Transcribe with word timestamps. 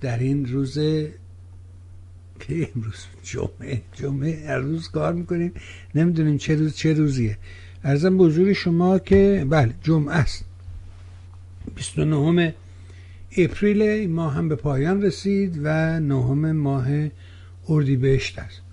در 0.00 0.18
این 0.18 0.46
روز 0.46 0.74
که 2.40 2.68
امروز 2.74 3.06
جمعه 3.22 3.82
جمعه 3.94 4.48
هر 4.48 4.58
روز 4.58 4.88
کار 4.88 5.12
می‌کنیم. 5.12 5.52
نمی‌دونیم 5.94 6.38
چه 6.38 6.54
روز 6.54 6.76
چه 6.76 6.92
روزیه. 6.92 7.38
ارزم 7.84 8.18
به 8.18 8.24
حضور 8.24 8.52
شما 8.52 8.98
که 8.98 9.46
بله 9.50 9.74
جمعه 9.82 10.14
است. 10.14 10.44
29 11.74 12.54
اپریل 13.36 14.10
ماه 14.10 14.34
هم 14.34 14.48
به 14.48 14.56
پایان 14.56 15.02
رسید 15.02 15.60
و 15.62 16.00
نهم 16.00 16.52
ماه 16.52 16.86
اردیبهشت 17.68 18.38
است. 18.38 18.65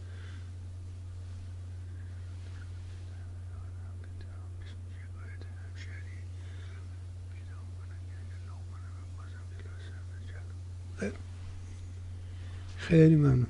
خیلی 12.87 13.15
ممنون. 13.15 13.45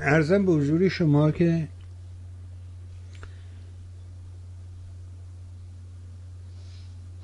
ارزم 0.00 0.46
به 0.46 0.52
حضور 0.52 0.88
شما 0.88 1.30
که 1.30 1.68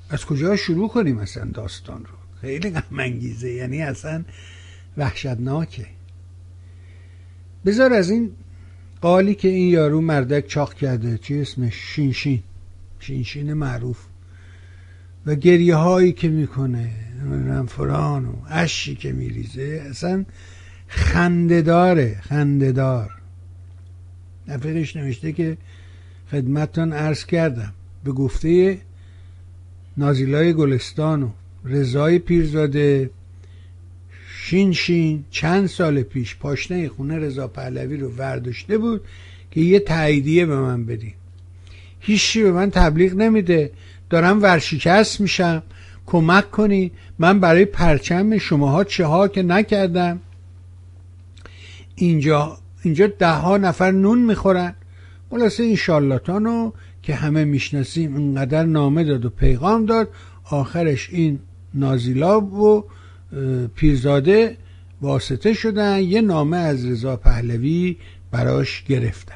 از 0.09 0.25
کجا 0.25 0.55
شروع 0.55 0.89
کنیم 0.89 1.17
اصلا 1.17 1.45
داستان 1.45 1.99
رو؟ 1.99 2.15
خیلی 2.41 2.69
غم 2.69 2.99
یعنی 3.43 3.81
اصلا 3.81 4.23
وحشتناکه. 4.97 5.85
بذار 7.65 7.93
از 7.93 8.09
این 8.09 8.31
قالی 9.01 9.35
که 9.35 9.47
این 9.47 9.69
یارو 9.69 10.01
مردک 10.01 10.47
چاق 10.47 10.73
کرده 10.73 11.17
چی 11.17 11.41
اسمش؟ 11.41 11.73
شینشین. 11.75 12.43
شینشین 12.99 13.53
معروف. 13.53 14.05
و 15.25 15.35
گریه 15.35 15.75
هایی 15.75 16.13
که 16.13 16.27
می‌کنه 16.27 16.91
فران 17.67 18.25
و 18.25 18.33
اشی 18.49 18.95
که 18.95 19.11
میریزه 19.11 19.85
اصلا 19.89 20.25
خندداره 20.95 22.19
خنددار 22.21 23.11
نفرش 24.47 24.95
نوشته 24.95 25.31
که 25.31 25.57
خدمتتان 26.31 26.93
عرض 26.93 27.25
کردم. 27.25 27.73
به 28.03 28.11
گفته 28.11 28.77
نازیلای 29.97 30.53
گلستان 30.53 31.23
و 31.23 31.29
رضای 31.65 32.19
پیرزاده 32.19 33.09
شین 34.37 34.73
شین 34.73 35.25
چند 35.31 35.67
سال 35.67 36.01
پیش 36.03 36.35
پاشنه 36.35 36.89
خونه 36.89 37.17
رضا 37.17 37.47
پهلوی 37.47 37.97
رو 37.97 38.11
ورداشته 38.11 38.77
بود 38.77 39.01
که 39.51 39.61
یه 39.61 39.79
تاییدیه 39.79 40.45
به 40.45 40.59
من 40.59 40.85
بدین. 40.85 41.13
هیچی 41.99 42.43
به 42.43 42.51
من 42.51 42.69
تبلیغ 42.71 43.13
نمیده. 43.13 43.71
دارم 44.09 44.41
ورشکست 44.41 45.21
میشم. 45.21 45.63
کمک 46.05 46.51
کنی. 46.51 46.91
من 47.19 47.39
برای 47.39 47.65
پرچم 47.65 48.37
شماها 48.37 48.83
چه 48.83 49.05
ها 49.05 49.27
که 49.27 49.43
نکردم. 49.43 50.19
اینجا 51.95 52.57
اینجا 52.83 53.07
ده 53.07 53.31
ها 53.31 53.57
نفر 53.57 53.91
نون 53.91 54.19
می‌خورن. 54.19 54.75
خلاصه 55.29 55.63
این 55.63 55.75
شالاتانو 55.75 56.71
که 57.01 57.15
همه 57.15 57.45
می‌شناسیم 57.45 58.15
اینقدر 58.15 58.63
نامه 58.63 59.03
داد 59.03 59.25
و 59.25 59.29
پیغام 59.29 59.85
داد. 59.85 60.09
آخرش 60.51 61.09
این 61.11 61.39
نازیلاب 61.73 62.53
و 62.53 62.83
پیرزاده 63.75 64.57
واسطه 65.01 65.53
شدن. 65.53 65.99
یه 65.99 66.21
نامه 66.21 66.57
از 66.57 66.85
رضا 66.85 67.15
پهلوی 67.15 67.97
براش 68.31 68.83
گرفتن. 68.83 69.35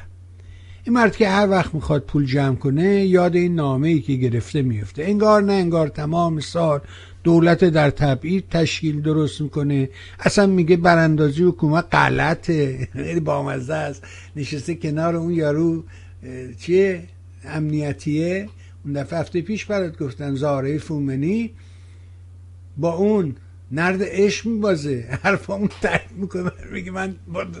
این 0.84 0.94
مرد 0.94 1.16
که 1.16 1.28
هر 1.28 1.48
وقت 1.50 1.74
می‌خواد 1.74 2.02
پول 2.02 2.26
جمع 2.26 2.56
کنه 2.56 3.04
یاد 3.04 3.36
این 3.36 3.54
نامه 3.54 3.88
ای 3.88 4.00
که 4.00 4.14
گرفته 4.14 4.62
میفته 4.62 5.04
انگار 5.04 5.42
نه 5.42 5.52
انگار 5.52 5.88
تمام 5.88 6.40
سال 6.40 6.80
دولت 7.24 7.64
در 7.64 7.90
تبعید 7.90 8.44
تشکیل 8.50 9.02
درست 9.02 9.40
می‌کنه. 9.40 9.88
اصلا 10.20 10.46
میگه 10.46 10.76
براندازی 10.76 11.42
حکومت 11.42 11.84
غلطه. 11.92 12.88
خیلی 12.92 13.20
بامزه 13.20 13.74
است. 13.74 14.04
نشسته 14.36 14.74
کنار 14.74 15.16
اون 15.16 15.32
یارو 15.32 15.84
چیه؟ 16.58 17.02
امنیتیه. 17.44 18.48
اون 18.84 18.94
دفعه 18.94 19.18
هفته 19.18 19.40
پیش 19.40 19.64
برات 19.64 19.98
گفتن 19.98 20.34
زاره 20.34 20.78
فومنی. 20.78 21.50
با 22.76 22.94
اون 22.94 23.36
نرد 23.72 24.00
عشق 24.02 24.46
میبازه. 24.46 25.18
اون 25.48 25.68
ترک 25.80 26.06
می‌کنه. 26.16 26.52
میگه 26.72 26.90
من 26.90 27.16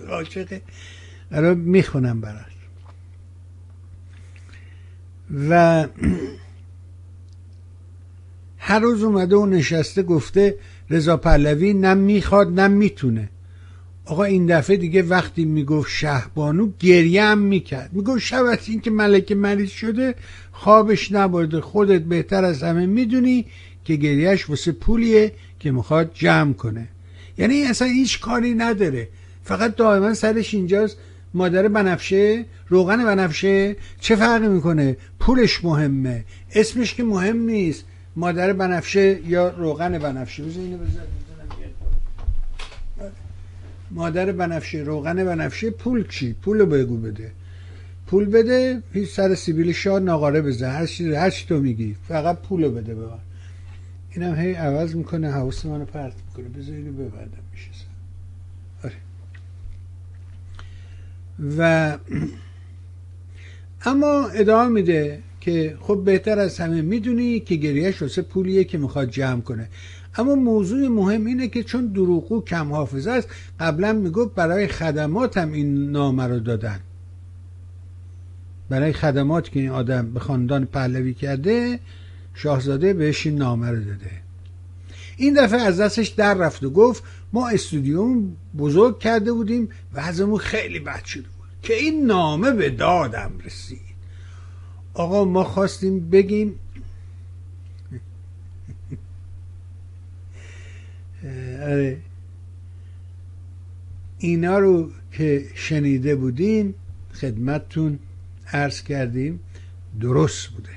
عاشقه 0.08 0.62
برای 1.30 1.54
می‌خونم 1.54 2.20
برات 2.20 2.44
و 5.48 5.86
هر 8.70 8.78
روز 8.78 9.02
اومده 9.02 9.36
و 9.36 9.46
نشسته 9.46 10.02
گفته 10.02 10.54
رضا 10.90 11.16
پهلوی 11.16 11.74
نه 11.74 11.94
می‌خواد 11.94 12.60
نه 12.60 12.68
می‌تونه. 12.68 13.28
آقا 14.04 14.24
این 14.24 14.46
دفعه 14.46 14.76
دیگه 14.76 15.02
وقتی 15.02 15.44
می‌گفت 15.44 15.90
شهبانو 15.90 16.68
گریه 16.78 17.24
هم 17.24 17.38
می‌کرد. 17.38 17.90
می‌گفت 17.92 18.18
شب 18.18 18.44
از 18.44 18.58
این 18.66 18.80
که 18.80 18.90
ملکه 18.90 19.34
مریض 19.34 19.70
شده 19.70 20.14
خوابش 20.52 21.12
نبرده 21.12 21.60
خودت 21.60 22.02
بهتر 22.02 22.44
از 22.44 22.62
همه 22.62 22.86
می‌دونی 22.86 23.46
که 23.84 23.96
گریهش 23.96 24.50
واسه 24.50 24.72
پولیه 24.72 25.32
که 25.60 25.70
می‌خواد 25.70 26.10
جمع 26.14 26.52
کنه. 26.52 26.88
یعنی 27.38 27.62
اصلا 27.62 27.88
هیچ 27.88 28.20
کاری 28.20 28.54
نداره. 28.54 29.08
فقط 29.44 29.76
دائما 29.76 30.14
سرش 30.14 30.54
اینجاست. 30.54 30.96
مادر 31.34 31.68
بنفشه 31.68 32.44
روغن 32.68 33.04
بنفشه 33.04 33.76
چه 34.00 34.16
فرقی 34.16 34.48
می‌کنه؟ 34.48 34.96
پولش 35.18 35.64
مهمه. 35.64 36.24
اسمش 36.54 36.94
که 36.94 37.04
مهم 37.04 37.40
نیست. 37.40 37.84
مادر 38.16 38.52
بنفشه 38.52 39.20
یا 39.26 39.48
روغن 39.48 39.98
بنفشه؟ 39.98 40.42
بذار 40.42 40.62
اینو 40.62 40.78
مادر 43.90 44.32
بنفشه 44.32 44.78
روغن 44.78 45.24
بنفشه 45.24 45.70
پول 45.70 46.08
چی؟ 46.08 46.32
پولو 46.32 46.66
بگو 46.66 46.96
بده. 46.96 47.32
پول 48.06 48.24
بده 48.24 48.82
هیچ 48.92 49.10
سر 49.10 49.34
سیبیل 49.34 49.72
شاه 49.72 50.00
ناقاره 50.00 50.42
بزن. 50.42 50.70
هر 50.70 50.86
چی 50.86 51.14
هر 51.14 51.30
چی 51.30 51.46
تو 51.46 51.60
میگی 51.60 51.96
فقط 52.08 52.38
پولو 52.38 52.70
بده 52.70 52.94
به 52.94 53.06
من. 53.06 53.18
اینم 54.10 54.34
هی 54.34 54.52
عوض 54.52 54.94
می‌کنه 54.94 55.30
حواس 55.30 55.66
منو 55.66 55.84
پرت 55.84 56.12
می‌کنه. 56.28 56.48
بذار 56.48 56.74
اینو 56.74 56.92
ببندم 56.92 57.42
میشه 57.52 57.70
آره. 58.84 58.94
و 61.58 61.98
اما 63.90 64.28
ادامه 64.28 64.68
میده. 64.68 65.22
که 65.40 65.76
خب 65.80 66.02
بهتر 66.04 66.38
از 66.38 66.58
همه 66.58 66.82
می‌دونی 66.82 67.40
که 67.40 67.56
گریهش 67.56 68.02
واسه 68.02 68.22
پولیه 68.22 68.64
که 68.64 68.78
می‌خواد 68.78 69.10
جمع 69.10 69.40
کنه. 69.40 69.68
اما 70.14 70.34
موضوع 70.34 70.88
مهم 70.88 71.26
اینه 71.26 71.48
که 71.48 71.62
چون 71.62 71.86
دروغو 71.86 72.44
کم 72.44 72.72
حافظه 72.72 73.10
است 73.10 73.28
قبلا 73.60 73.92
می‌گفت 73.92 74.34
برای 74.34 74.66
خدمات 74.66 75.38
هم 75.38 75.52
این 75.52 75.90
نامه 75.90 76.26
رو 76.26 76.40
دادن. 76.40 76.80
برای 78.68 78.92
خدمات 78.92 79.50
که 79.50 79.60
این 79.60 79.70
آدم 79.70 80.10
به 80.10 80.20
خاندان 80.20 80.64
پهلوی 80.64 81.14
کرده 81.14 81.80
شاهزاده 82.34 82.92
بهش 82.92 83.26
این 83.26 83.36
نامه 83.36 83.70
رو 83.70 83.84
داده. 83.84 84.10
این 85.16 85.34
دفعه 85.34 85.60
از 85.60 85.80
دستش 85.80 86.08
در 86.08 86.34
رفت 86.34 86.64
و 86.64 86.70
گفت 86.70 87.02
ما 87.32 87.48
استودیوم 87.48 88.36
بزرگ 88.58 88.98
کرده 88.98 89.32
بودیم 89.32 89.68
و 89.94 90.36
خیلی 90.36 90.78
بد 90.78 91.04
شده 91.04 91.22
بود 91.22 91.48
که 91.62 91.74
این 91.74 92.06
نامه 92.06 92.52
به 92.52 92.70
دادم 92.70 93.32
رسید. 93.44 93.89
آقا 94.94 95.24
ما 95.24 95.44
خواستیم 95.44 96.10
بگیم. 96.10 96.58
آره. 101.62 101.98
اینا 104.18 104.58
رو 104.58 104.90
که 105.12 105.44
شنیده 105.54 106.16
بودین 106.16 106.74
خدمتتون 107.12 107.98
عرض 108.52 108.82
کردیم 108.82 109.40
درست 110.00 110.48
بوده. 110.48 110.70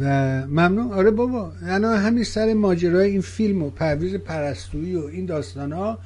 و 0.00 0.04
ممنون. 0.46 0.92
آره 0.92 1.10
بابا 1.10 1.52
الان 1.62 1.98
همین 1.98 2.24
سر 2.24 2.54
ماجرای 2.54 3.10
این 3.10 3.20
فیلم 3.20 3.62
و 3.62 3.70
پرویز 3.70 4.14
پرستویی 4.14 4.94
و 4.96 5.06
این 5.06 5.26
داستان 5.26 5.72
ها 5.72 5.98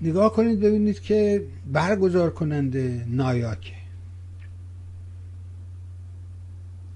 نگاه 0.00 0.32
کنید 0.32 0.60
ببینید 0.60 1.00
که 1.00 1.44
برگزار 1.72 2.30
کننده 2.30 3.04
نایاکه. 3.08 3.81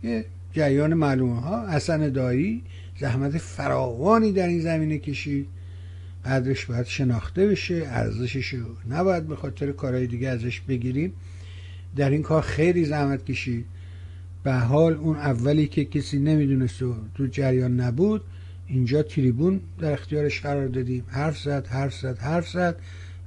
یه 0.07 0.25
جریان 0.53 0.95
معلومه 0.95 1.41
ها 1.41 1.71
حسن 1.71 2.09
دایی 2.09 2.63
زحمت 3.01 3.39
فراوانی 3.39 4.33
در 4.33 4.47
این 4.47 4.61
زمینه 4.61 4.99
کشید. 4.99 5.49
قدرش 6.25 6.65
باید 6.65 6.87
شناخته 6.87 7.47
بشه 7.47 7.83
ارزشش 7.87 8.49
رو 8.55 8.67
نباید 8.91 9.27
به 9.27 9.37
خاطر 9.37 9.73
کارهای 9.73 10.07
دیگه 10.07 10.29
ازش 10.29 10.61
بگیریم. 10.61 11.13
در 11.97 12.11
این 12.11 12.23
کار 12.23 12.43
خیلی 12.43 12.85
زحمت 12.85 13.25
کشید. 13.25 13.65
به 14.45 14.53
حال 14.53 14.93
اون 14.95 15.17
اولی 15.17 15.67
که 15.67 15.85
کسی 15.85 16.19
نمی‌دونست 16.19 16.83
و 16.83 16.95
تو 17.15 17.27
جریان 17.27 17.81
نبود 17.81 18.23
اینجا 18.67 19.03
تریبون 19.03 19.61
در 19.79 19.93
اختیارش 19.93 20.41
قرار 20.41 20.69
دادیم. 20.69 21.05
حرف 21.09 21.39
زد 21.39 21.67
حرف 21.67 21.95
زد 21.95 22.19
حرف 22.19 22.49
زد 22.49 22.77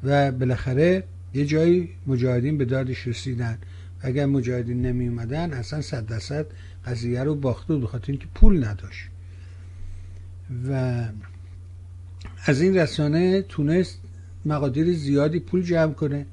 و 0.04 0.32
بالاخره 0.32 1.04
یه 1.34 1.46
جایی 1.46 1.90
مجاهدین 2.08 2.58
به 2.58 2.66
دادش 2.66 3.08
رسیدن. 3.08 3.58
اگر 4.02 4.26
مجاهدین 4.26 4.82
نمی 4.82 5.08
اومدن 5.08 5.54
اصلا 5.54 5.82
صد 5.82 6.06
درصد 6.06 6.46
قضیه 6.86 7.24
رو 7.24 7.36
باخته 7.36 7.74
بود 7.74 7.84
بخاطر 7.84 8.12
اینکه 8.12 8.28
پول 8.36 8.66
نداشت. 8.66 9.10
و 10.70 11.04
از 12.46 12.62
این 12.62 12.78
رسانه 12.78 13.42
تونست 13.42 14.00
مقادیر 14.46 14.94
زیادی 14.94 15.40
پول 15.40 15.62
جمع 15.64 15.94
کنه 15.94 16.26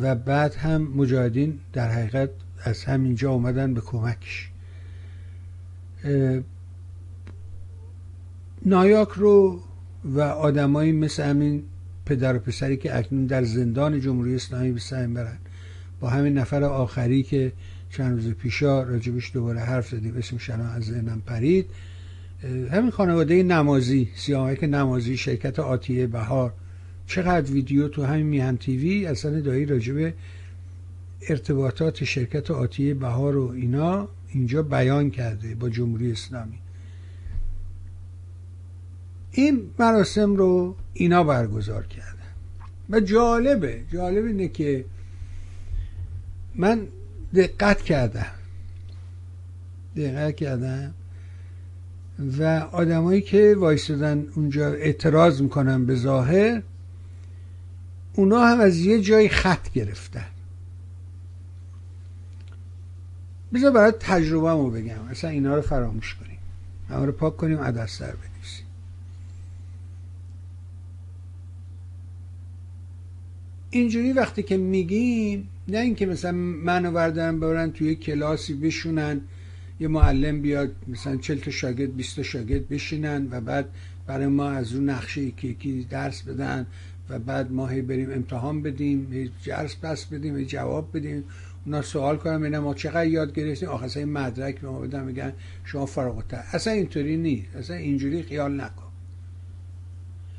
و 0.00 0.14
بعد 0.14 0.54
هم 0.54 0.82
مجاهدین 0.82 1.58
در 1.72 1.88
حقیقت 1.90 2.30
از 2.64 2.84
همینجا 2.84 3.30
اومدن 3.30 3.74
به 3.74 3.80
کمکش. 3.80 4.50
نایاک 8.66 9.08
رو 9.08 9.60
و 10.04 10.20
آدمایی 10.20 10.92
مثل 10.92 11.22
همین 11.22 11.62
پدر 12.06 12.36
و 12.36 12.38
پسری 12.38 12.76
که 12.76 12.98
اکنون 12.98 13.26
در 13.26 13.44
زندان 13.44 14.00
جمهوری 14.00 14.34
اسلامی 14.34 14.72
به 14.72 14.80
سعی 14.80 15.06
برن 15.06 15.38
با 16.00 16.08
همین 16.08 16.38
نفر 16.38 16.64
آخری 16.64 17.22
که 17.22 17.52
چند 17.90 18.12
روز 18.12 18.34
پیشا 18.34 18.82
راجبش 18.82 19.32
دوباره 19.32 19.60
حرف 19.60 19.88
زدیم. 19.88 20.16
اسمش 20.16 20.50
الان 20.50 20.66
از 20.66 20.82
ذهنم 20.82 21.22
پرید. 21.26 21.66
همین 22.70 22.90
خانواده 22.90 23.42
نمازی 23.42 24.10
سیامک 24.14 24.64
نمازی 24.64 25.16
شرکت 25.16 25.58
آتیه 25.58 26.06
بهار. 26.06 26.52
چقدر 27.06 27.52
ویدیو 27.52 27.88
تو 27.88 28.04
همین 28.04 28.26
میهن 28.26 28.56
تیوی؟ 28.56 29.06
اصلا 29.06 29.40
دایی 29.40 29.66
راجب 29.66 30.12
ارتباطات 31.28 32.04
شرکت 32.04 32.50
آتیه 32.50 32.94
بهار 32.94 33.36
و 33.36 33.50
اینا 33.50 34.08
اینجا 34.28 34.62
بیان 34.62 35.10
کرده 35.10 35.54
با 35.54 35.70
جمهوری 35.70 36.12
اسلامی. 36.12 36.58
این 39.32 39.70
مراسم 39.78 40.36
رو 40.36 40.76
اینا 40.92 41.24
برگزار 41.24 41.86
کردن. 41.86 42.10
و 42.90 43.00
جالبه 43.00 43.82
جالب 43.92 44.24
اینه 44.24 44.48
که 44.48 44.84
من 46.54 46.86
دقت 47.34 47.82
کردم 47.82 48.30
دقت 49.96 50.36
کردم 50.36 50.94
و 52.38 52.44
آدمایی 52.72 53.20
که 53.20 53.56
وایستدن 53.58 54.26
اونجا 54.34 54.72
اعتراض 54.72 55.42
می‌کنن 55.42 55.86
به 55.86 55.94
ظاهر 55.94 56.62
اونا 58.14 58.46
هم 58.46 58.60
از 58.60 58.78
یه 58.78 59.00
جای 59.00 59.28
خط 59.28 59.70
گرفتن. 59.72 60.26
بذار 63.54 63.70
برای 63.70 63.92
تجربه 64.00 64.54
مو 64.54 64.70
بگم. 64.70 65.08
اصلا 65.10 65.30
اینا 65.30 65.54
رو 65.54 65.62
فراموش 65.62 66.14
کنیم. 66.14 66.38
همه 66.88 67.06
رو 67.06 67.12
پاک 67.12 67.36
کنیم 67.36 67.58
عدس 67.58 68.02
در 68.02 68.06
بنویسیم. 68.06 68.66
اینجوری 73.70 74.12
وقتی 74.12 74.42
که 74.42 74.56
میگیم 74.56 75.48
نه 75.70 75.78
اینکه 75.78 76.06
مثلا 76.06 76.32
منو 76.32 76.90
بردارن 76.92 77.36
ببرن 77.36 77.72
توی 77.72 77.94
کلاسی 77.94 78.54
بشونن 78.54 79.20
یه 79.80 79.88
معلم 79.88 80.42
بیاد 80.42 80.72
مثلا 80.88 81.16
40 81.16 81.38
تا 81.38 81.50
شاگرد 81.50 81.96
20 81.96 82.16
تا 82.16 82.22
شاگرد 82.22 82.68
بشینن 82.68 83.28
و 83.30 83.40
بعد 83.40 83.68
برای 84.06 84.26
ما 84.26 84.50
از 84.50 84.72
رو 84.72 84.80
نقشه 84.80 85.20
یکی 85.20 85.86
درس 85.90 86.22
بدن 86.22 86.66
و 87.08 87.18
بعد 87.18 87.52
ما 87.52 87.66
هی 87.66 87.82
بریم 87.82 88.10
امتحان 88.10 88.62
بدیم 88.62 89.30
درس 89.46 89.76
پس 89.82 90.04
بدیم 90.04 90.36
هی 90.36 90.44
جواب 90.44 90.96
بدیم. 90.96 91.24
اونا 91.66 91.82
سوال 91.82 92.16
کنم 92.16 92.40
ببینم 92.40 92.58
ما 92.58 92.74
چقدر 92.74 93.06
یاد 93.06 93.34
گرفتیم. 93.34 93.68
آخه 93.68 94.04
مدرک 94.04 94.60
به 94.60 94.68
ما 94.68 94.80
بدن 94.80 95.04
میگن 95.04 95.32
شما 95.64 95.86
فارغ 95.86 96.24
اصلا 96.52 96.72
اینطوری 96.72 97.16
نیست. 97.16 97.56
اصلا 97.56 97.76
اینجوری 97.76 98.22
خیال 98.22 98.60
نکن. 98.60 98.90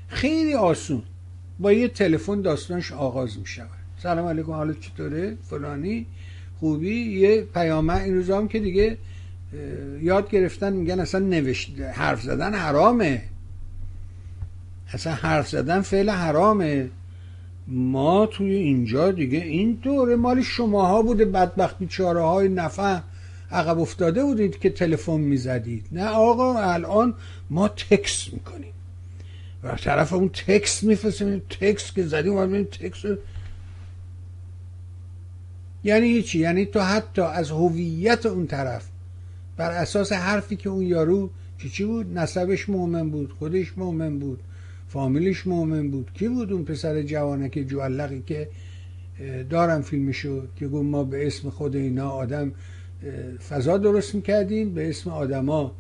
خیلی 0.08 0.54
آسون. 0.54 1.04
با 1.60 1.72
یه 1.72 1.88
تلفن 1.88 2.42
داستانش 2.42 2.92
آغاز 2.92 3.40
می 3.40 3.46
شود 3.46 3.81
سلام 4.04 4.28
علیکم 4.28 4.52
حالت 4.52 4.80
چطوره؟ 4.80 5.38
فلانی. 5.50 6.06
خوبی؟ 6.60 6.96
یه 6.96 7.42
پیامه 7.42 7.96
این 7.96 8.16
روزا 8.16 8.38
هم 8.38 8.48
که 8.48 8.60
دیگه 8.60 8.98
یاد 10.02 10.30
گرفتن 10.30 10.74
میگن 10.74 11.00
اصلا 11.00 11.26
نوشت 11.26 11.80
حرف 11.80 12.22
زدن 12.22 12.54
حرامه. 12.54 13.22
اصلا 14.94 15.14
حرف 15.14 15.50
زدن 15.50 15.82
فعل 15.82 16.10
حرامه. 16.10 16.90
ما 17.68 18.26
توی 18.26 18.54
اینجا 18.54 19.12
دیگه 19.12 19.38
این 19.38 19.72
دوره 19.72 20.16
مال 20.16 20.42
شماها 20.42 21.02
بوده 21.02 21.26
بدبخت 21.26 21.80
بیچاره 21.80 22.22
های 22.22 22.50
نفع 22.50 23.00
عقب 23.52 23.80
افتاده 23.80 24.24
بودید 24.24 24.60
که 24.60 24.70
تلفن 24.70 25.20
می‌زدید. 25.20 25.86
نه 25.92 26.06
آقا 26.06 26.60
الان 26.60 27.14
ما 27.50 27.68
تکس 27.68 28.34
می‌کنیم. 28.34 28.74
و 29.64 29.76
طرف 29.76 30.14
اون 30.14 30.30
تکس 30.30 30.84
میفرستیم 30.84 31.42
تکس 31.50 31.94
که 31.94 32.04
زدیم 32.04 32.34
و 32.34 32.64
تکس 32.64 33.06
یعنی 35.84 36.08
هیچی 36.08 36.40
یعنی 36.40 36.66
تو 36.66 36.80
حتی 36.80 37.22
از 37.22 37.52
هویت 37.52 38.26
اون 38.26 38.48
طرف 38.48 38.90
بر 39.58 39.72
اساس 39.72 40.12
حرفی 40.12 40.56
که 40.56 40.70
اون 40.70 40.86
یارو 40.86 41.30
چی 41.58 41.70
چی 41.70 41.86
بود؟ 41.86 42.18
نسبش 42.18 42.70
مؤمن 42.70 43.10
بود 43.10 43.34
خودش 43.40 43.78
مؤمن 43.78 44.20
بود 44.20 44.40
فامیلش 44.88 45.48
مؤمن 45.48 45.92
بود. 45.92 46.12
کی 46.14 46.28
بود 46.28 46.54
اون 46.54 46.66
پسر 46.66 47.02
جوانه 47.02 47.50
که 47.50 47.64
جوالقی 47.66 48.24
که 48.28 48.50
دارم 49.50 49.82
فیلمشو 49.82 50.44
که 50.56 50.68
گفت 50.68 50.86
ما 50.86 51.04
به 51.04 51.28
اسم 51.28 51.50
خود 51.50 51.76
اینا 51.76 52.10
آدم 52.10 52.52
فضا 53.50 53.78
درست 53.78 54.16
می‌کردیم 54.16 54.74
به 54.74 54.90
اسم 54.90 55.10
آدما 55.10 55.72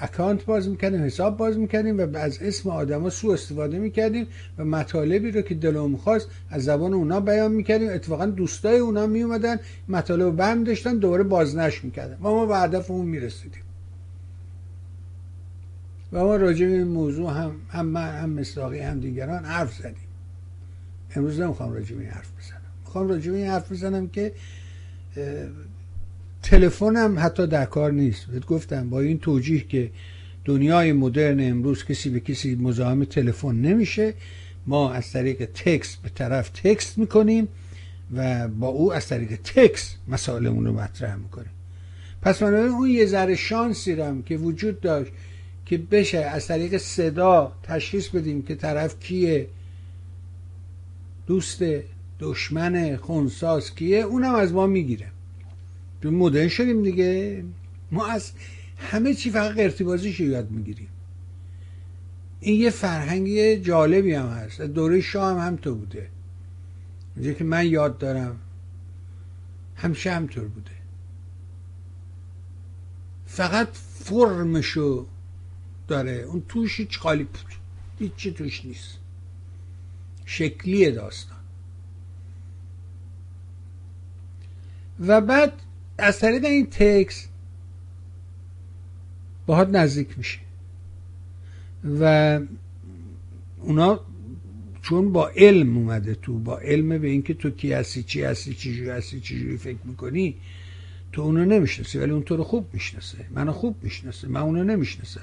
اکانت 0.00 0.44
باز 0.44 0.68
می‌کردیم 0.68 1.04
حساب 1.04 1.36
باز 1.36 1.58
می‌کردیم 1.58 1.98
و 1.98 2.16
از 2.16 2.38
اسم 2.42 2.70
آدما 2.70 3.10
سو 3.10 3.30
استفاده 3.30 3.78
می‌کردیم 3.78 4.26
و 4.58 4.64
مطالبی 4.64 5.30
رو 5.30 5.42
که 5.42 5.54
دلم 5.54 5.96
خواست 5.96 6.28
از 6.50 6.64
زبان 6.64 6.92
اونا 6.92 7.20
بیان 7.20 7.52
می‌کردیم. 7.52 7.90
اتفاقا 7.90 8.26
دوستای 8.26 8.78
اونا 8.78 9.06
میومدن 9.06 9.56
مطالب 9.88 10.36
برم 10.36 10.64
داشتن 10.64 10.98
دوباره 10.98 11.22
بازنش 11.22 11.84
می‌کردن 11.84 12.14
و 12.14 12.30
ما 12.30 12.46
به 12.46 12.56
هدفمون 12.56 13.06
می‌رسیدیم. 13.06 13.62
و 16.12 16.24
ما 16.24 16.36
راجع 16.36 16.66
به 16.66 16.72
این 16.72 16.88
موضوع 16.88 17.30
هم 17.30 17.52
هم 17.68 17.86
من 17.86 18.08
هم 18.08 18.30
مصداقی 18.30 18.78
هم 18.78 19.00
دیگران 19.00 19.44
حرف 19.44 19.74
زدیم. 19.74 20.08
امروز 21.16 21.40
نمی‌خوام 21.40 21.72
راجع 21.72 21.94
به 21.94 22.00
این 22.00 22.10
حرف 22.10 22.30
بزنم. 22.38 22.60
می‌خوام 22.84 23.08
راجع 23.08 23.30
به 23.30 23.36
این 23.36 23.46
حرف 23.46 23.72
بزنم 23.72 24.08
که 24.08 24.32
تلفنم 26.50 27.18
حتی 27.18 27.46
در 27.46 27.64
کار 27.64 27.92
نیست. 27.92 28.26
بهت 28.26 28.46
گفتم 28.46 28.90
با 28.90 29.00
این 29.00 29.18
توجیه 29.18 29.60
که 29.60 29.90
دنیای 30.44 30.92
مدرن 30.92 31.40
امروز 31.40 31.84
کسی 31.84 32.10
به 32.10 32.20
کسی 32.20 32.54
مزاحم 32.54 33.04
تلفن 33.04 33.54
نمیشه 33.54 34.14
ما 34.66 34.92
از 34.92 35.12
طریق 35.12 35.44
تکست 35.44 36.02
به 36.02 36.08
طرف 36.08 36.48
تکست 36.48 36.98
می‌کنیم 36.98 37.48
و 38.16 38.48
با 38.48 38.66
او 38.68 38.92
از 38.92 39.06
طریق 39.06 39.36
تکست 39.36 39.96
مسائلمون 40.08 40.66
رو 40.66 40.72
مطرح 40.72 41.16
می‌کنیم. 41.16 41.50
پس 42.22 42.42
من 42.42 42.54
اون 42.54 42.90
یه 42.90 43.06
ذره 43.06 43.36
شانسی 43.36 43.94
رم 43.94 44.22
که 44.22 44.36
وجود 44.36 44.80
داشت 44.80 45.12
که 45.66 45.78
بشه 45.78 46.18
از 46.18 46.46
طریق 46.46 46.76
صدا 46.76 47.52
تشخیص 47.62 48.08
بدیم 48.08 48.42
که 48.42 48.54
طرف 48.54 49.00
کیه 49.00 49.46
دوست 51.26 51.64
دشمن 52.20 52.96
خونساز 52.96 53.74
کیه 53.74 53.98
اونم 53.98 54.34
از 54.34 54.52
ما 54.52 54.66
می‌گیره. 54.66 55.06
مدرن 56.04 56.48
شدیم 56.48 56.82
دیگه. 56.82 57.44
ما 57.90 58.06
از 58.06 58.32
همه 58.78 59.14
چی 59.14 59.30
فقط 59.30 59.58
ارتباطیش 59.58 60.20
یاد 60.20 60.50
می‌گیریم. 60.50 60.88
این 62.40 62.60
یه 62.60 62.70
فرهنگی 62.70 63.56
جالبی 63.56 64.14
هم 64.14 64.26
هست. 64.26 64.60
دوره 64.60 65.00
شاه 65.00 65.32
هم 65.32 65.46
همطور 65.46 65.74
بوده. 65.74 66.08
اونجا 67.16 67.32
که 67.32 67.44
من 67.44 67.66
یاد 67.66 67.98
دارم 67.98 68.38
همیشه 69.76 70.12
همطور 70.12 70.44
بوده. 70.44 70.70
فقط 73.26 73.68
فرمشو 74.04 75.06
داره. 75.88 76.12
اون 76.12 76.42
توش 76.48 76.80
هیچ 76.80 76.98
خالی 76.98 77.24
بود 77.24 77.54
هیچی 77.98 78.32
توش 78.32 78.64
نیست. 78.64 78.98
شکلی 80.24 80.90
داستان. 80.90 81.38
و 85.00 85.20
بعد 85.20 85.52
از 85.98 86.20
طریق 86.20 86.44
این 86.44 86.66
تکس 86.66 87.28
باهات 89.46 89.68
نزدیک 89.68 90.18
میشه. 90.18 90.38
و 92.00 92.40
اونا 93.60 94.00
چون 94.82 95.12
با 95.12 95.28
علم 95.28 95.76
اومده 95.76 96.14
تو 96.14 96.38
با 96.38 96.58
علم 96.58 96.98
به 96.98 97.08
اینکه 97.08 97.34
تو 97.34 97.50
کی 97.50 97.72
هستی 97.72 98.02
چی 98.02 98.22
هستی 98.22 98.54
چی 98.54 98.88
هستی 98.88 99.20
چی 99.20 99.56
فکر 99.56 99.78
می‌کنی 99.84 100.34
تو 101.12 101.22
اونو 101.22 101.44
نمی‌شناسی 101.44 101.98
ولی 101.98 102.10
اون 102.10 102.22
تو 102.22 102.36
رو 102.36 102.44
خوب 102.44 102.68
می‌شناسه 102.72 103.18
منو 103.34 103.52
خوب 103.52 103.76
می‌شناسه 103.82 104.28
من 104.28 104.40
اونو 104.40 104.64
نمی‌شناسم. 104.64 105.20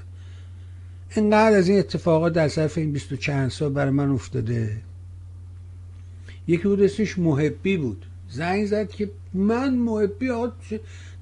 اینقدر 1.16 1.56
از 1.56 1.68
این 1.68 1.78
اتفاقات 1.78 2.32
در 2.32 2.48
صرف 2.48 2.78
این 2.78 2.92
بیست 2.92 3.12
و 3.12 3.16
چند 3.16 3.50
سال 3.50 3.72
برای 3.72 3.90
من 3.90 4.10
افتاده. 4.10 4.80
یکی 6.46 6.62
بود 6.62 6.82
اسمش 6.82 7.18
محبی 7.18 7.76
بود. 7.76 8.06
زنگ 8.34 8.66
زد 8.66 8.88
که 8.88 9.10
من 9.34 9.74
محبی 9.74 10.28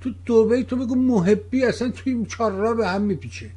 تو 0.00 0.10
دوبه 0.26 0.62
تو 0.62 0.76
بگو 0.76 0.94
محبی 0.94 1.64
اصلا 1.64 1.90
توی 1.90 2.12
این 2.12 2.26
چهار 2.26 2.52
را 2.52 2.74
به 2.74 2.88
هم 2.88 3.02
میپیچه. 3.02 3.50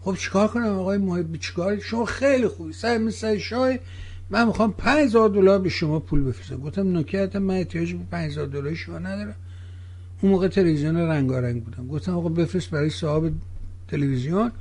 خب 0.00 0.16
چیکار 0.16 0.48
کنم 0.48 0.78
آقای 0.78 0.98
محبی؟ 0.98 1.38
چیکار؟ 1.38 1.78
شما 1.78 2.04
خیلی 2.04 2.48
خوبی. 2.48 2.72
سر 2.72 2.98
مثل 2.98 3.38
شای 3.38 3.78
من 4.30 4.46
می‌خوام 4.46 4.72
5000 4.72 5.28
دلار 5.28 5.58
به 5.58 5.68
شما 5.68 6.00
پول 6.00 6.24
بفرستم. 6.24 6.56
گفتم 6.56 6.98
نکته 6.98 7.38
من 7.38 7.54
احتیاج 7.54 7.92
به 7.92 8.04
5000 8.10 8.46
دلار 8.46 8.74
شما 8.74 8.98
ندارم. 8.98 9.34
اون 10.20 10.32
موقع 10.32 10.48
تلویزیون 10.48 10.96
رنگارنگ 10.96 11.64
بودم. 11.64 11.88
گفتم 11.88 12.16
آقا 12.16 12.28
بفرست 12.28 12.70
برای 12.70 12.90
صاحب 12.90 13.32
تلویزیون. 13.88 14.52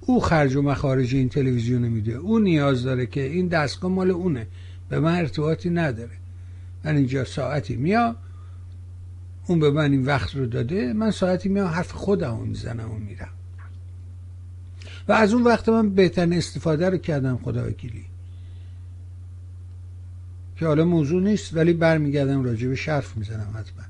او 0.00 0.20
خرج 0.20 0.56
و 0.56 0.62
مخارج 0.62 1.14
این 1.14 1.28
تلویزیون 1.28 1.88
میده. 1.88 2.12
او 2.12 2.38
نیاز 2.38 2.82
داره 2.82 3.06
که 3.06 3.22
این 3.22 3.48
دستگاه 3.48 3.90
مال 3.90 4.10
اونه. 4.10 4.46
به 4.88 5.00
من 5.00 5.14
ارتباطی 5.14 5.70
نداره. 5.70 6.10
من 6.84 6.96
اینجا 6.96 7.24
ساعتی 7.24 7.76
میام 7.76 8.16
اون 9.46 9.60
به 9.60 9.70
من 9.70 9.92
این 9.92 10.04
وقت 10.04 10.36
رو 10.36 10.46
داده 10.46 10.92
من 10.92 11.10
ساعتی 11.10 11.48
میام 11.48 11.66
حرف 11.66 11.92
خودم 11.92 12.38
می‌زنم 12.38 12.90
و 12.90 12.98
میرم. 12.98 13.28
و 15.08 15.12
از 15.12 15.34
اون 15.34 15.42
وقت 15.42 15.68
من 15.68 15.90
بهترین 15.90 16.32
استفاده 16.32 16.90
رو 16.90 16.96
کردم 16.98 17.36
خدا 17.36 17.68
وکیلی. 17.68 18.04
که 20.56 20.66
حالا 20.66 20.84
موضوع 20.84 21.22
نیست 21.22 21.56
ولی 21.56 21.72
برمیگردم 21.72 22.44
راجع 22.44 22.68
به 22.68 22.76
شرف 22.76 23.16
می‌زنم 23.16 23.54
حتما. 23.54 23.84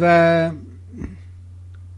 و 0.00 0.50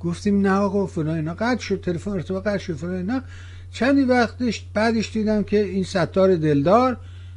گفتیم 0.00 0.40
نه 0.40 0.50
آقا 0.50 0.86
فلان 0.86 1.16
اینا 1.16 1.34
قطع 1.34 1.62
شد 1.62 1.80
تلفن 1.80 2.10
ارتباط 2.10 2.42
قطع 2.42 2.58
شد 2.58 2.76
فلان 2.76 2.94
اینا. 2.94 3.22
چندی 3.70 4.02
وقتش 4.02 4.64
بعدش 4.74 5.12
دیدم 5.12 5.42
که 5.42 5.64
این 5.64 5.84
ستار 5.84 6.36
دلدار 6.36 6.96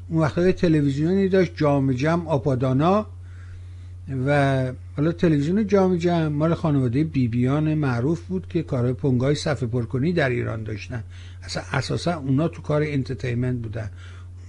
اون 0.09 0.51
تلویزیونی 0.51 1.29
داشت 1.29 1.51
جام 1.55 1.93
جم 1.93 2.27
آپادانا. 2.27 3.05
و 4.25 4.71
حالا 4.97 5.11
تلویزیون 5.11 5.67
جام 5.67 5.97
جم 5.97 6.27
مال 6.27 6.53
خانواده 6.53 7.03
بیبیان 7.03 7.73
معروف 7.73 8.21
بود 8.21 8.47
که 8.49 8.63
کارهای 8.63 8.93
پنگای 8.93 9.35
صفحه 9.35 9.67
پرکنی 9.67 10.13
در 10.13 10.29
ایران 10.29 10.63
داشتن. 10.63 11.03
اصلا 11.43 11.63
اساسا 11.71 12.13
اونا 12.13 12.47
تو 12.47 12.61
کار 12.61 12.81
انترتینمنت 12.85 13.57
بودن. 13.57 13.89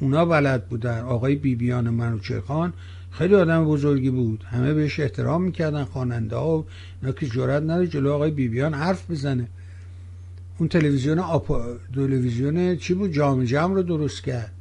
اونا 0.01 0.25
بلد 0.25 0.69
بودن. 0.69 1.01
آقای 1.01 1.35
بیبیان 1.35 1.91
منوچرخان 1.91 2.73
خیلی 3.11 3.35
آدم 3.35 3.65
بزرگی 3.65 4.11
بود. 4.11 4.45
همه 4.45 4.75
بهش 4.75 5.01
احترام 5.01 5.43
می‌کردن 5.43 5.85
خواننده 5.85 6.37
ها 6.37 6.59
و 6.59 6.65
اینا 7.03 7.13
که 7.13 7.27
جرات 7.27 7.63
نداره 7.63 7.87
جلو 7.87 8.13
آقای 8.13 8.31
بیبیان 8.31 8.75
حرف 8.75 9.11
بزنه. 9.11 9.49
اون 10.59 10.69
تلویزیون 10.69 11.19
آپا... 11.19 11.65
تلویزیون 11.95 12.77
چی 12.77 12.95
بود؟ 12.95 13.13
جام 13.13 13.45
جم 13.45 13.75
رو 13.75 13.83
درست 13.83 14.25
کرد. 14.25 14.53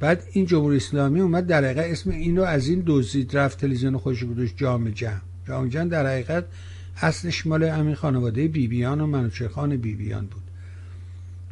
بعد 0.00 0.22
این 0.32 0.46
جمهوری 0.46 0.76
اسلامی 0.76 1.20
اومد 1.20 1.46
در 1.46 1.64
حقیقت 1.64 1.90
اسم 1.90 2.10
این 2.10 2.36
رو 2.36 2.42
از 2.42 2.68
این 2.68 2.82
دزدید 2.86 3.36
رفت 3.36 3.60
تلویزیون 3.60 3.96
خوش 3.96 4.24
بودش 4.24 4.54
جام 4.56 4.90
جم 4.90 5.20
جام 5.48 5.68
جم 5.68 5.88
در 5.88 6.06
حقیقت 6.06 6.44
اصلش 6.96 7.46
مال 7.46 7.64
همین 7.64 7.94
خانواده 7.94 8.48
بیبیان 8.48 9.00
و 9.00 9.06
منوچرخان 9.06 9.76
بیبیان 9.76 10.26
بود 10.26 10.42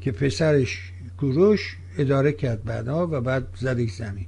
که 0.01 0.13
پسرش 0.13 0.93
گروش 1.19 1.77
اداره 1.99 2.33
کرد 2.33 2.65
بعدها 2.65 3.09
و 3.11 3.21
بعد 3.21 3.47
زدش 3.57 3.91
زمین. 3.91 4.27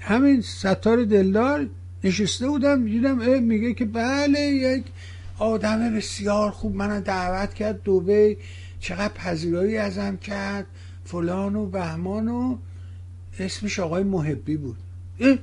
همین 0.00 0.40
ستار 0.40 1.04
دلدار 1.04 1.66
نشسته 2.04 2.48
بودم 2.48 2.84
دیدم 2.84 3.42
میگه 3.42 3.74
که 3.74 3.84
بله 3.84 4.40
یک 4.40 4.84
آدم 5.38 5.96
بسیار 5.96 6.50
خوب 6.50 6.76
من 6.76 7.00
دعوت 7.00 7.54
کرد 7.54 7.82
دوبه 7.82 8.36
چقدر 8.84 9.14
پذیرایی 9.14 9.76
ازم 9.76 10.16
کرد. 10.16 10.66
فلان 11.04 11.56
و 11.56 11.66
بهمان 11.66 12.28
و 12.28 12.58
اسمش 13.38 13.78
آقای 13.78 14.02
محبی 14.02 14.56
بود. 14.56 14.76
اه 15.20 15.38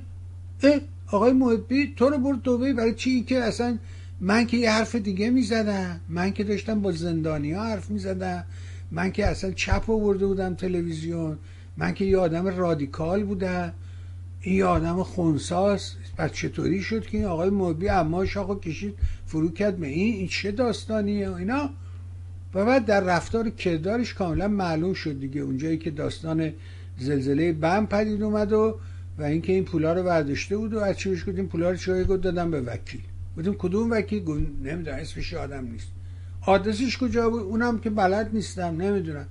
اه 0.63 0.81
آقای 1.07 1.33
محبی 1.33 1.93
تو 1.95 2.09
رو 2.09 2.17
برد 2.17 2.41
دوبه 2.41 2.73
برای 2.73 2.93
چی؟ 2.93 3.21
که 3.23 3.43
اصلا 3.43 3.77
من 4.19 4.45
که 4.45 4.57
یه 4.57 4.71
حرف 4.71 4.95
دیگه 4.95 5.29
می‌زدم. 5.29 5.99
من 6.09 6.31
که 6.31 6.43
داشتم 6.43 6.81
با 6.81 6.91
زندانی 6.91 7.51
ها 7.51 7.63
حرف 7.63 7.89
می‌زدم. 7.89 8.43
من 8.91 9.11
که 9.11 9.25
اصلا 9.25 9.51
چپ 9.51 9.89
آورده 9.89 10.25
بودم 10.25 10.55
تلویزیون. 10.55 11.37
من 11.77 11.93
که 11.93 12.05
یه 12.05 12.17
آدم 12.17 12.47
رادیکال 12.47 13.23
بودم. 13.23 13.73
این 14.41 14.55
یه 14.55 14.65
آدم 14.65 15.03
خونساس 15.03 15.95
پس 16.17 16.31
چطوری 16.31 16.81
شد 16.81 17.05
که 17.05 17.17
این 17.17 17.27
آقای 17.27 17.49
محبی 17.49 17.89
اما 17.89 18.25
شاخو 18.25 18.55
کشید 18.55 18.93
فرو 19.25 19.51
کرد. 19.51 19.77
به 19.77 19.87
این 19.87 20.13
این 20.13 20.27
چه 20.27 20.51
داستانیه 20.51 21.35
اینا؟ 21.35 21.69
و 22.53 22.65
بعد 22.65 22.85
در 22.85 23.01
رفتار 23.03 23.49
کردارش 23.49 24.13
کاملا 24.13 24.47
معلوم 24.47 24.93
شد 24.93 25.19
دیگه. 25.19 25.41
اونجایی 25.41 25.77
که 25.77 25.91
داستان 25.91 26.53
زلزله 26.97 27.53
بم 27.53 27.85
پدید 27.85 28.23
اومد 28.23 28.53
و 28.53 28.79
و 29.17 29.23
اینکه 29.23 29.53
این 29.53 29.65
پولا 29.65 29.93
رو 29.93 30.03
برداشته 30.03 30.57
بود 30.57 30.73
و 30.73 30.79
از 30.79 30.97
چی 30.97 31.09
بهش 31.09 31.29
گفتیم؟ 31.29 31.47
پولا 31.47 31.69
رو 31.69 31.77
چای 31.77 32.05
گفت؟ 32.05 32.21
دادم 32.21 32.51
به 32.51 32.61
وکیل. 32.61 33.01
گفتیم 33.37 33.53
کدوم 33.53 33.91
وکیل؟ 33.91 34.23
گفت 34.23 34.39
نمی‌دونم 34.63 34.97
اسمش 34.97 35.33
آدم 35.33 35.67
نیست. 35.71 35.87
آدرسش 36.41 36.97
کجا 36.97 37.29
بود؟ 37.29 37.41
اونم 37.41 37.79
که 37.79 37.89
بلد 37.89 38.29
نیستم 38.33 38.81
نمی‌دونم. 38.81 39.27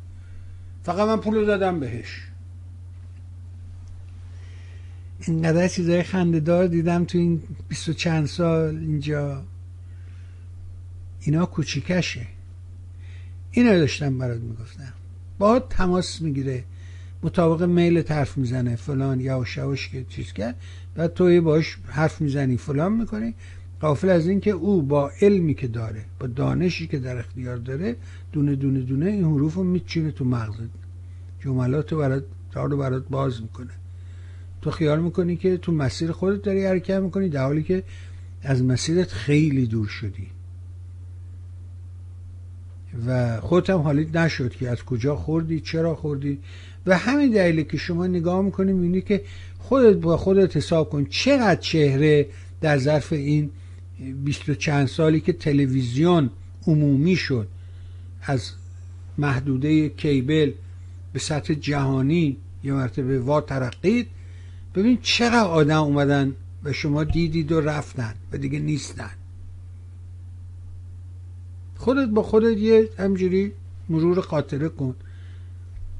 فقط 0.83 1.09
من 1.09 1.17
پول 1.17 1.47
دادم 1.47 1.81
بهش. 1.81 2.27
اینقدر 5.27 5.69
چیزای 5.69 6.03
خندهدار 6.03 6.67
دیدم 6.67 7.05
تو 7.05 7.19
این 7.19 7.43
بیست 7.69 7.89
و 7.89 7.93
چند 7.93 8.27
سال 8.27 8.77
اینجا. 8.77 9.43
اینا 11.21 11.47
کوچیکشه. 11.47 12.27
اینا 13.51 13.79
داشتم 13.79 14.19
برات 14.19 14.41
می‌گفتم. 14.41 14.93
با 15.39 15.61
تماس 15.61 16.23
می‌گیره 16.23 16.65
مطابق 17.23 17.63
میل 17.63 18.03
حرف 18.09 18.39
می‌زنه 18.39 18.77
فلان 18.77 19.21
یا 19.21 19.45
شوش 19.45 19.89
که 19.89 20.05
چیز 20.09 20.33
کرد. 20.33 20.57
بعد 20.95 21.15
توی 21.15 21.41
باش 21.41 21.79
حرف 21.87 22.21
می‌زنی 22.21 22.57
فلان 22.57 22.93
می‌کنی. 22.93 23.35
قافل 23.81 24.09
از 24.09 24.29
اینکه 24.29 24.51
او 24.51 24.83
با 24.83 25.11
علمی 25.21 25.55
که 25.55 25.69
داره 25.69 26.05
با 26.19 26.27
دانشی 26.27 26.87
که 26.87 26.99
در 26.99 27.19
اختیار 27.19 27.57
داره 27.57 27.97
دونه 28.33 28.55
دونه 28.55 28.81
دونه 28.81 29.07
این 29.07 29.25
حروف 29.25 29.55
رو 29.55 29.65
میچینه 29.65 30.11
تو 30.11 30.25
مغزت 30.25 30.71
جملات 31.41 31.93
رو 31.93 31.99
برات 31.99 32.25
رو 32.55 32.77
برات 32.77 33.09
باز 33.09 33.43
می‌کنه. 33.43 33.71
تو 34.63 34.71
خیال 34.71 35.01
می‌کنی 35.01 35.37
که 35.37 35.57
تو 35.57 35.73
مسیر 35.73 36.13
خودت 36.13 36.43
داری 36.43 36.67
حرکت 36.67 37.01
می‌کنی 37.01 37.29
در 37.29 37.45
حالی 37.45 37.63
که 37.63 37.83
از 38.43 38.63
مسیرت 38.63 39.13
خیلی 39.13 39.67
دور 39.67 39.87
شدی. 39.87 40.27
و 43.07 43.41
خودت 43.41 43.71
هم 43.71 43.79
حالیت 43.79 44.17
نشد 44.17 44.53
که 44.55 44.71
از 44.71 44.83
کجا 44.83 45.17
خوردی 45.17 45.61
چرا 45.61 45.95
خوردی؟ 45.95 46.39
و 46.87 46.99
همین 46.99 47.31
دلیلی 47.31 47.65
که 47.65 47.77
شما 47.77 48.07
نگاه 48.07 48.43
می‌کنی 48.43 48.73
می‌بینی 48.73 49.01
که 49.01 49.23
خودت 49.59 49.97
با 49.97 50.17
خودت 50.17 50.57
حساب 50.57 50.91
کن 50.91 51.05
چقدر 51.05 51.61
چهره 51.61 52.27
در 52.61 52.79
ظرف 52.79 53.13
این 53.13 53.51
بیست 54.25 54.49
و 54.49 54.55
چند 54.55 54.87
سالی 54.87 55.21
که 55.21 55.33
تلویزیون 55.33 56.31
عمومی 56.67 57.17
شد 57.17 57.49
از 58.23 58.51
محدوده 59.19 59.89
کیبل 59.89 60.53
به 61.13 61.19
سطح 61.19 61.55
جهانی 61.55 62.37
یه 62.65 62.73
مرتبه 62.73 63.19
وا 63.19 63.41
ترقید 63.41 64.07
ببین 64.75 64.99
چقدر 65.03 65.45
آدم 65.45 65.83
اومدن 65.83 66.35
و 66.65 66.73
شما 66.73 67.05
دیدید 67.05 67.53
و 67.53 67.61
رفتن 67.61 68.15
و 68.33 68.37
دیگه 68.37 68.59
نیستن. 68.59 69.11
خودت 71.81 72.09
با 72.09 72.23
خودت 72.23 72.59
یه 72.59 72.89
همجوری 72.99 73.53
مرور 73.89 74.21
خاطره 74.21 74.69
کن 74.69 74.95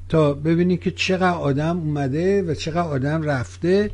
تا 0.09 0.33
ببینی 0.33 0.77
که 0.77 0.91
چقدر 0.91 1.33
آدم 1.33 1.77
اومده 1.77 2.41
و 2.41 2.53
چقدر 2.53 2.87
آدم 2.87 3.21
رفته 3.23 3.91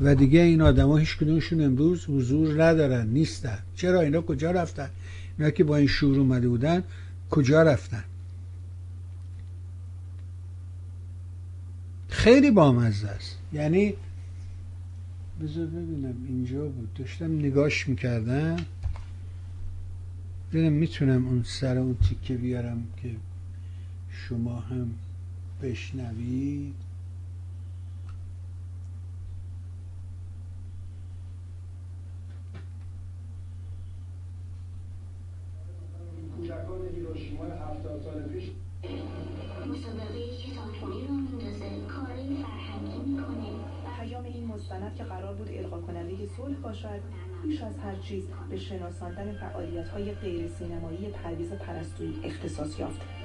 و 0.00 0.14
دیگه 0.14 0.40
این 0.40 0.62
آدما 0.62 0.96
هیچ 0.96 1.16
کدومشون 1.16 1.64
امروز 1.64 2.04
حضور 2.04 2.64
ندارن 2.64 3.06
نیستن. 3.06 3.58
چرا؟ 3.74 4.00
اینا 4.00 4.20
کجا 4.20 4.50
رفتن؟ 4.50 4.90
اینا 5.38 5.50
که 5.50 5.64
با 5.64 5.76
این 5.76 5.86
شور 5.86 6.18
اومده 6.18 6.48
بودن 6.48 6.82
کجا 7.30 7.62
رفتن؟ 7.62 8.04
خیلی 12.08 12.50
بامزه 12.50 13.08
است. 13.08 13.38
یعنی 13.52 13.94
بذار 15.42 15.66
ببینم 15.66 16.14
اینجا 16.28 16.64
بود. 16.64 16.94
داشتم 16.94 17.38
نگاش 17.38 17.88
می‌کردم. 17.88 18.56
ببینم 20.52 20.72
می‌تونم 20.72 21.28
اون 21.28 21.42
سر 21.42 21.78
اون 21.78 21.96
تیکه 22.08 22.36
بیارم 22.36 22.84
که 23.02 23.10
شما 24.10 24.60
هم 24.60 24.90
بشنوید. 25.62 26.85
بیش 47.46 47.62
از 47.62 47.78
هر 47.78 47.96
چیز 47.96 48.24
به 48.50 48.56
شناساندن 48.56 49.32
فعالیت 49.32 49.88
های 49.88 50.12
غیر 50.12 50.48
سینمایی 50.48 51.08
پرویز 51.08 51.52
پرستویی 51.52 52.20
اختصاص 52.24 52.78
یافت. 52.78 53.15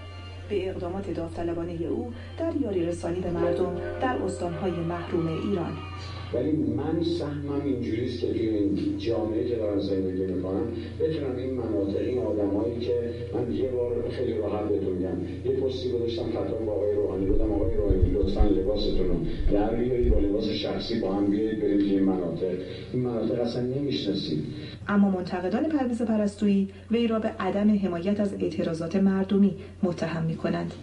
به 0.51 0.70
اقدامات 0.70 1.13
داوطلبانه 1.13 1.72
او 1.89 2.13
در 2.39 2.51
یاری 2.62 2.86
رسانی 2.86 3.20
به 3.20 3.31
مردم 3.31 3.74
در 4.01 4.15
استانهای 4.25 4.72
محروم 4.72 5.27
ایران. 5.27 5.72
ولی 6.34 6.51
من 6.51 7.03
سهمم 7.03 7.62
اینجوریست 7.65 8.22
که 8.22 8.27
توی 8.27 8.50
این 8.50 8.98
جامعه 8.98 9.50
که 9.50 9.55
دارم 9.55 9.79
زندگی 9.79 10.25
می‌کنم 10.25 10.67
بتونم 11.00 11.36
این 11.38 11.53
مناطق 11.53 12.01
این 12.01 12.20
آدمایی 12.20 12.79
که 12.79 12.93
من 13.34 13.51
یه 13.55 13.70
بار 13.70 14.10
خیلی 14.10 14.34
راحت 14.34 14.70
بهتون 14.70 14.93
میگم. 14.93 15.17
یه 15.46 15.51
پستی 15.51 15.91
گذاشتم 15.91 16.29
فتوا 16.29 16.65
با 16.65 16.72
آقای 16.72 16.96
روحانی 16.96 17.25
بودم. 17.25 17.51
آقای 17.51 17.75
روحانی 17.75 18.12
لطفا 18.12 18.43
لباستون 18.43 19.08
رو 19.08 19.15
در 19.51 19.75
بیارید 19.75 20.13
با 20.13 20.20
لباس 20.20 20.50
شخصی 20.50 21.00
با 21.00 21.13
هم 21.13 21.25
بیایید 21.25 21.62
بریم 21.62 21.77
توی 21.77 21.89
این 21.89 22.03
مناطق. 22.03 22.58
این 22.93 23.01
مناطق 23.03 23.39
اصلا 23.39 23.62
نمی‌شناسید. 23.62 24.43
اما 24.88 25.10
منتقدان 25.10 25.70
پرویز 25.70 26.01
پرستویی 26.01 26.70
وی 26.91 27.08
را 27.08 27.20
به 27.20 27.27
عدم 27.39 27.77
حمایت 27.77 28.20
از 28.20 28.34
اعتراضات 28.34 28.96
مردمی 28.96 29.55
متهم 29.84 30.25
می 30.25 30.36
کنند. 30.43 30.74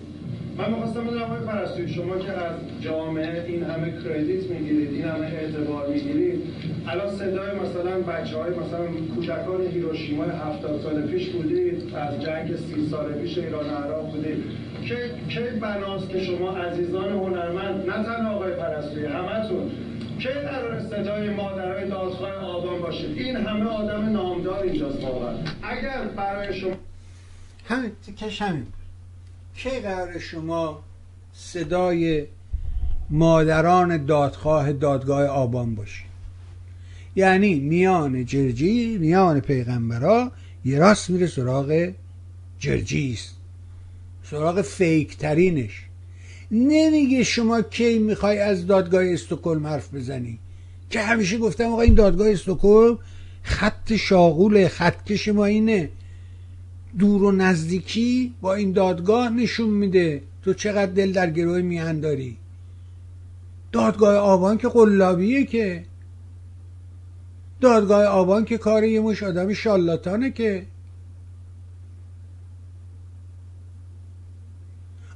من 0.59 0.71
می‌خواستم 0.71 1.05
بدونم 1.05 1.23
آقای 1.23 1.41
پرستویی 1.41 1.89
شما 1.89 2.19
که 2.19 2.33
از 2.33 2.55
جامعه 2.81 3.45
این 3.49 3.63
همه 3.63 3.93
کردیت 4.05 4.51
می‌گیرید 4.51 4.93
این 4.93 5.05
همه 5.05 5.27
اعتبار 5.27 5.89
می‌گیرید 5.89 6.43
الان 6.89 7.11
صدای 7.11 7.51
مثلا 7.59 8.01
بچه 8.01 8.37
های 8.37 8.51
مثلا 8.51 8.87
کودکان 9.15 9.67
هیروشیما 9.73 10.25
هفتاد 10.25 10.81
سال 10.81 11.03
پیش 11.07 11.29
بودید 11.29 11.95
از 11.95 12.23
جنگ 12.23 12.57
سی 12.57 12.89
سال 12.91 13.13
پیش 13.13 13.39
ایران 13.39 13.67
عراق 13.67 14.11
بودید. 14.11 14.45
که 14.85 15.11
که 15.29 15.41
بناست 15.41 16.09
که 16.09 16.21
شما 16.21 16.57
عزیزان 16.57 17.13
هنرمند 17.13 17.91
نه 17.91 18.05
تنها 18.05 18.35
آقای 18.35 18.53
پرستویی 18.53 19.07
همتون 19.07 19.71
که 20.19 20.29
قرار 20.29 20.81
صدای 20.81 21.31
مادرای 21.31 21.89
دادخواه 21.89 22.35
آبان 22.35 22.81
باشید 22.81 23.19
این 23.19 23.37
همه 23.37 23.65
آدم 23.65 24.09
نامدار 24.09 24.63
اینجاست 24.63 25.05
واقعا. 25.05 25.35
اگر 25.63 26.05
برای 26.17 26.55
شما 26.55 26.73
همین 27.69 27.91
تکش 28.07 28.43
همین. 28.43 28.67
کی 29.59 29.71
قرار 29.71 30.19
شما 30.19 30.83
صدای 31.33 32.27
مادران 33.11 34.07
دادخواه 34.07 34.73
دادگاه 34.73 35.27
آبان 35.27 35.75
باشی؟ 35.75 36.03
یعنی 37.17 37.55
میان 37.55 38.25
جرجی 38.25 38.99
میان 38.99 39.41
پیغمبرا 39.41 40.33
یه 40.65 40.79
راست 40.79 41.11
میره 41.11 41.27
سراغ 41.27 41.93
جرجیست 42.59 43.37
سراغ 44.23 44.63
فیک 44.63 45.17
ترینش. 45.17 45.85
نمیگه 46.51 47.23
شما 47.23 47.63
کی 47.63 47.99
می‌خوای 47.99 48.39
از 48.39 48.67
دادگاه 48.67 49.05
استکهلم 49.05 49.67
حرف 49.67 49.95
بزنی. 49.95 50.39
که 50.91 51.01
همیشه 51.01 51.39
گفتم 51.39 51.65
آقا 51.65 51.81
این 51.83 51.95
دادگاه 51.95 52.29
استکهلم 52.29 52.99
خط 53.43 53.93
شاغول 53.93 54.69
خطکش 54.69 55.29
ما 55.29 55.45
اینه. 55.45 55.91
دور 56.99 57.23
و 57.23 57.33
نزدیکی 57.33 58.35
با 58.41 58.55
این 58.55 58.73
دادگاه 58.73 59.29
نشون 59.29 59.71
میده 59.71 60.23
تو 60.43 60.55
چقدر 60.55 60.93
دل 60.93 61.13
در 61.13 61.31
گروه 61.31 61.63
میهن 61.63 62.01
داری. 62.01 62.37
دادگاه 63.73 64.15
آبان 64.15 64.59
که 64.59 64.69
قلابیه 64.69 65.45
که. 65.45 65.85
دادگاه 67.61 68.05
آبان 68.05 68.45
که 68.45 68.59
کار 68.59 68.85
یه 68.85 69.01
مش 69.01 69.23
آدم 69.23 69.53
شالاتانه 69.53 70.31
که. 70.31 70.67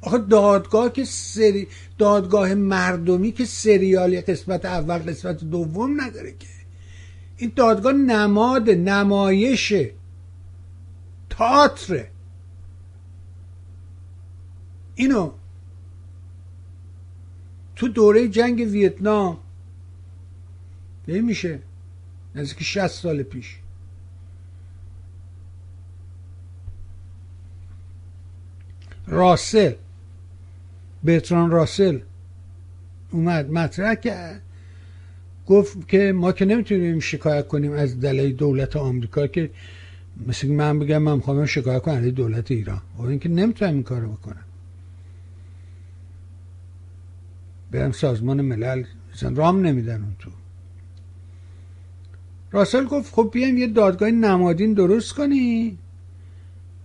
آخه 0.00 0.18
دادگاه 0.18 0.92
که 0.92 1.04
سری 1.04 1.68
دادگاه 1.98 2.54
مردمی 2.54 3.32
که 3.32 3.44
سریالی 3.44 4.20
قسمت 4.20 4.64
اول 4.64 4.98
قسمت 4.98 5.44
دوم 5.44 6.00
نداره 6.00 6.34
که. 6.38 6.46
این 7.36 7.52
دادگاه 7.56 7.92
نماد 7.92 8.70
نمایشه. 8.70 9.90
تاتره 11.32 12.10
اینو 14.94 15.33
تو 17.76 17.88
دوره 17.88 18.28
جنگ 18.28 18.59
ویتنام 18.59 19.38
به 21.07 21.20
میشه 21.20 21.59
نزدیک 22.35 22.62
60 22.62 22.87
سال 22.87 23.22
پیش. 23.22 23.59
راسل 29.07 29.72
برتران 31.04 31.50
راسل 31.50 31.98
اومد. 33.11 33.50
مطرح 33.50 33.94
کرد 33.94 34.42
گفت 35.46 35.88
که 35.88 36.12
ما 36.12 36.33
که 36.33 36.44
نمی‌تونیم 36.44 37.00
شکایت 37.00 37.48
کنیم 37.48 37.72
از 37.72 38.00
دلای 38.00 38.33
دولت 38.33 38.76
آمریکا 38.76 39.26
که 39.26 39.50
مثل 40.27 40.48
من 40.48 40.79
بگم 40.79 40.98
من 40.98 41.14
می‌خوام 41.14 41.46
شکایت 41.46 41.83
کنم 41.83 41.94
از 41.94 42.05
دولت 42.05 42.51
ایران. 42.51 42.77
و 42.77 43.03
خب 43.03 43.05
اینکه 43.05 43.29
نمی‌تونم 43.29 43.72
این 43.72 43.83
کارو 43.83 44.12
بکنم. 44.12 44.44
برم 47.70 47.92
سازمان 47.92 48.40
ملل 48.40 48.85
مثلا 49.14 49.33
رام 49.37 49.66
نمیدن 49.66 50.03
اون 50.03 50.16
تو. 50.18 50.31
راسل 52.51 52.85
گفت 52.85 53.14
خب 53.14 53.31
بیایم 53.33 53.59
یه 53.59 53.66
دادگاه 53.66 54.11
نمادین 54.11 54.75
درست 54.75 55.12
کنی 55.12 55.79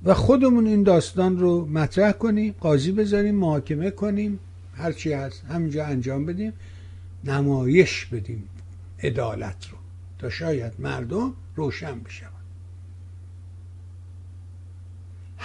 و 0.04 0.14
خودمون 0.14 0.68
این 0.68 0.84
داستان 0.84 1.40
رو 1.40 1.66
مطرح 1.66 2.12
کنیم 2.12 2.56
قاضی 2.60 2.92
بذاریم 2.92 3.36
محاکمه 3.36 3.92
کنیم 3.92 4.40
هرچی 4.74 5.14
هست 5.14 5.46
همینجا 5.46 5.86
انجام 5.86 6.26
بدیم 6.26 6.54
نمایش 7.24 8.06
بدیم 8.06 8.44
عدالت 9.04 9.68
رو. 9.72 9.78
تا 10.20 10.30
شاید 10.30 10.74
مردم 10.80 11.34
روشن 11.56 12.00
بشن 12.00 12.37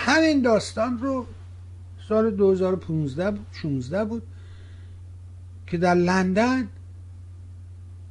همین 0.05 0.43
داستان 0.43 0.99
رو 0.99 1.27
سال 2.09 2.31
2015 2.31 3.31
بود 3.31 3.47
16 3.53 4.05
بود 4.05 4.23
که 5.67 5.79
در 5.79 5.95
لندن 5.95 6.69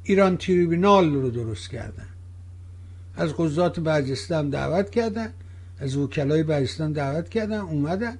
ایران 0.03 0.37
تریبینال 0.37 1.13
رو 1.13 1.29
درست 1.29 1.69
کردن. 1.69 2.07
از 3.15 3.33
قضات 3.33 3.79
برجسته 3.79 4.43
دعوت 4.43 4.89
کردن 4.89 5.33
از 5.79 5.97
وکلای 5.97 6.43
برجستان 6.43 6.91
دعوت 6.91 7.29
کردن 7.29 7.59
اومدن. 7.59 8.17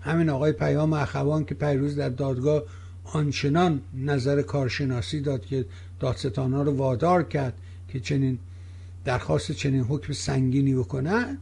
همین 0.00 0.28
آقای 0.28 0.52
پیام 0.52 0.92
اخوان 0.92 1.44
که 1.44 1.54
پیروز 1.54 1.96
در 1.96 2.08
دادگاه 2.08 2.62
آنچنان 3.04 3.80
نظر 3.94 4.42
کارشناسی 4.42 5.20
داد 5.20 5.46
که 5.46 5.64
دادستان 6.00 6.52
ها 6.52 6.62
رو 6.62 6.76
وادار 6.76 7.22
کرد 7.22 7.54
که 7.88 8.00
چنین 8.00 8.38
درخواست 9.04 9.52
چنین 9.52 9.80
حکم 9.80 10.12
سنگینی 10.12 10.74
بکنن. 10.74 11.38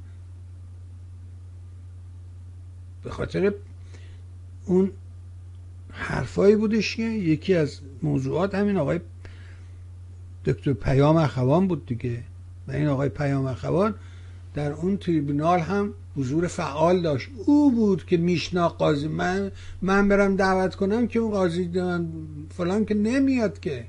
به 3.04 3.10
خاطر 3.10 3.54
اون 4.66 4.90
حرفایی 5.90 6.56
بودش 6.56 6.96
که 6.96 7.02
یکی 7.02 7.54
از 7.54 7.80
موضوعات 8.02 8.54
همین 8.54 8.76
آقای 8.76 9.00
دکتر 10.44 10.72
پیام 10.72 11.16
اخوان 11.16 11.68
بود 11.68 11.86
دیگه. 11.86 12.22
و 12.68 12.72
این 12.72 12.86
آقای 12.86 13.08
پیام 13.08 13.46
اخوان 13.46 13.94
در 14.54 14.72
اون 14.72 14.96
تریبونال 14.96 15.58
هم 15.58 15.94
حضور 16.16 16.46
فعال 16.46 17.02
داشت. 17.02 17.28
او 17.46 17.72
بود 17.72 18.06
که 18.06 18.16
میشنا 18.16 18.68
قاضی. 18.68 19.08
من 19.08 19.52
من 19.82 20.08
برم 20.08 20.36
دعوت 20.36 20.74
کنم 20.74 21.06
که 21.06 21.18
اون 21.18 21.30
قاضی 21.30 21.70
فلان 22.50 22.84
که 22.84 22.94
نمیاد 22.94 23.60
که. 23.60 23.86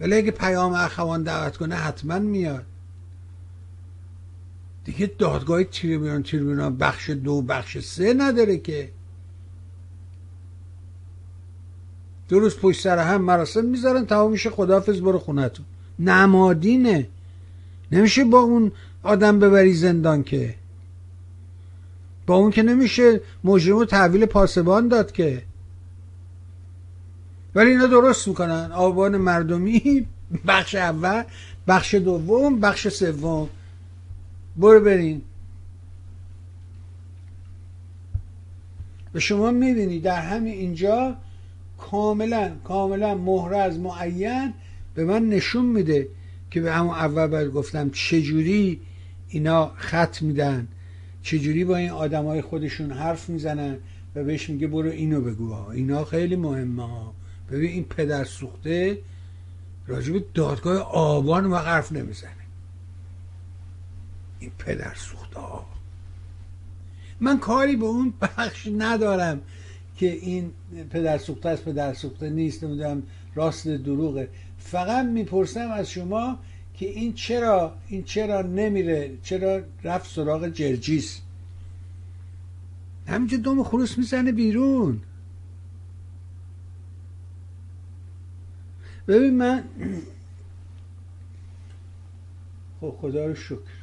ولی 0.00 0.14
اگه 0.14 0.30
پیام 0.30 0.72
اخوان 0.72 1.22
دعوت 1.22 1.56
کنه 1.56 1.74
حتما 1.74 2.18
میاد. 2.18 2.66
دیگه 4.84 5.10
دادگاه 5.18 5.64
تریبیون 5.64 6.22
تریبیون 6.22 6.76
بخش 6.76 7.10
دو 7.10 7.42
بخش 7.42 7.78
سه 7.78 8.14
نداره 8.14 8.58
که. 8.58 8.90
دو 12.28 12.38
روز 12.38 12.56
پشت 12.56 12.80
سر 12.80 12.98
هم 12.98 13.22
مراسم 13.22 13.64
می‌ذارن 13.64 14.06
تمام 14.06 14.30
میشه 14.30 14.50
خدافز 14.50 15.00
برو 15.00 15.18
خونتون 15.18 15.66
نمادینه. 15.98 17.08
نمیشه 17.92 18.24
با 18.24 18.40
اون 18.40 18.72
آدم 19.02 19.38
ببری 19.38 19.74
زندان 19.74 20.22
که. 20.22 20.54
با 22.26 22.34
اون 22.34 22.50
که 22.50 22.62
نمیشه 22.62 23.20
مجرم 23.44 23.76
و 23.76 23.84
تحویل 23.84 24.26
پاسبان 24.26 24.88
داد 24.88 25.12
که. 25.12 25.42
ولی 27.54 27.70
اینا 27.70 27.86
درست 27.86 28.28
می‌کنن. 28.28 28.72
آبان 28.72 29.16
مردمی 29.16 30.06
بخش 30.48 30.74
اول 30.74 31.22
بخش 31.68 31.94
دوم 31.94 32.60
بخش 32.60 32.88
سوم. 32.88 33.48
برو 34.56 34.80
برین. 34.80 35.22
و 39.14 39.20
شما 39.20 39.50
می‌بینی 39.50 40.00
در 40.00 40.20
همین 40.20 40.52
اینجا 40.52 41.16
کاملا 41.78 42.52
کاملا 42.64 43.14
مهرز 43.14 43.78
معین 43.78 44.52
به 44.94 45.04
من 45.04 45.28
نشون 45.28 45.66
میده 45.66 46.08
که 46.50 46.60
به 46.60 46.72
همون 46.72 46.94
اول 46.94 47.26
باید 47.26 47.50
گفتم 47.52 47.90
چجوری 47.90 48.80
اینا 49.28 49.72
خط 49.76 50.22
میدن 50.22 50.68
چجوری 51.22 51.64
با 51.64 51.76
این 51.76 51.90
آدم 51.90 52.24
های 52.24 52.40
خودشون 52.40 52.90
حرف 52.90 53.28
می‌زنن 53.28 53.76
و 54.14 54.24
بهش 54.24 54.50
میگه 54.50 54.66
برو 54.66 54.90
اینو 54.90 55.20
بگو 55.20 55.68
اینا 55.70 56.04
خیلی 56.04 56.36
مهمه 56.36 56.88
ها. 56.88 57.14
ببین 57.50 57.70
این 57.70 57.84
پدر 57.84 58.24
سوخته 58.24 58.98
راجب 59.86 60.32
دادگاه 60.34 60.78
آبان 60.92 61.46
و 61.46 61.56
حرف 61.56 61.92
نمی‌زنه. 61.92 62.41
این 64.42 64.50
پدر 64.58 64.94
سوخته 64.94 65.40
ها 65.40 65.66
من 67.20 67.38
کاری 67.38 67.76
به 67.76 67.84
اون 67.84 68.14
بخش 68.20 68.68
ندارم 68.78 69.40
که 69.96 70.12
این 70.12 70.52
پدر 70.90 71.18
سوخته 71.18 71.48
است 71.48 71.64
پدر 71.64 71.94
سوخته 71.94 72.30
نیست 72.30 72.64
نمی‌دونم 72.64 73.02
راست 73.34 73.68
دروغه. 73.68 74.28
فقط 74.58 75.06
می‌پرسم 75.06 75.70
از 75.70 75.90
شما 75.90 76.38
که 76.74 76.88
این 76.88 77.12
چرا 77.12 77.74
این 77.88 78.02
چرا 78.02 78.42
نمیره 78.42 79.10
چرا 79.22 79.62
رفت 79.84 80.10
سراغ 80.10 80.48
جرجیس؟ 80.48 81.20
همینجا 83.06 83.36
دوم 83.36 83.64
خروس 83.64 83.98
می‌زنه 83.98 84.32
بیرون. 84.32 85.00
ببین 89.08 89.36
من 89.36 89.64
خب 92.80 92.96
خدا 93.00 93.26
رو 93.26 93.34
شکر. 93.34 93.81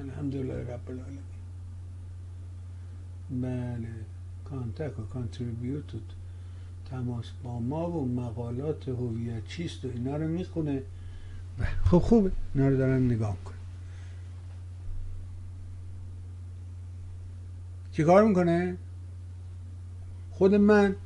الحمدلله 0.00 0.74
رب 0.74 0.90
العالمین 0.90 1.30
بله 3.30 3.88
کانتک 4.44 4.98
و 4.98 5.02
کانتریبیوت 5.02 5.84
تماس 6.90 7.26
با 7.42 7.58
ما 7.60 7.90
و 7.90 8.14
مقالات 8.14 8.88
هویت 8.88 9.46
چیست 9.46 9.84
و 9.84 9.88
اینا 9.88 10.16
رو 10.16 10.28
می‌خونه. 10.28 10.82
خب 11.84 11.98
خوبه 11.98 12.32
اینا 12.54 12.68
رو 12.68 12.76
دارن 12.76 13.02
نگاه 13.02 13.36
کن 13.44 13.54
چیکار 17.92 18.24
می‌کنه؟ 18.24 18.76
خود 20.30 20.54
من 20.54 20.96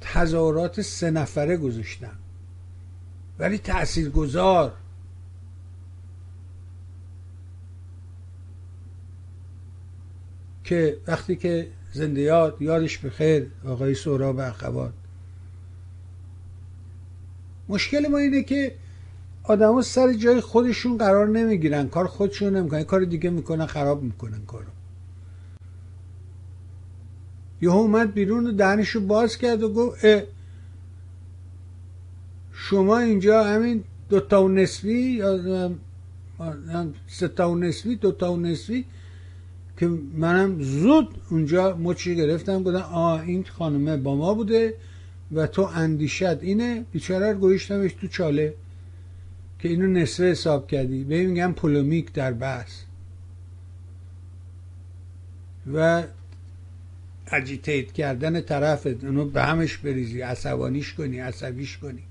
تظاهرات 0.00 0.80
سه 0.80 1.10
نفره 1.10 1.56
گذاشتم. 1.56 2.16
ولی 3.38 3.58
تأثیر 3.58 4.10
گذار 4.10 4.74
که 10.70 10.96
وقتی 11.06 11.36
که 11.36 11.66
زنده 11.92 12.20
یاد 12.20 12.62
یادش 12.62 12.98
بخیر 12.98 13.46
آقای 13.66 13.94
سورا 13.94 14.32
و 14.32 14.40
اخوات 14.40 14.92
مشکل 17.68 18.08
ما 18.08 18.18
اینه 18.18 18.42
که 18.42 18.74
آدما 19.42 19.82
سر 19.82 20.12
جای 20.12 20.40
خودشون 20.40 20.98
قرار 20.98 21.28
نمی‌گیرن. 21.28 21.88
کار 21.88 22.06
خودشون 22.06 22.56
نمی‌کنن. 22.56 22.84
کار 22.84 23.04
دیگه 23.04 23.30
می‌کنن 23.30 23.66
خراب 23.66 24.02
می‌کنن 24.02 24.44
کارو. 24.46 24.66
یه 27.60 27.70
اومد 27.70 28.14
بیرون 28.14 28.46
و 28.46 28.52
دهنشو 28.52 29.00
باز 29.00 29.38
کرد 29.38 29.62
و 29.62 29.72
گفت 29.72 30.06
شما 32.52 32.98
اینجا 32.98 33.44
همین 33.44 33.84
دوتا 34.08 34.44
و 34.44 34.48
نصفی 34.48 35.02
یا 35.02 35.70
ستا 37.06 37.50
و 37.50 37.56
نصفی 37.56 37.96
دوتا 37.96 38.32
و 38.32 38.36
نصفی 38.36 38.84
که 39.80 39.88
منم 40.14 40.62
زود 40.62 41.08
اونجا 41.30 41.76
مچی 41.76 42.16
گرفتم 42.16 42.62
گفتم 42.62 42.78
آه 42.92 43.20
این 43.20 43.44
خانمه 43.44 43.96
با 43.96 44.16
ما 44.16 44.34
بوده 44.34 44.74
و 45.32 45.46
تو 45.46 45.62
اندیشت 45.62 46.22
اینه. 46.22 46.84
بیچاره 46.92 47.32
رو 47.32 47.38
گوشتمش 47.38 47.92
تو 47.92 48.08
چاله 48.08 48.54
که 49.58 49.68
اینو 49.68 49.86
نصفه 49.86 50.30
حساب 50.30 50.66
کردی. 50.66 51.04
به 51.04 51.26
میگم 51.26 51.52
پولومیک 51.52 52.12
در 52.12 52.32
بحث. 52.32 52.72
و 55.72 56.02
اجیتیت 57.32 57.92
کردن 57.92 58.40
طرفت. 58.40 59.04
اونو 59.04 59.24
به 59.24 59.42
همش 59.42 59.76
بریزی. 59.76 60.20
عصبانیش 60.20 60.94
کنی 60.94 61.18
عصبیش 61.18 61.78
کنی. 61.78 62.02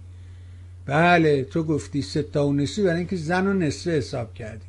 بله 0.86 1.43
تو 1.43 1.63
گفتی 1.63 2.01
ستا 2.01 2.47
و 2.47 2.53
نصفی. 2.53 2.84
برای 2.84 2.97
اینکه 2.97 3.15
زن 3.15 3.47
و 3.47 3.53
نصفه 3.53 3.91
حساب 3.91 4.34
کردی. 4.34 4.65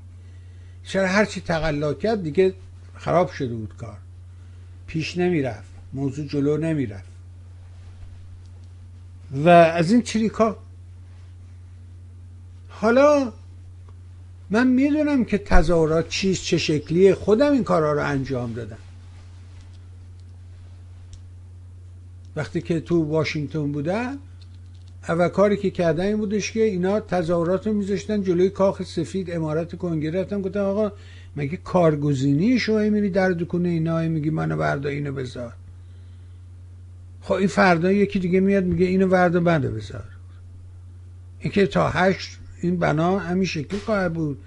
چرا 0.85 1.07
هرچی 1.07 1.41
تقلا 1.41 1.95
کرد 1.95 2.23
دیگه 2.23 2.55
خراب 3.01 3.31
شده 3.31 3.55
بود 3.55 3.77
کار. 3.77 3.99
پیش 4.87 5.19
نمی‌رفت. 5.19 5.71
موضوع 5.93 6.27
جلو 6.27 6.57
نمی‌رفت. 6.57 7.11
و 9.33 9.49
از 9.49 9.93
این 9.93 10.03
چریکا 10.03 10.57
حالا 12.69 13.33
من 14.51 14.67
می‌دونم 14.67 15.25
که 15.25 15.39
تظاهرات 15.39 16.09
چیست 16.09 16.45
چه 16.45 16.59
شکلیه. 16.59 17.15
خودم 17.15 17.53
این 17.53 17.65
کارها 17.65 17.93
رو 17.93 18.05
انجام 18.05 18.53
دادم. 18.53 18.79
وقتی 22.37 22.61
که 22.61 22.81
تو 22.81 23.05
واشنگتن 23.05 23.73
بودم 23.73 24.19
اول 25.09 25.29
کاری 25.29 25.57
که 25.57 25.71
کردن 25.71 26.05
این 26.05 26.17
بودش 26.17 26.53
که 26.53 26.63
اینا 26.63 27.01
تظاهرات 27.01 27.67
رو 27.67 27.73
میذاشتن 27.73 28.23
جلوی 28.23 28.51
کاخ 28.51 28.83
سفید. 28.83 29.31
امارت 29.31 29.79
کنگره 29.79 30.21
رفتم 30.21 30.43
گفتم 30.43 30.61
آقا 30.61 30.93
مگه 31.37 31.57
کارگزینی 31.57 32.59
شما 32.59 32.79
میری 32.79 33.11
در 33.11 33.31
دکونه 33.31 33.69
اینا 33.69 34.01
میگی 34.09 34.31
منو 34.31 34.57
بردا 34.57 34.89
اینو 34.89 35.13
بذار؟ 35.13 35.53
خب 37.23 37.33
این 37.33 37.47
فردا 37.47 37.93
یکی 37.93 38.19
دیگه 38.19 38.41
میاد 38.41 38.65
میگه 38.65 38.87
اینو 38.87 39.07
وردا 39.07 39.41
بنده 39.41 39.71
بذار. 39.71 40.05
این 41.41 41.53
که 41.53 41.67
تا 41.67 41.89
هشت 41.89 42.39
این 42.61 42.79
بنا 42.79 43.19
همین 43.19 43.45
شکل 43.45 43.77
خواهد 43.77 44.13
بود. 44.13 44.39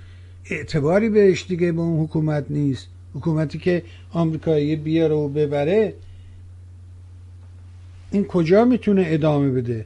اعتباری 0.45 1.09
بهش 1.09 1.45
دیگه 1.47 1.71
به 1.71 1.81
اون 1.81 2.03
حکومت 2.03 2.45
نیست. 2.49 2.87
حکومتی 3.13 3.57
که 3.57 3.83
آمریکایی 4.11 4.75
بیاره 4.75 5.15
و 5.15 5.27
ببره 5.27 5.93
این 8.11 8.25
کجا 8.25 8.65
می‌تونه 8.65 9.03
ادامه 9.07 9.49
بده؟ 9.49 9.85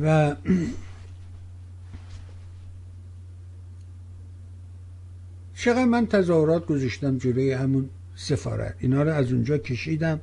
و 0.00 0.36
چقدر 5.54 5.84
من 5.84 6.06
تظاهرات 6.06 6.66
گذاشتم 6.66 7.18
جلوی 7.18 7.52
همون 7.52 7.90
سفارت 8.16 8.74
اینا 8.78 9.02
رو 9.02 9.12
از 9.12 9.32
اونجا 9.32 9.58
کشیدم 9.58 10.20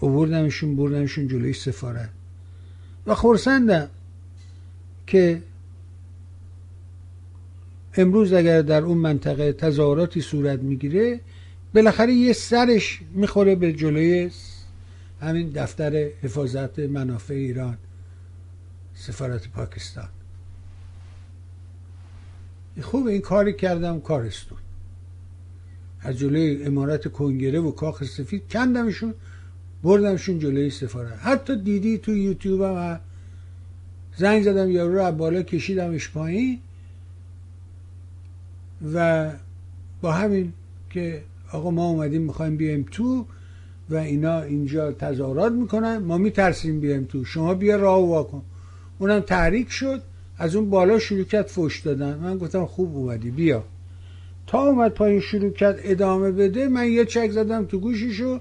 اووردمشون 0.00 0.76
بردمشون 0.76 1.28
جلوی 1.28 1.52
سفارت 1.52 2.10
و 3.06 3.14
خورسندم 3.14 3.90
که 5.06 5.42
امروز 7.96 8.32
اگر 8.32 8.62
در 8.62 8.82
اون 8.82 8.98
منطقه 8.98 9.52
تظاهراتی 9.52 10.20
صورت 10.20 10.60
می‌گیره 10.60 11.20
بالاخره 11.74 12.12
یه 12.12 12.32
سرش 12.32 13.00
می‌خوره 13.12 13.54
به 13.54 13.72
جلوی 13.72 14.30
همین 15.20 15.48
دفتر 15.48 16.08
حفاظت 16.22 16.78
منافع 16.78 17.34
ایران. 17.34 17.78
سفارت 18.94 19.48
پاکستان. 19.48 20.08
خوب 22.82 23.06
این 23.06 23.20
کاری 23.20 23.52
کردم 23.52 24.00
کارستون 24.00 24.58
از 26.00 26.18
جلوی 26.18 26.64
امارت 26.64 27.12
کنگره 27.12 27.60
و 27.60 27.70
کاخ 27.70 28.04
سفید 28.04 28.48
کندمشون 28.48 29.14
بردمشون 29.82 30.38
جلوی 30.38 30.70
سفارت. 30.70 31.18
حتی 31.22 31.56
دیدی 31.56 31.98
تو 31.98 32.16
یوتیوب 32.16 32.62
هم 32.62 33.00
زنگ 34.16 34.42
زدم 34.42 34.70
یارو 34.70 34.98
رو 34.98 35.12
بالا 35.12 35.42
کشیدمش 35.42 36.10
پایین. 36.10 36.58
و 38.94 39.30
با 40.00 40.12
همین 40.12 40.52
که 40.90 41.22
آقا 41.52 41.70
ما 41.70 41.86
اومدیم 41.86 42.22
می‌خوایم 42.22 42.56
بیایم 42.56 42.86
تو 42.90 43.26
و 43.90 43.96
اینا 43.96 44.42
اینجا 44.42 44.92
تظاهرات 44.92 45.52
می‌کنن 45.52 45.96
ما 45.96 46.18
میترسیم 46.18 46.80
بیایم 46.80 47.04
تو. 47.04 47.24
شما 47.24 47.54
بیا 47.54 47.76
راه 47.76 48.08
واکن 48.08 48.42
اونم 48.98 49.20
تحریک 49.20 49.70
شد. 49.70 50.02
از 50.38 50.56
اون 50.56 50.70
بالا 50.70 50.98
شروع 50.98 51.24
کرد 51.24 51.46
فش 51.46 51.80
دادن. 51.80 52.18
من 52.18 52.38
گفتم 52.38 52.66
خوب 52.66 52.96
اومدی 52.96 53.30
بیا. 53.30 53.64
تا 54.46 54.58
اومد 54.58 54.92
پایین 54.92 55.20
شروع 55.20 55.50
کرد 55.50 55.78
ادامه 55.82 56.30
بده 56.30 56.68
من 56.68 56.88
یه 56.88 57.04
چک 57.04 57.30
زدم 57.30 57.64
تو 57.64 57.78
گوشیشو 57.78 58.40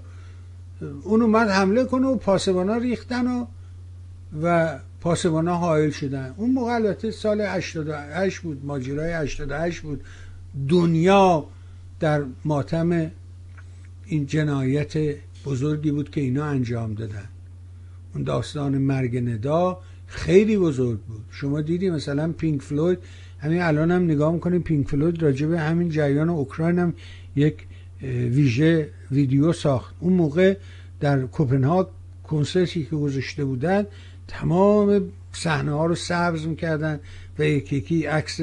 اون 1.04 1.22
اومد 1.22 1.50
حمله 1.50 1.86
کنه 1.86 2.08
و 2.08 2.16
پاسبانا 2.16 2.78
ریختن 2.78 3.28
و 3.28 3.46
و 4.44 4.80
پاسبانا 5.02 5.56
حائل 5.56 5.90
شدن. 5.90 6.34
اون 6.38 6.52
موقع 6.52 6.72
البته 6.72 7.12
سال 7.12 7.42
88 7.42 8.40
بود 8.40 8.66
ماجرای 8.66 9.14
88 9.14 9.82
بود. 9.82 10.02
دنیا 10.70 11.46
در 12.00 12.24
ماتم 12.46 13.12
این 14.06 14.26
جنایت 14.26 14.94
بزرگی 15.46 15.92
بود 15.92 16.10
که 16.10 16.22
اینا 16.22 16.46
انجام 16.46 16.94
دادن. 16.94 17.30
اون 18.16 18.24
داستان 18.24 18.78
مرگ 18.78 19.18
ندا 19.18 19.80
خیلی 20.14 20.58
بزرگ 20.58 21.00
بود. 21.00 21.22
شما 21.32 21.62
دیدی 21.62 21.90
مثلا 21.90 22.32
پینک 22.32 22.62
فلوید؟ 22.62 23.00
همین 23.40 23.62
الان 23.62 23.92
هم 23.92 24.04
نگاه 24.04 24.34
می‌کنیم 24.34 24.62
پینک 24.62 24.88
فلوید 24.88 25.24
راجع 25.24 25.48
به 25.48 25.60
همین 25.60 25.90
جریان 25.90 26.30
اوکراین 26.30 26.80
هم 26.80 26.94
یک 27.36 27.56
ویژه 28.02 28.90
ویدیو 29.12 29.54
ساخت. 29.54 29.96
اون 30.00 30.14
موقع 30.14 30.58
در 31.00 31.22
کوپنهاگ 31.22 31.88
کنسرتی 32.24 32.84
که 32.84 32.96
گذاشته 32.96 33.46
بودن 33.46 33.86
تمام 34.28 35.02
صحنه 35.32 35.72
ها 35.72 35.86
رو 35.86 35.96
سبز 35.96 36.48
می‌کردن 36.48 37.00
و 37.40 37.44
یکی 37.44 37.76
یکی 37.76 38.06
عکس 38.06 38.40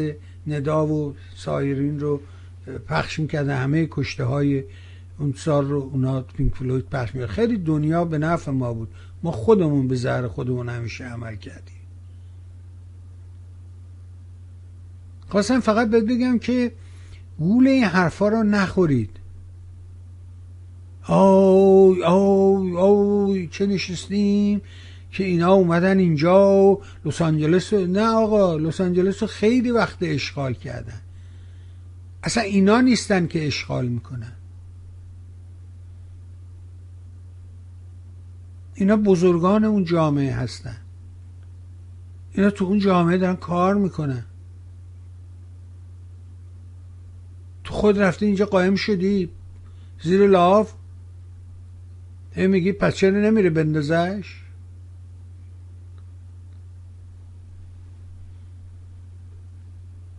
ندا 0.46 0.86
و 0.86 1.14
سایرین 1.36 2.00
رو 2.00 2.20
پخش 2.86 3.18
می‌کردن. 3.18 3.56
همه 3.56 3.88
کشته 3.90 4.24
های 4.24 4.64
اون 5.18 5.34
سال 5.36 5.68
رو 5.68 5.90
اونا 5.92 6.20
پینک 6.20 6.54
فلوید 6.54 6.84
پخش 6.84 7.14
می‌کرد 7.14 7.30
خیلی 7.30 7.58
دنیا 7.58 8.04
به 8.04 8.18
نفع 8.18 8.50
ما 8.50 8.72
بود. 8.72 8.88
ما 9.22 9.32
خودمون 9.32 9.88
به 9.88 9.96
ضرر 9.96 10.28
خودمون 10.28 10.68
همیشه 10.68 11.04
عمل 11.04 11.36
کردیم. 11.36 11.74
خواستم 15.28 15.60
فقط 15.60 15.90
بهت 15.90 16.04
بگم 16.04 16.38
که 16.38 16.72
گول 17.38 17.68
این 17.68 17.84
حرفا 17.84 18.28
رو 18.28 18.42
نخورید. 18.42 19.10
آی 21.02 22.02
آی 22.02 22.76
آی 22.76 23.46
چه 23.46 23.66
نشستیم 23.66 24.60
که 25.12 25.24
اینا 25.24 25.52
اومدن 25.52 25.98
اینجا 25.98 26.50
و 26.50 26.82
لس 27.04 27.22
آنجلس 27.22 27.72
نه 27.72 28.06
آقا 28.06 28.56
لس 28.56 28.80
آنجلس 28.80 29.22
رو 29.22 29.28
خیلی 29.28 29.70
وقت 29.70 29.98
اشغال 30.00 30.54
کردن. 30.54 31.00
اصلا 32.22 32.42
اینا 32.42 32.80
نیستن 32.80 33.26
که 33.26 33.46
اشغال 33.46 33.86
می‌کنن. 33.86 34.32
اینا 38.80 38.96
بزرگان 38.96 39.64
اون 39.64 39.84
جامعه 39.84 40.32
هستن. 40.32 40.76
اینا 42.32 42.50
تو 42.50 42.64
اون 42.64 42.78
جامعه 42.78 43.18
دارن 43.18 43.36
کار 43.36 43.74
می‌کنن. 43.74 44.24
تو 47.64 47.74
خود 47.74 47.98
رفتی 47.98 48.26
اینجا 48.26 48.46
قایم 48.46 48.74
شدی 48.74 49.30
زیر 50.02 50.26
لاف؟ 50.26 50.72
هی 52.32 52.46
میگی 52.46 52.72
پس 52.72 52.94
چرا 52.94 53.20
نمیره 53.20 53.50
بندازش؟ 53.50 54.42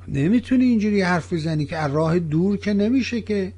نمی‌تونی 0.08 0.66
اینجوری 0.66 1.02
حرف 1.02 1.34
بزنی 1.34 1.66
که 1.66 1.78
از 1.78 1.92
راه 1.92 2.20
دور 2.20 2.58
که 2.58 2.74
نمیشه 2.74 3.22
که 3.22 3.54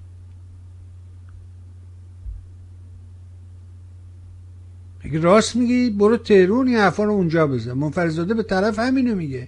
راست 5.19 5.55
میگی 5.55 5.89
برو 5.89 6.17
تهرون 6.17 6.67
این 6.67 6.77
حرفا 6.77 7.03
رو 7.03 7.11
اونجا 7.11 7.47
بزن. 7.47 7.73
منفرزاده 7.73 8.33
به 8.33 8.43
طرف 8.43 8.79
همینو 8.79 9.15
میگه. 9.15 9.47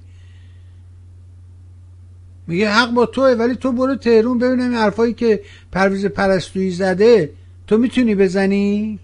میگه 2.47 2.69
حق 2.69 2.93
با 2.93 3.06
توه 3.06 3.36
ولی 3.39 3.56
تو 3.56 3.71
برو 3.71 3.95
تهرون 3.95 4.39
ببینم 4.39 4.62
این 4.63 4.73
حرفایی 4.73 5.13
که 5.13 5.41
پرویز 5.71 6.06
پرستویی 6.06 6.71
زده. 6.71 7.30
تو 7.67 7.78
می‌تونی 7.78 8.15
بزنی؟ 8.15 8.99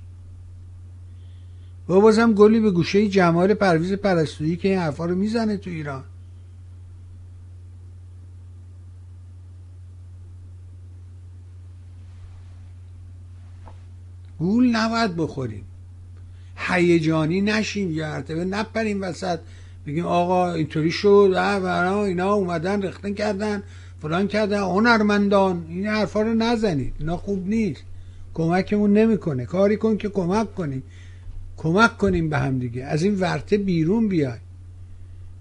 و 1.89 2.01
بازم 2.01 2.33
گلی 2.33 2.59
به 2.59 2.71
گوشه 2.71 3.07
جمال 3.07 3.53
پرویز 3.53 3.93
پرستویی 3.93 4.57
که 4.57 4.67
این 4.67 4.77
حرفا 4.77 5.05
رو 5.05 5.15
می‌زنه 5.15 5.57
تو 5.57 5.69
ایران. 5.69 6.03
گول 14.39 14.75
نباید 14.75 15.15
بخوریم. 15.15 15.63
هیجانی 16.69 17.41
نشیم 17.41 17.91
یا 17.91 18.13
ارتبه 18.13 18.45
نپریم 18.45 19.01
وسط. 19.01 19.39
بگیم 19.87 20.05
آقا 20.05 20.53
اینطوری 20.53 20.91
شد. 20.91 21.31
برا 21.33 22.05
اینا 22.05 22.33
اومدن 22.33 22.81
رختن 22.81 23.13
کردن 23.13 23.63
فلان 24.01 24.27
کردن. 24.27 24.59
هنرمندان 24.59 25.65
این 25.69 25.87
حرفا 25.87 26.21
رو 26.21 26.33
نزنید. 26.33 26.93
اینا 26.99 27.17
خوب 27.17 27.47
نیست. 27.47 27.83
کمکمون 28.33 28.93
نمی‌کنه. 28.93 29.45
کاری 29.45 29.77
کن 29.77 29.97
که 29.97 30.09
کمک 30.09 30.55
کنیم. 30.55 30.83
کمک 31.57 31.97
کنیم 31.97 32.29
به 32.29 32.37
هم 32.37 32.59
دیگه. 32.59 32.83
از 32.83 33.03
این 33.03 33.19
ورته 33.19 33.57
بیرون 33.57 34.07
بیای. 34.07 34.39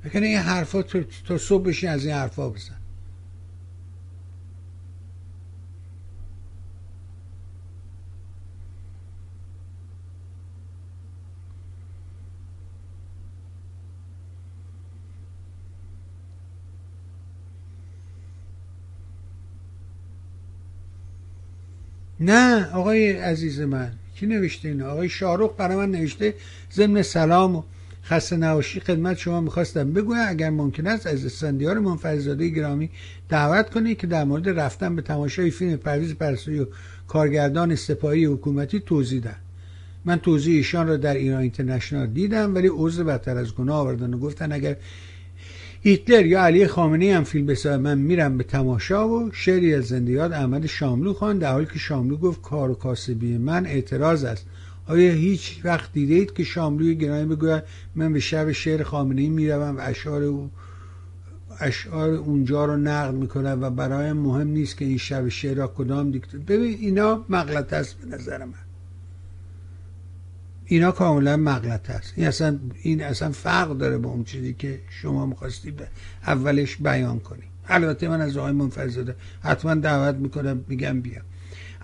بکنه 0.04 0.26
این 0.26 0.38
حرفا 0.38 0.82
تا 1.28 1.38
صبح 1.38 1.64
بشین 1.64 1.90
از 1.90 2.04
این 2.04 2.14
حرفا 2.14 2.48
بزن. 2.48 2.79
نه 22.20 22.70
آقای 22.72 23.12
عزیز 23.12 23.60
من. 23.60 23.92
کی 24.14 24.26
نوشته 24.26 24.68
اینو؟ 24.68 24.86
آقای 24.86 25.08
شاروخ 25.08 25.50
برای 25.56 25.76
من 25.76 25.90
نوشته 25.90 26.34
ضمن 26.72 27.02
سلام 27.02 27.56
و 27.56 27.62
خسته 28.04 28.36
نباشی 28.36 28.80
خدمت 28.80 29.18
شما 29.18 29.40
می‌خواستم 29.40 29.92
بگویم. 29.92 30.24
اگر 30.28 30.50
ممکن 30.50 30.86
است 30.86 31.06
از 31.06 31.24
اسفندیار 31.24 31.78
منفرزاده 31.78 32.48
گرامی 32.48 32.90
دعوت 33.28 33.70
کنید 33.70 33.98
که 33.98 34.06
در 34.06 34.24
مورد 34.24 34.48
رفتن 34.48 34.96
به 34.96 35.02
تماشای 35.02 35.50
فیلم 35.50 35.76
پرویز 35.76 36.14
پرستویی 36.14 36.60
و 36.60 36.66
کارگردان 37.08 37.74
سپاهی 37.74 38.24
حکومتی 38.24 38.80
توضیح 38.80 39.20
دهم 39.20 39.36
من 40.04 40.18
توضیح 40.18 40.54
ایشان 40.54 40.88
را 40.88 40.96
در 40.96 41.14
ایران 41.14 41.40
اینترنشنال 41.40 42.06
دیدم 42.06 42.54
ولی 42.54 42.68
عضو 42.72 43.04
بدتر 43.04 43.36
از 43.36 43.54
گناه 43.54 43.76
آوردن 43.76 44.14
و 44.14 44.18
گفتن 44.18 44.52
اگر 44.52 44.76
هیتلر 45.82 46.26
یا 46.26 46.42
علی 46.42 46.66
خامنه 46.66 47.14
هم 47.16 47.24
فیلم 47.24 47.46
بسازه 47.46 47.76
من 47.76 47.98
میرم 47.98 48.38
به 48.38 48.44
تماشا 48.44 49.08
و 49.08 49.30
شعری 49.32 49.74
از 49.74 49.84
زندیات 49.84 50.32
احمد 50.32 50.66
شاملو 50.66 51.12
خوان 51.12 51.38
در 51.38 51.52
حالی 51.52 51.66
که 51.66 51.78
شاملو 51.78 52.16
گفت 52.16 52.42
کار 52.42 52.70
و 52.70 52.74
کاسبی 52.74 53.38
من 53.38 53.66
اعتراض 53.66 54.24
است. 54.24 54.46
آیا 54.86 55.12
هیچ 55.12 55.60
وقت 55.64 55.92
دیدید 55.92 56.32
که 56.32 56.44
شاملوی 56.44 56.94
گرامی 56.94 57.36
بگوید؟ 57.36 57.62
من 57.94 58.12
به 58.12 58.20
شب 58.20 58.52
شعر 58.52 58.82
خامنه 58.82 59.22
ای 59.22 59.28
می‌روم 59.28 59.76
و 59.76 59.80
اشعار 59.80 60.22
او 60.22 60.50
اشعار 61.60 62.10
اونجا 62.10 62.64
رو 62.64 62.76
نقل 62.76 63.14
می‌کنم 63.14 63.58
و 63.62 63.70
برایم 63.70 64.16
مهم 64.16 64.48
نیست 64.48 64.76
که 64.76 64.84
این 64.84 64.98
شب 64.98 65.28
شعر 65.28 65.56
را 65.56 65.66
کدام 65.66 66.10
دیکت 66.10 66.36
ببین 66.36 66.78
اینا 66.80 67.24
مغلط 67.28 67.72
است 67.72 67.96
به 67.98 68.16
نظر 68.16 68.44
من. 68.44 68.69
اینا 70.70 70.92
کاملا 70.92 71.36
مغلط 71.36 71.90
است. 71.90 72.12
این 72.16 72.26
اصلا 72.26 72.58
این 72.82 73.02
اصلا 73.02 73.32
فرق 73.32 73.78
داره 73.78 73.98
با 73.98 74.10
اون 74.10 74.24
چیزی 74.24 74.54
که 74.54 74.80
شما 74.88 75.26
می‌خواستی 75.26 75.70
به 75.70 75.88
اولش 76.26 76.76
بیان 76.76 77.20
کنی. 77.20 77.42
البته 77.68 78.08
من 78.08 78.20
از 78.20 78.36
آقای 78.36 78.52
منفرزاده 78.52 79.16
حتما 79.42 79.74
دعوت 79.74 80.14
می‌کنم 80.14 80.64
میگم 80.68 81.00
بیا 81.00 81.20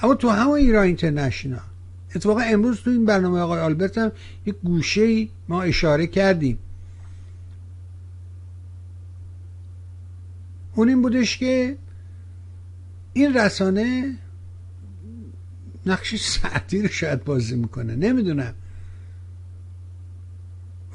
اما 0.03 0.15
تو 0.15 0.29
همون 0.29 0.59
ایران 0.59 0.85
اینترنشنال 0.85 1.61
اتفاقا 2.15 2.41
امروز 2.41 2.81
تو 2.81 2.91
این 2.91 3.05
برنامه 3.05 3.41
آقای 3.41 3.61
آلبرت 3.61 3.99
هم 3.99 4.13
یک 4.47 4.57
گوشه 4.65 5.29
ما 5.49 5.63
اشاره 5.63 6.07
کردیم. 6.07 6.59
اون 10.75 10.89
این 10.89 11.03
بودش 11.03 11.39
که 11.39 11.77
این 13.13 13.35
رسانه 13.35 14.15
نقشی 15.87 16.17
سعدی 16.17 16.83
رو 16.83 16.89
شاید 16.89 17.25
بازی 17.25 17.57
می‌کنه. 17.57 17.97
نمی‌دونم. 17.97 18.55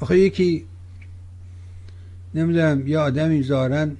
آخه 0.02 0.18
یکی 0.18 0.64
نمی‌دونم 2.34 2.86
یه 2.86 2.98
آدمی 2.98 3.42
زارن 3.42 3.96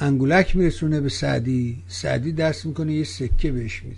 انگولک 0.00 0.56
میرسونه 0.56 1.00
به 1.00 1.08
سعدی 1.08 1.82
سعدی 1.88 2.32
دست 2.32 2.66
می‌کنه 2.66 2.92
یه 2.92 3.04
سکه 3.04 3.52
بهش 3.52 3.82
میده. 3.82 3.96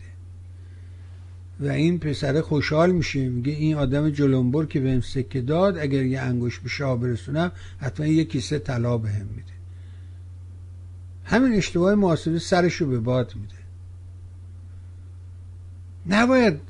و 1.60 1.68
این 1.68 1.98
پسره 1.98 2.40
خوشحال 2.40 2.92
میشه 2.92 3.28
میگه 3.28 3.52
این 3.52 3.74
آدم 3.74 4.10
جلنبر 4.10 4.64
که 4.64 4.80
بهم 4.80 5.00
سکه 5.00 5.40
داد 5.40 5.78
اگر 5.78 6.04
یه 6.04 6.20
انگوش 6.20 6.58
به 6.60 6.68
شاه 6.68 7.00
برسونم 7.00 7.52
حتما 7.78 8.06
یه 8.06 8.24
کیسه 8.24 8.58
طلا 8.58 8.98
بهم 8.98 9.26
میده. 9.36 9.52
همین 11.24 11.52
اشتباه 11.52 11.94
محاسبه 11.94 12.38
سرشو 12.38 12.86
به 12.86 12.98
باد 12.98 13.32
میده. 13.36 13.54
نباید 16.06 16.60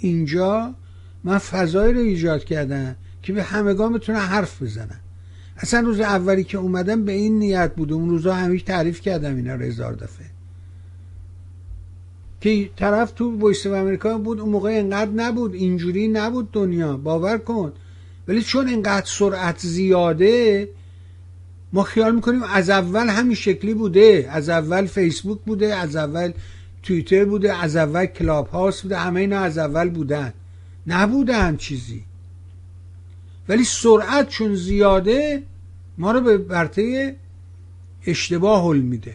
اینجا 0.00 0.74
من 1.24 1.38
فضایی 1.38 1.92
رو 1.94 2.00
ایجاد 2.00 2.44
کردم 2.44 2.96
که 3.22 3.32
به 3.32 3.42
همگان 3.42 3.92
بتونن 3.92 4.18
حرف 4.18 4.62
بزنن. 4.62 5.00
اصلا 5.56 5.80
روز 5.80 6.00
اولی 6.00 6.44
که 6.44 6.58
اومدم 6.58 7.04
به 7.04 7.12
این 7.12 7.38
نیت 7.38 7.74
بود 7.74 7.92
اون 7.92 8.10
روزا 8.10 8.34
همیشه 8.34 8.64
تعریف 8.64 9.00
کردم 9.00 9.36
اینا 9.36 9.54
رو 9.54 9.62
هزار 9.62 9.92
دفعه. 9.92 10.26
که 12.40 12.70
طرف 12.76 13.10
تو 13.10 13.48
ویس 13.48 13.66
امریکا 13.66 14.18
بود 14.18 14.40
اون 14.40 14.50
موقع 14.50 14.70
انقدر 14.78 15.10
نبود. 15.10 15.54
اینجوری 15.54 16.08
نبود 16.08 16.52
دنیا. 16.52 16.96
باور 16.96 17.38
کن. 17.38 17.72
ولی 18.28 18.42
چون 18.42 18.68
انقدر 18.68 19.06
سرعت 19.06 19.58
زیاده 19.58 20.68
ما 21.72 21.82
خیال 21.82 22.14
می‌کنیم 22.14 22.42
از 22.42 22.70
اول 22.70 23.08
همین 23.08 23.34
شکلی 23.34 23.74
بوده. 23.74 24.28
از 24.30 24.48
اول 24.48 24.86
فیسبوک 24.86 25.38
بوده 25.40 25.74
از 25.74 25.96
اول 25.96 26.32
توییتر 26.82 27.24
بوده 27.24 27.62
از 27.62 27.76
اول 27.76 28.06
کلاب 28.06 28.48
هاست 28.48 28.82
بوده. 28.82 28.96
همه 28.98 29.20
اینا 29.20 29.38
از 29.38 29.58
اول 29.58 29.90
بودن. 29.90 30.32
نبودن 30.86 31.56
چیزی. 31.56 32.04
ولی 33.48 33.64
سرعت 33.64 34.28
چون 34.28 34.54
زیاده 34.54 35.42
ما 35.98 36.12
رو 36.12 36.20
به 36.20 36.38
برته 36.38 37.16
اشتباه 38.06 38.64
حل 38.64 38.80
میده. 38.80 39.14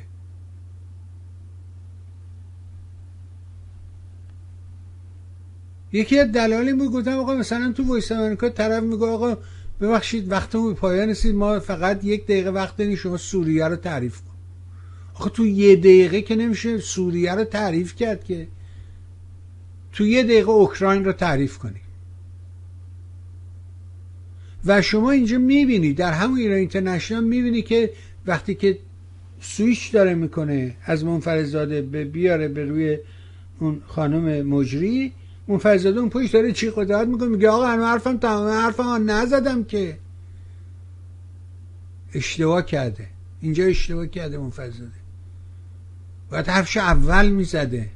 یکی 5.92 6.20
از 6.20 6.32
دلالی 6.32 6.74
بود 6.74 6.92
گفتم 6.92 7.12
آقا 7.12 7.36
مثلا 7.36 7.72
تو 7.72 7.84
وایس 7.84 8.12
امریکا 8.12 8.50
طرف 8.50 8.84
میگه 8.84 9.06
آقا 9.06 9.38
ببخشید 9.82 10.32
وقتمون 10.32 10.74
به 10.74 10.80
پایان 10.80 11.10
رسید 11.10 11.36
ما 11.36 11.60
فقط 11.60 12.04
یک 12.04 12.24
دقیقه 12.24 12.50
وقت 12.50 12.78
داریم 12.78 12.96
شما 12.96 13.18
سوریه 13.18 13.66
رو 13.66 13.76
تعریف 13.76 14.18
کن. 14.18 14.34
آخه 15.14 15.30
تو 15.30 15.46
یه 15.46 15.76
دقیقه 15.76 16.22
که 16.22 16.36
نمیشه 16.36 16.80
سوریه 16.80 17.34
رو 17.34 17.44
تعریف 17.44 17.96
کرد 17.96 18.24
که 18.24 18.48
تو 19.94 20.06
یه 20.08 20.24
دقیقه 20.24 20.50
اوکراین 20.50 21.06
رو 21.06 21.12
تعریف 21.12 21.58
کنی. 21.58 21.82
و 24.66 24.82
شما 24.82 25.12
اینجا 25.12 25.38
می‌بینی 25.38 25.94
در 25.94 26.12
همون 26.12 26.40
ایران 26.40 26.58
اینترنشنال 26.58 27.24
می‌بینی 27.24 27.62
که 27.62 27.94
وقتی 28.26 28.56
که 28.56 28.80
سویچ 29.42 29.92
داره 29.92 30.14
می‌کنه 30.14 30.76
از 30.84 31.06
منفرزاده 31.06 31.82
به 31.82 32.06
بیاره 32.06 32.48
به 32.48 32.66
روی 32.66 32.98
اون 33.60 33.82
خانم 33.88 34.48
مجری 34.48 35.14
منفرزاده 35.48 36.00
اون 36.00 36.10
پشت 36.10 36.34
داره 36.34 36.52
چی 36.52 36.70
قدرت 36.70 37.08
می‌کنه 37.08 37.28
میگه 37.28 37.50
آقا 37.50 37.68
هنو 37.68 37.86
حرفم 37.86 38.18
تمام 38.18 38.48
حرفم 38.48 39.12
نزدم 39.12 39.64
که. 39.64 39.98
اشتباه 42.14 42.66
کرده. 42.66 43.08
اینجا 43.42 43.64
اشتباه 43.64 44.08
کرده 44.08 44.38
منفرزاده. 44.38 44.92
باید 46.32 46.48
حرفش 46.48 46.78
اول 46.78 47.30
می‌زده. 47.30 47.90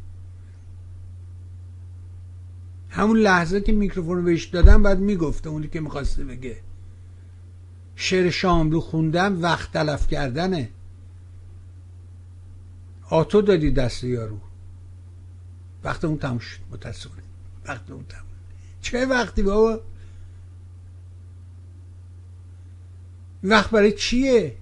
همون 2.93 3.17
لحظه 3.17 3.61
که 3.61 3.71
میکروفون 3.71 4.25
بهش 4.25 4.45
دادم 4.45 4.83
بعد 4.83 4.99
می‌گفته 4.99 5.49
اونی 5.49 5.67
که 5.67 5.79
می‌خواسته 5.79 6.23
بگه. 6.23 6.57
شعر 7.95 8.29
شاملو 8.29 8.79
خوندن 8.79 9.33
وقت 9.33 9.71
تلف 9.71 10.07
کردنه. 10.07 10.69
آتو 13.09 13.41
دادی 13.41 13.71
دست 13.71 14.03
یارو. 14.03 14.37
وقت 15.83 16.05
اون 16.05 16.17
تموم 16.17 16.39
شد 16.39 16.59
متاسفانه. 16.71 17.23
وقت 17.65 17.91
اون 17.91 18.05
تموم. 18.09 18.23
چه 18.81 19.05
وقتی 19.05 19.43
بابا؟ 19.43 19.81
وقت 23.43 23.69
برای 23.69 23.91
چیه؟ 23.91 24.55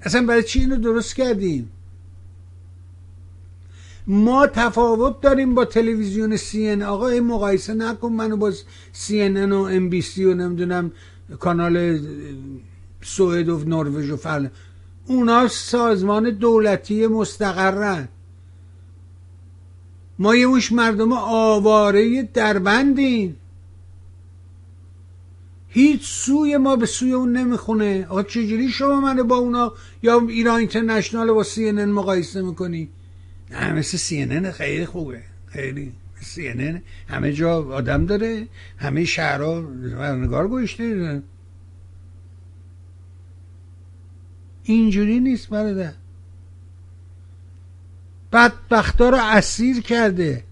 اصلا 0.00 0.26
برای 0.26 0.42
چی 0.42 0.60
اینو 0.60 0.76
درست 0.76 1.14
کردیم؟ 1.14 1.72
ما 4.12 4.46
تفاوت 4.46 5.20
داریم 5.20 5.54
با 5.54 5.64
تلویزیون 5.64 6.36
سی 6.36 6.68
ان 6.68 6.82
آقا 6.82 7.08
این 7.08 7.26
مقایسه 7.26 7.74
نکن 7.74 8.12
منو 8.12 8.36
با 8.36 8.52
سی 8.92 9.22
ان 9.22 9.52
و 9.52 9.62
ام 9.62 9.88
بی 9.90 10.02
سی 10.02 10.24
و 10.24 10.34
نمی‌دونم 10.34 10.92
کانال 11.38 12.00
سوئد 13.02 13.48
و 13.48 13.64
نروژ 13.66 14.10
و 14.10 14.16
فلان. 14.16 14.50
اونا 15.06 15.48
سازمان 15.48 16.30
دولتی 16.30 17.06
مستقرن. 17.06 18.08
ما 20.18 20.36
یه 20.36 20.46
موش 20.46 20.72
مردم 20.72 21.12
آواره 21.12 22.22
دربندیم. 22.22 23.36
هیچ 25.68 26.02
سوی 26.04 26.56
ما 26.56 26.76
به 26.76 26.86
سوی 26.86 27.12
اون 27.12 27.32
نمی‌خونه. 27.32 28.06
آقا 28.10 28.22
چجوری 28.22 28.68
شما 28.68 29.00
منو 29.00 29.24
با 29.24 29.36
اونا 29.36 29.72
یا 30.02 30.20
ایران 30.28 30.58
اینترنشنال 30.58 31.32
با 31.32 31.42
سی 31.42 31.72
مقایسه 31.72 32.42
می‌کنی؟ 32.42 32.88
نه 33.50 33.72
مثل 33.72 33.96
سی 33.98 34.50
خیلی 34.50 34.86
خوبه. 34.86 35.22
خیلی 35.46 35.92
سی 36.20 36.80
همه 37.08 37.32
جا 37.32 37.64
آدم 37.64 38.06
داره. 38.06 38.46
همه 38.78 39.04
شهرها 39.04 39.60
نگار 40.14 40.48
گوشته 40.48 41.22
اینجوری 44.62 45.20
نیست 45.20 45.48
برادر. 45.48 45.92
بدبختا 48.32 49.10
رو 49.10 49.18
اسیر 49.20 49.80
کرده. 49.80 50.44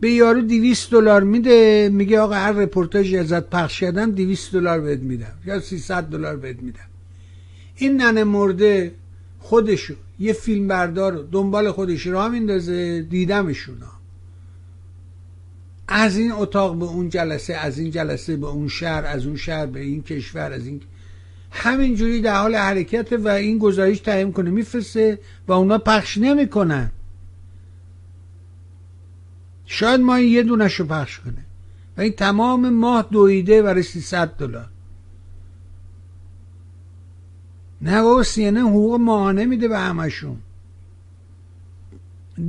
به 0.00 0.10
یارو 0.10 0.42
دیویست 0.42 0.90
دلار 0.90 1.22
میده. 1.22 1.88
میگه 1.92 2.20
آقا 2.20 2.34
هر 2.34 2.52
رپورتاجی 2.52 3.18
ازت 3.18 3.50
پخش 3.50 3.80
کردم 3.80 4.10
دیویست 4.10 4.52
دلار 4.52 4.80
بهت 4.80 5.00
میدم 5.00 5.34
یا 5.46 5.60
سیصد 5.60 6.04
دلار 6.04 6.36
بهت 6.36 6.62
میدم. 6.62 6.86
این 7.76 7.96
ننه 7.96 8.24
مرده 8.24 8.94
خودشو 9.38 9.94
یه 10.22 10.32
فیلم 10.32 10.68
بردار 10.68 11.28
دنبال 11.32 11.70
خودش 11.70 12.06
را 12.06 12.28
میندازه 12.28 13.02
دیدمشونا 13.02 13.92
از 15.88 16.16
این 16.16 16.32
اتاق 16.32 16.78
به 16.78 16.84
اون 16.84 17.08
جلسه 17.08 17.54
از 17.54 17.78
این 17.78 17.90
جلسه 17.90 18.36
به 18.36 18.46
اون 18.46 18.68
شهر 18.68 19.04
از 19.06 19.26
اون 19.26 19.36
شهر 19.36 19.66
به 19.66 19.80
این 19.80 20.02
کشور 20.02 20.52
از 20.52 20.66
این 20.66 20.80
همینجوری 21.50 22.20
در 22.20 22.40
حال 22.40 22.54
حرکت 22.54 23.12
و 23.12 23.28
این 23.28 23.58
گزارش 23.58 24.00
تعیین 24.00 24.32
کنه. 24.32 24.50
میفرسته 24.50 25.18
و 25.48 25.52
اونا 25.52 25.78
پخش 25.78 26.18
نمی‌کنن. 26.18 26.90
شاید 29.66 30.00
ما 30.00 30.20
یه 30.20 30.42
دونش 30.42 30.74
رو 30.74 30.86
پخش 30.86 31.18
کنه 31.18 31.46
و 31.96 32.00
این 32.00 32.12
تمام 32.12 32.68
ماه 32.68 33.08
دویده 33.10 33.62
برای 33.62 33.82
300 33.82 34.28
دلار. 34.28 34.71
نه 37.82 38.02
بابا 38.02 38.22
سینه 38.22 38.60
حقوق 38.60 39.00
ماهانه 39.00 39.44
میده 39.44 39.68
به 39.68 39.78
همشون. 39.78 40.36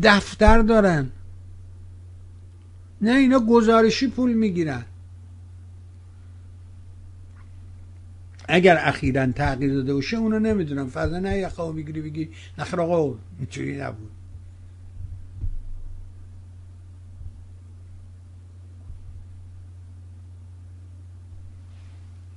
دفتر 0.03 0.61
دارن. 0.61 1.11
نه 3.01 3.11
اینا 3.11 3.39
گزارشی 3.39 4.07
پول 4.07 4.33
می‌گیرن. 4.33 4.85
اگر 8.47 8.77
اخیرا 8.79 9.31
تغییر 9.31 9.73
داده 9.73 9.93
باشه 9.93 10.17
اونو 10.17 10.39
نمی‌دونم. 10.39 10.87
فردا 10.89 11.19
نه 11.19 11.37
یخه 11.37 11.71
می‌گیری 11.71 12.01
بگی 12.01 12.29
نخیر 12.57 12.81
آقا 12.81 13.15
اینجوری 13.39 13.77
نبود. 13.81 14.11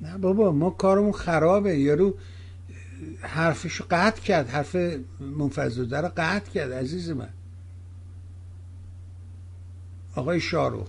نه 0.00 0.18
بابا 0.18 0.52
ما 0.52 0.70
کارمون 0.70 1.12
خرابه. 1.12 1.78
یارو 1.78 2.14
حرفشو 3.20 3.84
قطع 3.90 4.22
کرد 4.22 4.48
حرف 4.48 4.76
منفذوده 5.20 6.00
رو 6.00 6.10
قطع 6.16 6.50
کرد 6.50 6.72
عزیز 6.72 7.10
من. 7.10 7.28
آقای 10.14 10.40
شاروخ. 10.40 10.88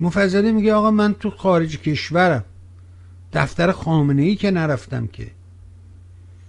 مفضلی 0.00 0.52
میگه 0.52 0.74
آقا 0.74 0.90
من 0.90 1.14
تو 1.14 1.30
خارج 1.30 1.78
کشورم. 1.78 2.44
دفتر 3.32 3.72
خامنه 3.72 4.22
ای 4.22 4.36
که 4.36 4.50
نرفتم 4.50 5.06
که. 5.06 5.30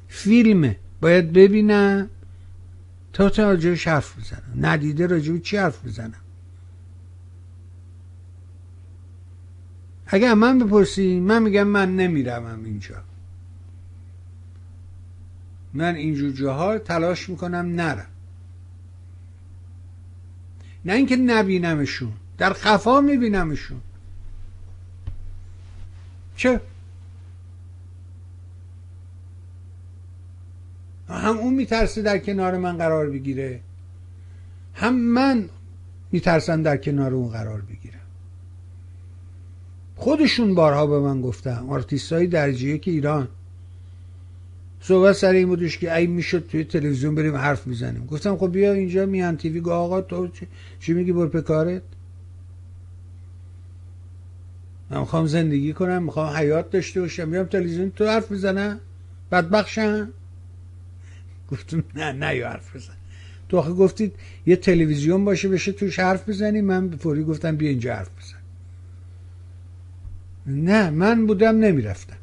فیلمه 0.08 0.80
باید 1.02 1.34
ببینم 1.34 2.10
تا 3.14 3.30
تا 3.30 3.44
راجبش 3.44 3.88
حرف 3.88 4.20
بزنم. 4.20 4.66
ندیده 4.66 5.08
راجب 5.08 5.38
چی 5.38 5.58
حرف 5.58 5.86
بزنم؟ 5.86 6.21
اگر 10.14 10.34
من 10.34 10.60
بپرسی 10.60 11.20
من 11.20 11.44
میگم 11.44 11.64
من 11.64 11.96
نمیرم 11.96 12.64
اینجا. 12.66 13.04
من 15.74 15.96
اینجور 15.96 16.32
جاها 16.32 16.78
تلاش 16.78 17.30
می‌کنم 17.30 17.66
نرم. 17.76 18.08
نه 20.86 20.94
اینکه 20.94 21.16
نبینمشون 21.16 22.14
در 22.38 22.54
خفا 22.54 23.02
میبینمشون. 23.02 23.82
چه؟ 26.36 26.62
هم 31.10 31.38
اون 31.38 31.54
میترسه 31.54 32.02
در 32.02 32.18
کنار 32.18 32.58
من 32.58 32.78
قرار 32.78 33.10
بگیره 33.10 33.60
هم 34.74 34.96
من 34.96 35.50
میترسم 36.12 36.64
در 36.64 36.78
کنار 36.78 37.14
اون 37.14 37.30
قرار 37.30 37.62
بگیرم 37.62 37.91
خودشون 40.02 40.56
بارها 40.56 40.88
به 40.88 41.00
من 41.00 41.22
گفتن 41.22 41.66
آرتیست 41.70 42.14
های 42.14 42.28
درجه 42.28 42.78
یک 42.78 42.92
ایران. 42.92 43.28
صحبت 44.80 45.16
سر 45.16 45.32
این 45.32 45.48
بودش 45.48 45.78
که 45.78 45.96
ای 45.96 46.08
می‌شد 46.08 46.48
توی 46.48 46.64
تلویزیون 46.64 47.16
بریم 47.16 47.36
حرف 47.36 47.68
می‌زنیم. 47.68 48.06
گفتم 48.06 48.38
خب 48.38 48.52
بیا 48.52 48.74
اینجا 48.74 49.06
میهن 49.06 49.38
تی‌وی 49.38 49.60
گفت 49.60 49.72
آقا 49.72 50.02
تو 50.02 50.30
چی 50.80 50.94
میگی؟ 50.94 51.12
بر 51.12 51.26
پکارت 51.26 51.82
من 54.90 55.00
می‌خوام 55.00 55.28
زندگی 55.28 55.74
کنم 55.74 56.04
می‌خوام 56.04 56.36
حیات 56.36 56.70
داشته 56.72 57.02
باشم. 57.02 57.32
بیام 57.32 57.46
تلویزیون 57.46 57.92
تو 57.92 58.08
حرف 58.08 58.32
بزنم 58.32 58.80
بدبخشم 59.32 60.10
گفتم 61.52 61.84
نه 61.96 62.12
نه 62.12 62.36
یا 62.36 62.50
حرف 62.50 62.76
بزن. 62.76 62.94
تو 63.50 63.58
آخه 63.58 63.72
گفتید 63.74 64.14
یه 64.46 64.56
تلویزیون 64.56 65.26
باشه 65.26 65.50
بشه 65.50 65.72
توش 65.72 66.00
حرف 66.00 66.30
بزنی. 66.30 66.62
من 66.62 66.90
فوری 66.90 67.24
گفتم 67.24 67.56
بیا 67.56 67.70
اینجا 67.70 67.96
حرف 67.96 68.10
نه 70.48 70.90
من 70.90 71.28
بودم 71.28 71.58
نمی‌رفتم. 71.58 72.18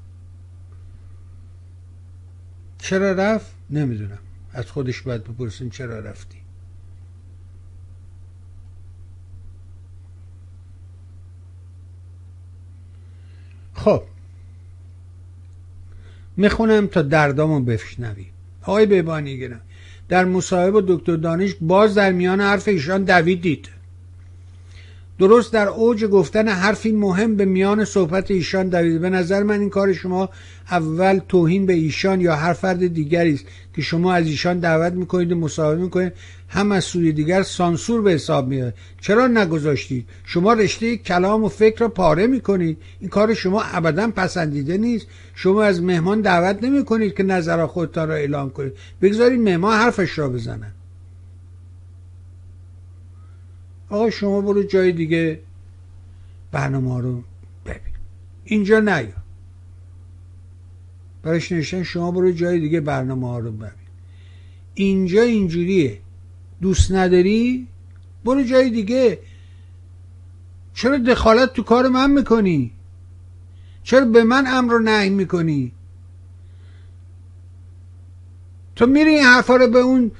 چرا 2.78 3.12
رفت؟ 3.12 3.54
نمی‌دونم. 3.70 4.18
از 4.52 4.70
خودش 4.70 5.02
باید 5.02 5.24
بپرسیم 5.24 5.70
چرا 5.70 5.98
رفتی. 5.98 6.38
خب. 13.74 14.02
می‌خونم 16.36 16.86
تا 16.86 17.02
دردامو 17.02 17.60
بشنوی 17.60 18.26
آقای 18.62 18.86
ببانی 18.86 19.38
گرم. 19.38 19.60
در 20.08 20.24
مصاحبه 20.24 20.82
دکتر 20.86 21.16
دانش 21.16 21.54
باز 21.60 21.94
در 21.94 22.12
میان 22.12 22.40
حرف 22.40 22.68
ایشان 22.68 23.04
دویدید 23.04 23.68
درست 25.18 25.52
در 25.52 25.68
اوج 25.68 26.04
گفتن 26.04 26.48
حرفی 26.48 26.92
مهم 26.92 27.36
به 27.36 27.44
میان 27.44 27.84
صحبت 27.84 28.30
ایشان 28.30 28.68
دوید. 28.68 29.00
به 29.00 29.10
نظر 29.10 29.42
من 29.42 29.60
این 29.60 29.70
کار 29.70 29.92
شما 29.92 30.28
اول 30.70 31.20
توهین 31.28 31.66
به 31.66 31.72
ایشان 31.72 32.20
یا 32.20 32.36
هر 32.36 32.52
فرد 32.52 32.86
دیگری 32.86 33.34
است 33.34 33.44
که 33.74 33.82
شما 33.82 34.12
از 34.12 34.26
ایشان 34.26 34.58
دعوت 34.58 34.92
می‌کنید 34.92 35.32
و 35.32 35.36
مصاحبه 35.36 35.82
می‌کنید. 35.82 36.12
هم 36.48 36.72
از 36.72 36.84
سوی 36.84 37.12
دیگر 37.12 37.42
سانسور 37.42 38.02
به 38.02 38.10
حساب 38.10 38.48
میاد 38.48 38.74
چرا 39.00 39.26
نگذاشتید؟ 39.26 40.06
شما 40.24 40.52
رشته 40.52 40.96
کلام 40.96 41.44
و 41.44 41.48
فکر 41.48 41.80
را 41.80 41.88
پاره 41.88 42.26
می‌کنید. 42.26 42.78
این 43.00 43.10
کار 43.10 43.34
شما 43.34 43.62
ابدا 43.62 44.10
پسندیده 44.16 44.78
نیست. 44.78 45.06
شما 45.34 45.62
از 45.62 45.82
مهمان 45.82 46.20
دعوت 46.20 46.62
نمی‌کنید 46.62 47.14
که 47.14 47.22
نظر 47.22 47.66
خودتان 47.66 48.08
را 48.08 48.14
اعلام 48.14 48.50
کنید. 48.50 48.72
بگذارید 49.02 49.40
مهمان 49.40 49.78
حرفش 49.78 50.18
را 50.18 50.28
بزنن. 50.28 50.72
آقا 53.90 54.10
شما 54.10 54.40
برو 54.40 54.62
جای 54.62 54.92
دیگه 54.92 55.40
برنامه 56.52 57.00
رو 57.00 57.22
ببین. 57.66 57.94
اینجا 58.44 58.80
نیا. 58.80 59.12
برایش 61.22 61.52
نوشتن 61.52 61.82
شما 61.82 62.10
برو 62.10 62.32
جای 62.32 62.60
دیگه 62.60 62.80
برنامه 62.80 63.28
ها 63.28 63.38
رو 63.38 63.52
ببین. 63.52 63.70
اینجا 64.74 65.22
اینجوریه. 65.22 66.00
دوست 66.62 66.92
نداری؟ 66.92 67.66
برو 68.24 68.42
جای 68.42 68.70
دیگه. 68.70 69.18
چرا 70.74 70.98
دخالت 70.98 71.52
تو 71.52 71.62
کار 71.62 71.88
من 71.88 72.10
می‌کنی؟ 72.10 72.72
چرا 73.82 74.04
به 74.04 74.24
من 74.24 74.46
امر 74.46 74.72
رو 74.72 74.78
نهی 74.78 75.10
می‌کنی؟ 75.10 75.72
تو 78.76 78.86
میری 78.86 79.10
این 79.10 79.24
حرفا 79.24 79.56
رو 79.56 79.66
به 79.68 79.78
اون 79.78 80.10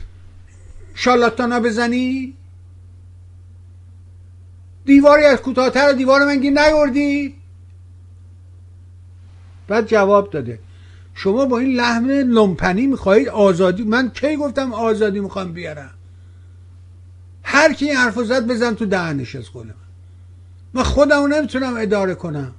شالاتانا 0.94 1.60
بزنی؟ 1.60 2.34
دیواری 4.88 5.24
از 5.24 5.38
کوتاهتر 5.42 5.92
دیوار 5.92 6.24
من 6.24 6.40
گیر 6.40 6.52
نیوردی؟ 6.52 7.34
بعد 9.68 9.86
جواب 9.86 10.30
داده. 10.30 10.58
شما 11.14 11.44
با 11.46 11.58
این 11.58 11.76
لحم 11.76 12.08
لمپنی 12.10 12.86
می‌خواهید 12.86 13.28
آزادی 13.28 13.82
من 13.82 14.10
کی 14.10 14.36
گفتم 14.36 14.72
آزادی 14.72 15.20
می‌خوام 15.20 15.52
بیارم؟ 15.52 15.90
هر 17.42 17.72
کی 17.72 17.84
این 17.84 17.96
حرف 17.96 18.18
زد 18.18 18.46
بزن 18.46 18.74
تو 18.74 18.86
دهنش 18.86 19.36
از 19.36 19.50
قول 19.50 19.66
من. 19.66 19.74
من 20.74 20.82
خودمو 20.82 21.26
نمی‌تونم 21.26 21.76
اداره 21.76 22.14
کنم. 22.14 22.54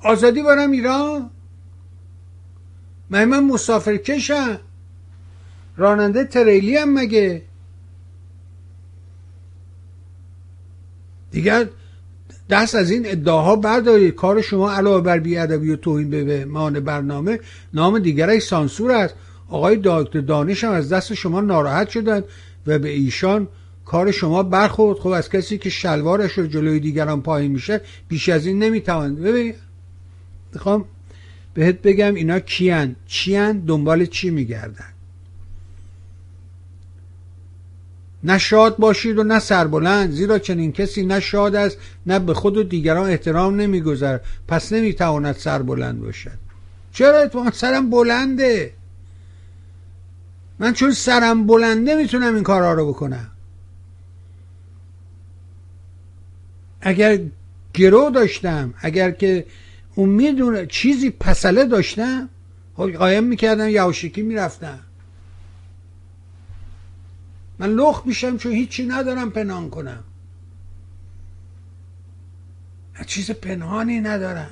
آزادی 0.00 0.42
برم 0.42 0.70
ایران؟ 0.70 1.30
من 3.10 3.24
من 3.24 3.44
مسافر 3.44 3.96
کشم 3.96 4.60
راننده 5.76 6.24
تریلی 6.24 6.76
هم 6.76 6.94
مگه؟ 6.94 7.42
دیگر 11.34 11.66
دست 12.50 12.74
از 12.74 12.90
این 12.90 13.02
ادعاها 13.06 13.56
بردارید. 13.56 14.14
کار 14.14 14.40
شما 14.40 14.72
علاوه 14.72 15.00
بر 15.00 15.18
بیادبی 15.18 15.70
و 15.70 15.76
توهین 15.76 16.10
به 16.10 16.44
مان 16.44 16.80
برنامه 16.80 17.40
نام 17.74 17.98
دیگرش 17.98 18.42
سانسور 18.42 18.90
است. 18.90 19.14
آقای 19.48 19.80
دکتر 19.84 20.20
دانش 20.20 20.64
هم 20.64 20.72
از 20.72 20.92
دست 20.92 21.14
شما 21.14 21.40
ناراحت 21.40 21.88
شدند 21.88 22.24
و 22.66 22.78
به 22.78 22.88
ایشان 22.88 23.48
کار 23.84 24.10
شما 24.10 24.42
برخورد. 24.42 24.98
خب 24.98 25.08
از 25.08 25.30
کسی 25.30 25.58
که 25.58 25.70
شلوارش 25.70 26.32
رو 26.32 26.46
جلوی 26.46 26.80
دیگران 26.80 27.22
پایین 27.22 27.52
میشه 27.52 27.80
بیش 28.08 28.28
از 28.28 28.46
این 28.46 28.58
نمی‌توان 28.58 29.14
ببین 29.14 29.54
می‌خوام 30.52 30.84
بهت 31.54 31.82
بگم 31.82 32.14
اینا 32.14 32.40
کیان. 32.40 32.96
چیان؟ 33.06 33.58
دنبال 33.58 34.06
چی 34.06 34.30
میگردن؟ 34.30 34.93
نه 38.24 38.38
شاد 38.38 38.76
باشید 38.76 39.18
و 39.18 39.22
نه 39.24 39.38
سربلند 39.38 40.10
زیرا 40.10 40.38
چنین 40.38 40.72
کسی 40.72 41.06
نه 41.06 41.20
شاد 41.20 41.54
است 41.54 41.78
نه 42.06 42.18
به 42.18 42.34
خود 42.34 42.56
و 42.56 42.62
دیگران 42.62 43.10
احترام 43.10 43.60
نمیگذر 43.60 44.18
پس 44.48 44.72
نمی‌تواند 44.72 45.34
سربلند 45.34 46.00
باشد. 46.00 46.38
چرا 46.92 47.18
اتفاقا 47.18 47.50
سرم 47.50 47.90
بلنده؟ 47.90 48.72
من 50.58 50.72
چون 50.72 50.92
سرم 50.92 51.46
بلنده 51.46 51.94
می‌تونم 51.94 52.34
این 52.34 52.42
کارها 52.42 52.72
رو 52.72 52.88
بکنم. 52.88 53.30
اگر 56.80 57.18
گرو 57.74 58.10
داشتم 58.10 58.74
اگر 58.78 59.10
که 59.10 59.46
اون 59.94 60.08
می‌دونه 60.08 60.66
چیزی 60.66 61.10
پسله 61.10 61.64
داشتم 61.64 62.28
خب 62.76 62.90
قایم 62.90 63.24
می‌کردم 63.24 63.68
یواشکی 63.68 64.22
می‌رفتم. 64.22 64.78
من 67.58 67.70
لخ 67.70 68.02
میشم 68.06 68.36
چون 68.36 68.52
هیچی 68.52 68.86
ندارم 68.86 69.30
پنهان 69.30 69.70
کنم. 69.70 70.04
چیز 73.06 73.30
پنهانی 73.30 74.00
ندارم. 74.00 74.50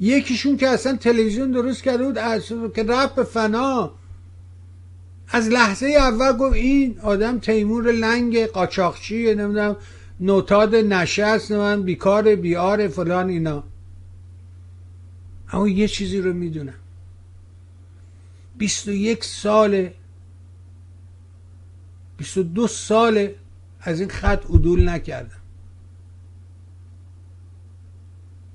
یکیشون 0.00 0.56
که 0.56 0.68
اصلا 0.68 0.96
تلویزیون 0.96 1.50
درست 1.50 1.82
کرده 1.82 2.04
بود 2.04 2.18
که 2.74 2.82
رفت 2.82 3.14
به 3.14 3.24
فنا. 3.24 3.92
از 5.28 5.48
لحظه 5.48 5.86
اول 5.86 6.32
گفت 6.32 6.54
این 6.54 7.00
آدم 7.00 7.38
تیمور 7.38 7.92
لنگ 7.92 8.46
قاچاقچی 8.46 9.34
نمی‌دونم 9.34 9.76
نوتاد 10.20 10.74
نشست 10.74 11.52
من 11.52 11.82
بیکار 11.82 12.34
بیار 12.34 12.88
فلان 12.88 13.28
اینا. 13.28 13.64
اما 15.52 15.68
یه 15.68 15.88
چیزی 15.88 16.20
رو 16.20 16.32
می‌دونم. 16.32 16.74
بیست 18.58 18.88
و 18.88 18.92
یک 18.92 19.24
سال 19.24 19.90
بیست 22.16 22.36
و 22.36 22.42
دو 22.42 22.66
سال 22.66 23.28
از 23.80 24.00
این 24.00 24.08
خط 24.08 24.44
عدول 24.44 24.88
نکردم. 24.88 25.40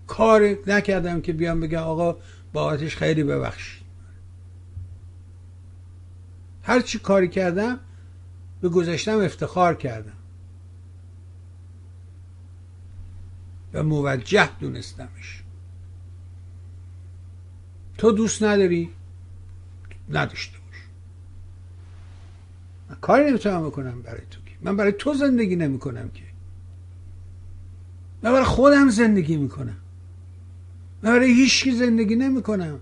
کار 0.08 0.58
نکردم 0.68 1.22
که 1.22 1.34
بیام 1.34 1.60
بگم 1.60 1.80
آقا 1.84 2.18
با 2.54 2.64
آتش 2.64 2.96
خیلی 2.96 3.24
ببخشید. 3.24 3.84
هر 6.64 6.82
چی 6.82 7.00
کاری 7.00 7.28
کردم 7.28 7.80
به 8.62 8.70
گذشتم 8.70 9.20
افتخار 9.20 9.76
کردم. 9.76 10.18
و 13.74 13.84
موجه 13.84 14.50
دونستمش. 14.60 15.44
تو 17.98 18.12
دوست 18.12 18.44
نداری؟ 18.44 18.92
من 20.10 20.30
کاری 23.02 23.30
نمی‌تونم 23.30 23.68
بکنم 23.68 24.02
برای 24.02 24.22
تو 24.32 24.42
من 24.62 24.78
برای 24.78 24.92
تو 24.92 25.14
زندگی 25.14 25.56
نمی‌کنم 25.56 26.10
که. 26.14 26.24
من 28.24 28.32
برای 28.32 28.44
خودم 28.44 28.90
زندگی 28.90 29.38
می‌کنم. 29.38 29.78
من 31.04 31.12
برای 31.12 31.34
هیچکی 31.34 31.72
زندگی 31.72 32.16
نمی‌کنم. 32.16 32.80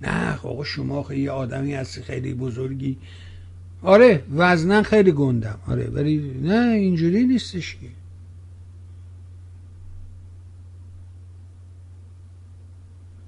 نه 0.00 0.38
آقا 0.42 0.64
شما 0.64 1.14
یه 1.14 1.30
آدمی 1.30 1.74
هستی 1.74 2.02
خیلی 2.02 2.34
بزرگی. 2.34 2.98
آره 3.82 4.24
وزنن 4.34 4.82
خیلی 4.82 5.12
گندم. 5.12 5.58
آره 5.66 5.90
ولی 5.90 6.40
نه 6.42 6.74
اینجوری 6.74 7.26
نیستش 7.26 7.74
که. 7.74 7.88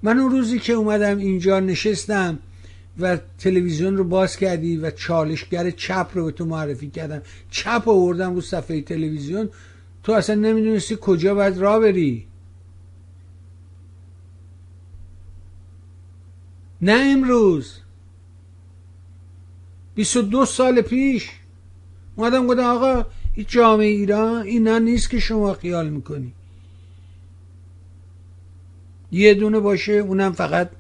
من 0.02 0.18
اون 0.18 0.30
روزی 0.30 0.58
که 0.58 0.72
اومدم 0.72 1.18
اینجا 1.18 1.60
نشستم 1.60 2.38
و 3.00 3.18
تلویزیون 3.38 3.96
رو 3.96 4.04
باز 4.04 4.36
کردی 4.36 4.76
و 4.76 4.90
چالشگر 4.90 5.70
چپ 5.70 6.10
رو 6.14 6.24
به 6.24 6.32
تو 6.32 6.44
معرفی 6.44 6.90
کردم. 6.90 7.22
چپ 7.50 7.88
آوردم 7.88 8.34
رو 8.34 8.40
صفحه 8.40 8.82
تلویزیون. 8.82 9.48
تو 10.02 10.12
اصلا 10.12 10.34
نمی‌دونستی 10.34 10.98
کجا 11.00 11.34
باید 11.34 11.58
را 11.58 11.80
بری. 11.80 12.26
نه 16.82 16.92
امروز. 16.92 17.80
22 19.94 20.44
سال 20.44 20.80
پیش 20.80 21.30
اومدم 22.16 22.46
گفتم 22.46 22.62
آقا 22.62 23.06
این 23.34 23.46
جامعه 23.48 23.86
ایران 23.86 24.42
اینا 24.42 24.78
نیست 24.78 25.10
که 25.10 25.18
شما 25.18 25.54
خیال 25.54 25.88
می‌کنی. 25.88 26.32
یه 29.12 29.34
دونه 29.34 29.60
باشه 29.60 29.92
اونم 29.92 30.32
فقط 30.32 30.70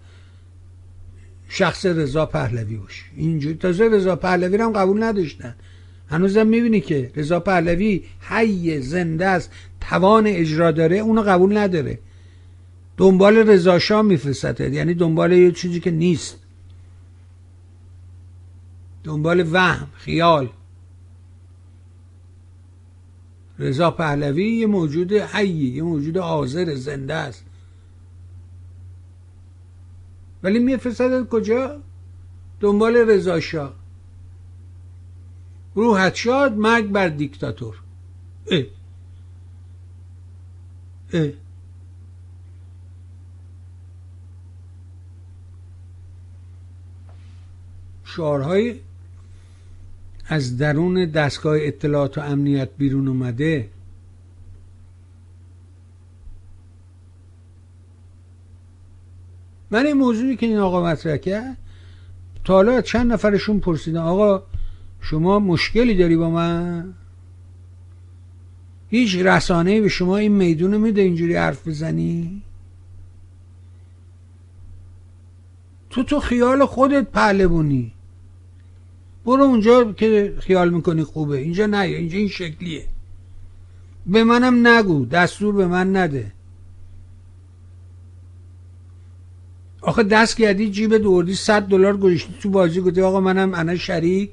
شخص 1.48 1.86
رضا 1.86 2.26
پهلوی 2.26 2.76
باشه 2.76 3.02
اینجوری 3.16 3.54
تازه 3.54 3.88
رضا 3.88 4.16
پهلوی 4.16 4.56
هم 4.56 4.72
قبول 4.72 5.02
نداشتن. 5.02 5.54
هنوزم 6.08 6.46
می‌بینی 6.46 6.80
که 6.80 7.10
رضا 7.16 7.40
پهلوی 7.40 8.04
حی 8.20 8.80
زنده 8.80 9.26
است 9.26 9.50
توان 9.80 10.26
اجرا 10.26 10.70
داره 10.70 10.96
اونو 10.96 11.22
قبول 11.22 11.56
نداره. 11.56 11.98
دنبال 12.96 13.36
رضا 13.36 13.78
شاه 13.78 14.02
میفرسته 14.02 14.70
یعنی 14.70 14.94
دنبال 14.94 15.32
یه 15.32 15.52
چیزی 15.52 15.80
که 15.80 15.90
نیست. 15.90 16.38
دنبال 19.04 19.48
وهم 19.52 19.88
خیال. 19.94 20.48
رضا 23.58 23.90
پهلوی 23.90 24.48
یه 24.48 24.66
موجود 24.66 25.12
حی 25.12 25.48
یه 25.48 25.82
موجود 25.82 26.16
حاضر 26.16 26.74
زنده 26.74 27.14
است. 27.14 27.44
ولی 30.46 30.58
میفرستد 30.58 31.28
کجا 31.28 31.80
دنبال 32.60 32.96
رضا 32.96 33.40
شاه 33.40 33.74
روحت 35.74 36.14
شاد 36.14 36.56
مرگ 36.56 36.86
بر 36.86 37.08
دیکتاتور 37.08 37.82
اه. 38.50 38.62
اه. 41.12 41.28
شعارهای 48.04 48.80
از 50.26 50.58
درون 50.58 51.10
دستگاه 51.10 51.56
اطلاعات 51.60 52.18
و 52.18 52.20
امنیت 52.20 52.68
بیرون 52.78 53.08
اومده 53.08 53.70
من 59.70 59.86
این 59.86 59.96
موضوعی 59.96 60.36
که 60.36 60.46
این 60.46 60.58
آقا 60.58 60.84
مطرح 60.84 61.16
کرد 61.16 61.56
تا 62.44 62.54
حالا 62.54 62.80
چند 62.80 63.12
نفرشون 63.12 63.60
پرسیدن 63.60 64.00
آقا 64.00 64.42
شما 65.00 65.38
مشکلی 65.38 65.94
داری 65.94 66.16
با 66.16 66.30
من؟ 66.30 66.94
هیچ 68.90 69.16
رسانه 69.16 69.80
به 69.80 69.88
شما 69.88 70.16
این 70.16 70.32
میدون 70.32 70.76
میده 70.76 71.00
اینجوری 71.00 71.36
حرف 71.36 71.68
بزنی؟ 71.68 72.42
تو 75.90 76.02
تو 76.02 76.20
خیال 76.20 76.64
خودت 76.64 77.10
پهلوونی 77.10 77.92
برو 79.26 79.42
اونجا 79.42 79.92
که 79.92 80.34
خیال 80.38 80.70
می‌کنی 80.70 81.04
خوبه. 81.04 81.38
اینجا 81.38 81.66
نه 81.66 81.78
اینجا 81.78 82.18
این 82.18 82.28
شکلیه. 82.28 82.86
به 84.06 84.24
منم 84.24 84.66
نگو 84.66 85.06
دستور 85.06 85.54
به 85.54 85.66
من 85.66 85.96
نده. 85.96 86.32
آخه 89.86 90.02
دست 90.02 90.36
کردی 90.36 90.70
جیب 90.70 90.96
دوردی 90.96 91.34
صد 91.34 91.62
دلار 91.62 91.96
گذاشتی 91.96 92.34
تو 92.40 92.50
بازی. 92.50 92.80
گفتی 92.80 93.00
آقا 93.00 93.20
منم 93.20 93.54
انا 93.54 93.76
شریک. 93.76 94.30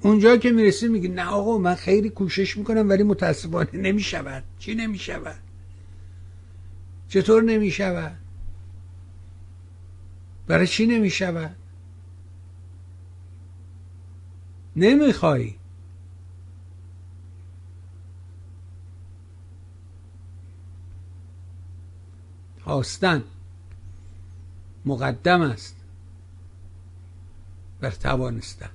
اونجا 0.00 0.36
که 0.36 0.50
می‌رسی 0.50 0.88
میگی 0.88 1.08
نه 1.08 1.24
آقا 1.24 1.58
من 1.58 1.74
خیلی 1.74 2.08
کوشش 2.10 2.56
می‌کنم 2.56 2.88
ولی 2.88 3.02
متاسفانه 3.02 3.68
نمی‌شود. 3.72 4.44
چی 4.58 4.74
نمی‌شود؟ 4.74 5.38
چطور 7.08 7.42
نمی‌شود؟ 7.42 8.18
برای 10.46 10.66
چی 10.66 10.86
نمی‌شود؟ 10.86 11.56
نمی‌خوای. 14.76 15.54
خواستن 22.66 23.24
مقدم 24.84 25.40
است 25.40 25.76
بر 27.80 27.90
توانستن. 27.90 28.70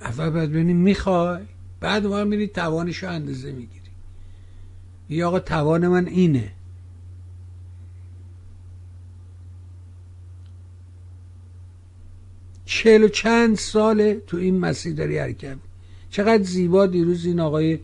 اول 0.00 0.30
باید 0.30 0.50
ببینیم 0.50 0.76
می‌خوای 0.76 1.44
بعد 1.80 2.06
ما 2.06 2.24
میری 2.24 2.48
توانش 2.48 3.02
رو 3.02 3.10
اندازه 3.10 3.52
می‌گیری. 3.52 3.90
یا 5.08 5.28
آقا 5.28 5.40
توان 5.40 5.88
من 5.88 6.06
اینه. 6.06 6.52
چهل 12.64 13.02
و 13.02 13.08
چند 13.08 13.56
ساله 13.56 14.22
تو 14.26 14.36
این 14.36 14.58
مسیر 14.58 14.94
داری 14.94 15.18
حرکت 15.18 15.56
چقدر 16.10 16.42
زیبا 16.42 16.86
دیروز 16.86 17.24
این 17.24 17.40
آقای 17.40 17.78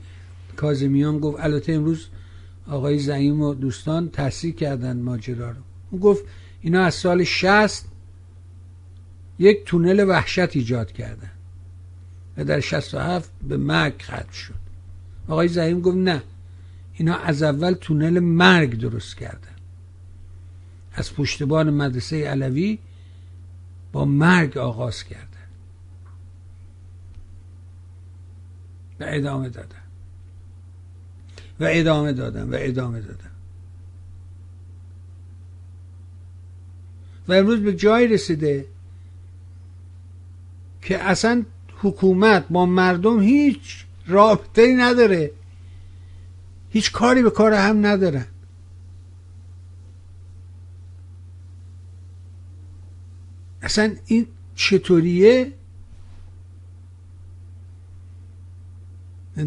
کازمیان 0.56 1.18
گفت 1.18 1.40
البته 1.40 1.72
امروز 1.72 2.08
آقای 2.68 2.98
زعیم 2.98 3.40
و 3.40 3.54
دوستان 3.54 4.10
تصریح 4.10 4.54
کردن 4.54 5.00
ماجرا 5.00 5.50
رو. 5.50 5.60
اون 5.90 6.00
گفت 6.00 6.24
اینا 6.60 6.84
از 6.84 6.94
سال 6.94 7.24
شست 7.24 7.88
یک 9.38 9.64
تونل 9.64 10.04
وحشت 10.08 10.56
ایجاد 10.56 10.92
کردن 10.92 11.30
و 12.36 12.44
در 12.44 12.60
شست 12.60 12.94
و 12.94 12.98
هفت 12.98 13.30
به 13.48 13.56
مرگ 13.56 14.02
ختم 14.02 14.30
شد. 14.32 14.54
آقای 15.28 15.48
زعیم 15.48 15.80
گفت 15.80 15.96
نه 15.96 16.22
اینا 16.94 17.16
از 17.16 17.42
اول 17.42 17.72
تونل 17.72 18.18
مرگ 18.18 18.80
درست 18.80 19.16
کردن. 19.16 19.56
از 20.92 21.14
پشتبان 21.14 21.70
مدرسه 21.70 22.28
علوی 22.28 22.78
با 23.92 24.04
مرگ 24.04 24.58
آغاز 24.58 25.04
کردن. 25.04 25.24
و 29.00 29.04
ادامه 29.08 29.48
دادن. 29.48 29.77
و 31.60 31.66
ادامه 31.68 32.12
دادن 32.12 32.50
و 32.50 32.56
ادامه 32.58 33.00
دادن 33.00 33.30
و 37.28 37.32
امروز 37.32 37.60
به 37.60 37.76
جای 37.76 38.06
رسیده 38.06 38.66
که 40.82 40.98
اصلا 40.98 41.44
حکومت 41.80 42.46
با 42.50 42.66
مردم 42.66 43.20
هیچ 43.20 43.84
رابطه 44.06 44.62
ای 44.62 44.74
نداره. 44.74 45.30
هیچ 46.70 46.92
کاری 46.92 47.22
به 47.22 47.30
کار 47.30 47.52
هم 47.52 47.86
ندارن. 47.86 48.26
اصلا 53.62 53.96
این 54.06 54.26
چطوریه؟ 54.54 55.52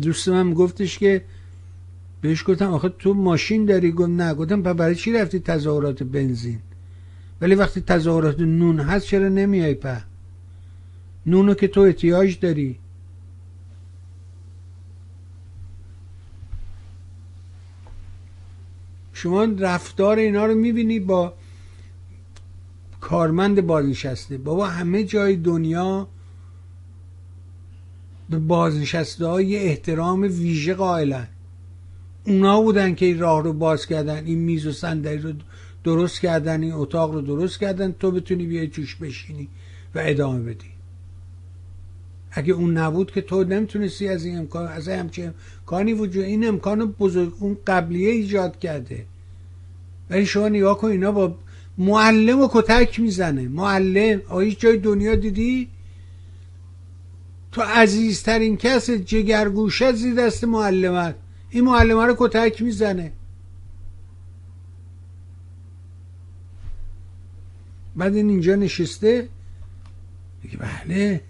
دوست 0.02 0.30
من 0.30 0.54
گفتش 0.54 0.98
که 0.98 1.26
بهش 2.22 2.44
گفتم 2.48 2.74
آخه 2.74 2.90
تو 2.90 3.14
ماشین 3.14 3.66
داری؟ 3.66 3.92
گفت 3.92 4.10
نه. 4.10 4.34
گفتم 4.34 4.62
برای 4.62 4.96
چی 4.96 5.14
رفتی 5.14 5.40
تظاهرات 5.40 6.04
بنزین؟ 6.04 6.60
ولی 7.42 7.56
وقتی 7.56 7.82
تظاهرات 7.82 8.40
نون 8.40 8.80
هست 8.80 9.06
چرا 9.06 9.30
نمیای 9.30 9.74
په 9.74 10.04
نونو 11.26 11.54
که 11.54 11.68
تو 11.68 11.82
احتیاج 11.82 12.40
داری. 12.40 12.80
شما 19.14 19.44
رفتار 19.44 20.18
اینا 20.18 20.46
رو 20.46 20.56
می‌بینی 20.56 21.00
با 21.00 21.34
کارمند 23.02 23.62
بازنشسته. 23.62 24.38
بابا 24.38 24.68
همه 24.68 25.04
جای 25.04 25.36
دنیا 25.36 26.08
به 28.30 28.40
بازنشسته 28.40 29.26
های 29.26 29.56
احترام 29.58 30.22
ویژه 30.22 30.74
قائلن. 30.74 31.28
اونا 32.28 32.62
بودن 32.62 32.96
که 32.96 33.06
این 33.06 33.20
راه 33.20 33.44
رو 33.44 33.54
باز 33.54 33.86
کردن 33.86 34.26
این 34.26 34.40
میز 34.40 34.66
و 34.68 34.72
صندلی 34.72 35.18
رو 35.18 35.34
درست 35.84 36.22
کردن 36.22 36.64
این 36.64 36.74
اتاق 36.74 37.14
رو 37.14 37.22
درست 37.22 37.60
کردن 37.60 37.96
تو 38.00 38.12
بتونی 38.12 38.46
بیای 38.46 38.68
توش 38.68 38.96
بشینی 38.96 39.48
و 39.96 40.02
ادامه 40.04 40.40
بدی. 40.40 40.72
اگه 42.32 42.54
اون 42.54 42.78
نبود 42.78 43.12
که 43.12 43.22
تو 43.22 43.44
نمی‌تونستی 43.44 44.08
از 44.08 44.26
این 44.26 44.38
امکان 44.38 44.68
از 44.68 44.88
همچه 44.88 45.34
امکانی 45.60 45.94
وجود 45.94 46.24
این 46.24 46.48
امکان 46.48 46.86
بزرگ 46.86 47.34
اون 47.40 47.58
قبلیه 47.68 48.10
ایجاد 48.10 48.60
کرده. 48.60 49.06
ولی 50.10 50.26
شما 50.26 50.50
نگاه 50.50 50.78
کن 50.78 50.88
اینا 50.88 51.12
با 51.12 51.36
معلم 51.78 52.40
و 52.40 52.48
کتک 52.52 53.00
می‌زنه. 53.00 53.48
معلم 53.48 54.22
آیا 54.30 54.50
جای 54.50 54.78
دنیا 54.78 55.16
دیدی؟ 55.16 55.68
تو 57.52 57.62
عزیزترین 57.62 58.58
کس 58.58 58.90
جگرگوشه 58.90 59.92
زیر 59.92 60.14
دست 60.14 60.44
معلمت 60.44 61.16
این 61.52 61.64
معلمه 61.64 62.06
رو 62.06 62.16
کتک 62.18 62.62
می‌زنه. 62.62 63.12
بعد 67.96 68.16
این 68.16 68.30
اینجا 68.30 68.56
نشسته. 68.56 69.28
میگه 70.44 70.58
بله. 70.58 71.22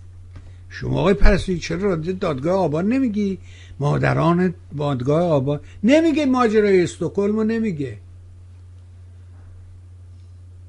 شما 0.69 0.99
آقای 0.99 1.13
پرستویی 1.13 1.59
چرا 1.59 1.79
راجع 1.79 2.11
دادگاه 2.11 2.59
آبان 2.59 2.87
نمیگی؟ 2.87 3.39
مادران 3.79 4.53
دادگاه 4.77 5.23
آبان. 5.31 5.59
نمیگه 5.83 6.25
ماجرای 6.25 6.83
استکهلم 6.83 7.35
رو 7.35 7.43
نمیگه. 7.43 7.97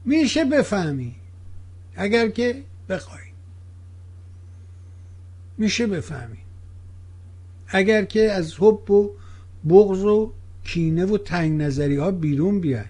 میشه 0.05 0.45
بفهمی. 0.45 1.15
اگر 1.97 2.29
که 2.29 2.63
بخوای. 2.89 3.23
میشه 5.59 5.87
بفهمی. 5.87 6.39
اگر 7.69 8.05
که 8.05 8.33
از 8.33 8.55
حب 8.59 8.91
و 8.91 9.11
بغض 9.69 10.05
و 10.05 10.33
کینه 10.65 11.05
و 11.05 11.19
تنگ 11.19 11.63
نظری 11.63 11.97
ها 11.97 12.11
بیرون 12.11 12.61
بیاد 12.61 12.87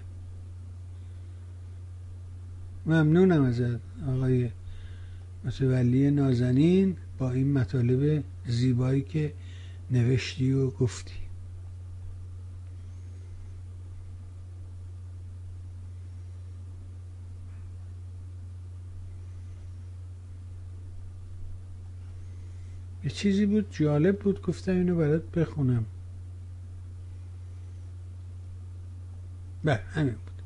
ممنونم 2.85 3.43
ازت 3.43 3.79
آقای 4.07 4.49
متولی 5.43 6.11
نازنین 6.11 6.97
با 7.17 7.31
این 7.31 7.53
مطالب 7.53 8.23
زیبایی 8.47 9.01
که 9.01 9.33
نوشتی 9.91 10.51
و 10.51 10.69
گفتی. 10.69 11.13
یه 23.03 23.09
چیزی 23.09 23.45
بود 23.45 23.65
جالب 23.71 24.19
بود 24.19 24.41
گفتم 24.41 24.71
اینو 24.71 24.95
برات 24.95 25.31
بخونم. 25.31 25.85
بله 29.63 29.79
همین 29.93 30.13
بود. 30.13 30.43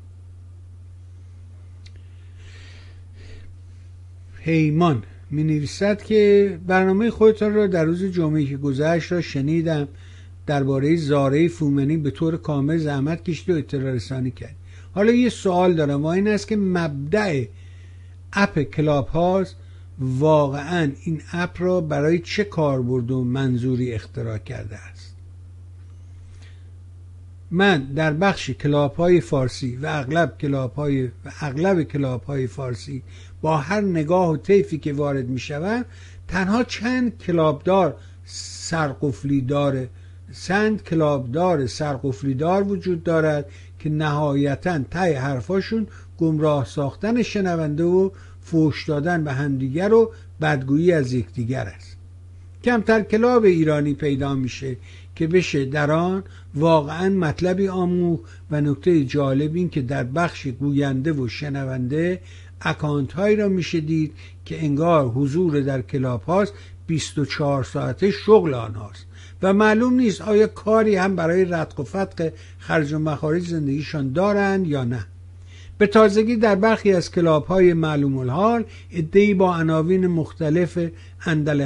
پیمان 4.44 5.02
می 5.30 5.44
نویسد 5.44 6.02
که 6.02 6.58
برنامه 6.66 7.10
خودتان 7.10 7.54
را 7.54 7.66
در 7.66 7.84
روز 7.84 8.04
جمعه 8.04 8.44
که 8.44 8.56
گذشت 8.56 9.12
را 9.12 9.20
شنیدم. 9.20 9.88
درباره 10.46 10.96
زاره 10.96 11.48
فومنی 11.48 11.96
به 11.96 12.10
طور 12.10 12.36
کامل 12.36 12.76
زحمت 12.76 13.24
کشید 13.24 13.50
و 13.50 13.58
اطلاع 13.58 13.92
رسانی 13.92 14.30
کرد. 14.30 14.54
حالا 14.94 15.12
یه 15.12 15.28
سوال 15.28 15.74
دارم. 15.74 16.02
و 16.02 16.06
این 16.06 16.28
است 16.28 16.48
که 16.48 16.56
مبدع 16.56 17.44
app 18.32 18.62
کلاب 18.62 19.08
هاوس 19.08 19.56
واقعا 19.98 20.92
این 21.04 21.22
app 21.32 21.62
را 21.62 21.80
برای 21.80 22.18
چه 22.18 22.44
کاربرد 22.44 23.10
و 23.10 23.24
منظوری 23.24 23.92
اختراع 23.92 24.38
کرده 24.38 24.76
من 27.50 27.84
در 27.84 28.12
بخش 28.12 28.50
club 28.50 28.94
های 28.94 29.20
فارسی 29.20 29.76
و 29.76 29.86
اغلب 29.86 30.38
club 30.38 30.74
های 30.74 31.04
و 31.04 31.10
اغلب 31.40 31.82
club 31.82 32.24
های 32.24 32.46
فارسی 32.46 33.02
با 33.40 33.56
هر 33.56 33.80
نگاه 33.80 34.30
و 34.30 34.36
طیفی 34.36 34.78
که 34.78 34.92
وارد 34.92 35.28
می 35.28 35.38
شود 35.38 35.86
تنها 36.28 36.64
چند 36.64 37.18
club 37.18 37.70
دار 37.70 37.96
سرقفلی 38.24 39.40
داره 39.40 39.88
چند 40.46 40.82
club 40.82 41.38
دار 41.38 41.66
سرقفلی 41.66 42.34
دار 42.34 42.62
وجود 42.62 43.02
دارد 43.02 43.46
که 43.78 43.88
نهایتا 43.90 44.78
ته 44.90 45.12
حرفاشون 45.12 45.86
گمراه 46.18 46.64
ساختن 46.64 47.22
شنونده 47.22 47.84
و 47.84 48.10
فوش 48.40 48.88
دادن 48.88 49.24
به 49.24 49.32
همدیگر 49.32 49.92
و 49.92 50.12
بدگویی 50.40 50.92
از 50.92 51.12
یکدیگر 51.12 51.66
است. 51.66 51.96
کمتر 52.64 53.00
club 53.00 53.44
ایرانی 53.44 53.94
پیدا 53.94 54.34
میشه 54.34 54.76
که 55.14 55.26
بشه 55.26 55.64
در 55.64 55.90
آن 55.90 56.24
واقعا 56.54 57.08
مطلبی 57.08 57.68
آموخت 57.68 58.20
و 58.50 58.60
نکته 58.60 59.04
جالب 59.04 59.54
این 59.54 59.68
که 59.68 59.82
در 59.82 60.04
بخش 60.04 60.46
گوینده 60.46 61.12
و 61.12 61.28
شنونده 61.28 62.20
account 62.60 63.12
هایی 63.12 63.36
را 63.36 63.48
میشه 63.48 63.80
دید 63.80 64.12
که 64.44 64.64
انگار 64.64 65.08
حضور 65.08 65.60
در 65.60 65.82
کلاب 65.82 66.22
هاوس 66.22 66.52
24 66.86 67.64
ساعته 67.64 68.10
شغل 68.10 68.54
آنهاست 68.54 69.06
و 69.42 69.52
معلوم 69.52 69.94
نیست 69.94 70.20
آیا 70.20 70.46
کاری 70.46 70.96
هم 70.96 71.16
برای 71.16 71.44
ردق 71.44 71.80
و 71.80 71.84
فتق 71.84 72.32
خرج 72.58 72.92
و 72.92 72.98
مخارج 72.98 73.48
زندگیشان 73.48 74.12
دارند 74.12 74.66
یا 74.66 74.84
نه. 74.84 75.06
به 75.78 75.86
تازگی 75.86 76.36
در 76.36 76.54
برخی 76.54 76.92
از 76.92 77.10
کلاب 77.10 77.46
های 77.46 77.72
معلوم 77.72 78.18
الحال 78.18 78.64
ادهی 78.92 79.34
با 79.34 79.56
عناوین 79.56 80.06
مختلف 80.06 80.78
اندل 81.26 81.60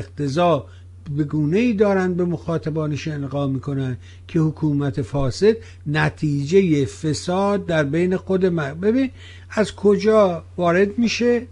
به 1.16 1.24
گونه 1.24 1.58
ای 1.58 1.72
دارند 1.72 2.16
به 2.16 2.24
مخاطبانش 2.24 3.08
القا 3.08 3.46
می‌کنند 3.46 3.98
که 4.28 4.40
حکومت 4.40 5.02
فاسد 5.02 5.56
نتیجه 5.86 6.84
فساد 6.84 7.66
در 7.66 7.84
بین 7.84 8.16
خود 8.16 8.46
ما 8.46 8.74
ببین 8.74 9.10
از 9.50 9.74
کجا 9.74 10.44
وارد 10.56 10.98
میشه؟ 10.98 11.46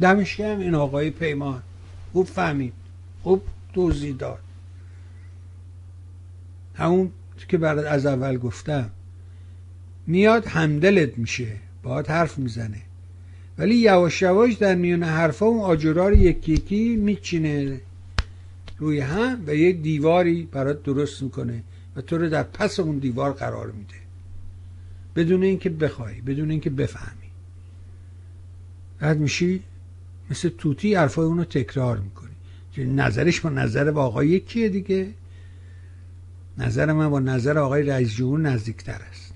دمش 0.00 0.40
این 0.40 0.74
آقای 0.74 1.10
پیمان. 1.10 1.62
خوب 2.12 2.26
فهمید. 2.26 2.72
خوب 3.22 3.42
توضیح 3.74 4.14
داد. 4.18 4.38
همون 6.74 7.10
که 7.48 7.58
برات 7.58 7.86
از 7.86 8.06
اول 8.06 8.36
گفتم 8.38 8.90
میاد 10.06 10.46
همدلت 10.46 11.18
میشه. 11.18 11.52
باید 11.82 12.06
حرف 12.06 12.38
می‌زنه. 12.38 12.82
ولی 13.58 13.74
یواش 13.74 14.22
یواش 14.22 14.54
در 14.54 14.74
میون 14.74 15.02
حرفا 15.02 15.46
اون 15.46 15.60
آجرا 15.60 16.08
رو 16.08 16.14
یکی 16.14 16.52
یکی 16.52 16.96
میچینه. 16.96 17.80
روی 18.80 19.00
هم 19.00 19.42
و 19.46 19.54
یک 19.54 19.82
دیواری 19.82 20.48
برات 20.52 20.82
درست 20.82 21.22
می‌کنه 21.22 21.62
و 21.96 22.00
تو 22.00 22.18
رو 22.18 22.28
در 22.28 22.42
پس 22.42 22.80
اون 22.80 22.98
دیوار 22.98 23.32
قرار 23.32 23.70
میده. 23.70 23.94
بدون 25.16 25.42
اینکه 25.42 25.70
بخوای 25.70 26.20
بدون 26.20 26.50
اینکه 26.50 26.70
بفهمی. 26.70 27.30
بعد 28.98 29.18
میشی 29.18 29.62
مثل 30.30 30.48
توتی 30.48 30.94
حرفای 30.94 31.24
اونو 31.24 31.44
تکرار 31.44 31.98
می‌کنی. 31.98 32.30
نظرش 32.78 33.40
با 33.40 33.50
نظر 33.50 33.90
با 33.90 34.04
آقای 34.04 34.28
یکیه 34.28 34.68
دیگه. 34.68 35.14
نظر 36.58 36.92
من 36.92 37.10
با 37.10 37.20
نظر 37.20 37.58
آقای 37.58 37.82
رئیس 37.82 38.14
جمهور 38.14 38.40
نزدیکتر 38.40 39.00
است. 39.10 39.34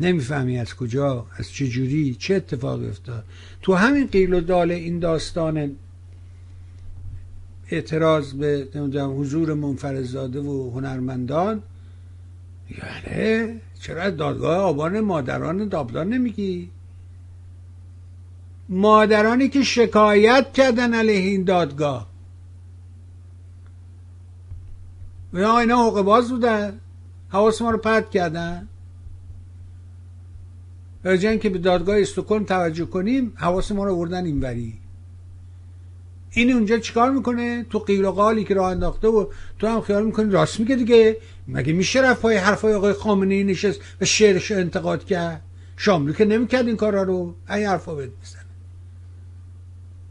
نمی‌فهمی 0.00 0.58
از 0.58 0.74
کجا 0.74 1.26
از 1.36 1.52
چه 1.52 1.68
جوری 1.68 2.14
چه 2.14 2.34
اتفاقی 2.34 2.88
افتاد. 2.88 3.24
تو 3.62 3.74
همین 3.74 4.06
قیل 4.06 4.34
و 4.34 4.40
دال 4.40 4.70
این 4.70 4.98
داستان 4.98 5.76
اعتراض 7.70 8.32
به 8.32 8.68
حضور 8.96 9.54
منفرزاده 9.54 10.40
و 10.40 10.70
هنرمندان. 10.70 11.62
یعنی 12.70 13.60
چرا 13.80 14.10
دادگاه 14.10 14.56
آبان 14.56 15.00
مادران 15.00 15.68
دابدان 15.68 16.08
نمیگی؟ 16.08 16.70
مادرانی 18.68 19.48
که 19.48 19.62
شکایت 19.62 20.52
کردن 20.52 20.94
علیه 20.94 21.28
این 21.28 21.44
دادگاه. 21.44 22.06
و 25.32 25.38
اینا 25.38 25.82
حقوق 25.82 26.02
باز 26.02 26.30
بودن. 26.30 26.80
حواس 27.28 27.62
ما 27.62 27.70
رو 27.70 27.78
پرت 27.78 28.10
کردن. 28.10 28.68
به 31.02 31.38
که 31.38 31.50
به 31.50 31.58
دادگاه 31.58 32.00
استکهلم 32.00 32.44
توجه 32.44 32.86
کنیم 32.86 33.32
حواس 33.36 33.72
ما 33.72 33.84
رو 33.84 33.94
این 33.94 34.14
اینوری. 34.14 34.78
این 36.30 36.52
اونجا 36.52 36.78
چیکار 36.78 37.10
می‌کنه؟ 37.10 37.66
تو 37.70 37.78
قیل 37.78 38.04
و 38.04 38.10
قالی 38.10 38.44
که 38.44 38.54
راه 38.54 38.70
انداخته 38.70 39.08
و 39.08 39.26
تو 39.58 39.66
هم 39.66 39.80
خیال 39.80 40.06
می‌کنی 40.06 40.30
راست 40.30 40.60
میگه 40.60 40.76
دیگه. 40.76 41.16
مگه 41.48 41.72
میشه 41.72 42.00
رفت 42.00 42.22
های 42.22 42.36
حرفای 42.36 42.74
آقای 42.74 42.92
خامنه 42.92 43.34
ای 43.34 43.44
نشست 43.44 43.80
و 44.00 44.04
شعرش 44.04 44.52
انتقاد 44.52 45.04
کرد؟ 45.04 45.42
شاملو 45.76 46.12
که 46.12 46.24
نمی‌کرد 46.24 46.66
این 46.66 46.76
کارا 46.76 47.02
رو. 47.02 47.34
این 47.50 47.66
حرفا 47.66 47.94
بهت 47.94 48.10
می‌زنه 48.20 48.44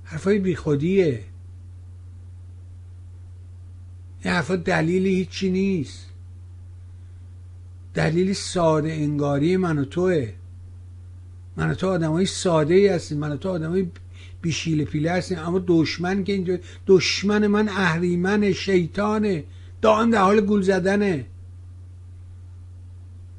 حرفای 0.03 0.39
بیخودیه. 0.39 1.23
این 4.23 4.33
حرفا 4.33 4.55
دلیلی 4.55 5.15
هیچی 5.15 5.49
نیست. 5.49 6.05
دلیلی 7.93 8.33
ساده 8.33 8.91
انگاری 8.91 9.57
من 9.57 9.77
و 9.77 9.85
توه. 9.85 10.33
من 11.57 11.71
و 11.71 11.73
تو 11.73 11.87
آدم 11.87 12.25
ساده 12.25 12.73
ای 12.73 12.87
هستیم. 12.87 13.17
من 13.17 13.31
و 13.31 13.37
تو 13.37 13.49
آدم 13.49 13.69
های 13.69 13.87
بیشیل 14.41 14.85
پیله 14.85 15.11
هستیم 15.11 15.39
اما 15.39 15.63
دشمن 15.67 16.23
که 16.23 16.33
اینجا 16.33 16.57
دشمن 16.87 17.47
من 17.47 17.69
اهریمن 17.69 18.51
شیطانه. 18.51 19.43
دائم 19.81 20.11
در 20.11 20.21
حال 20.21 20.41
گول 20.41 20.61
زدنه. 20.61 21.25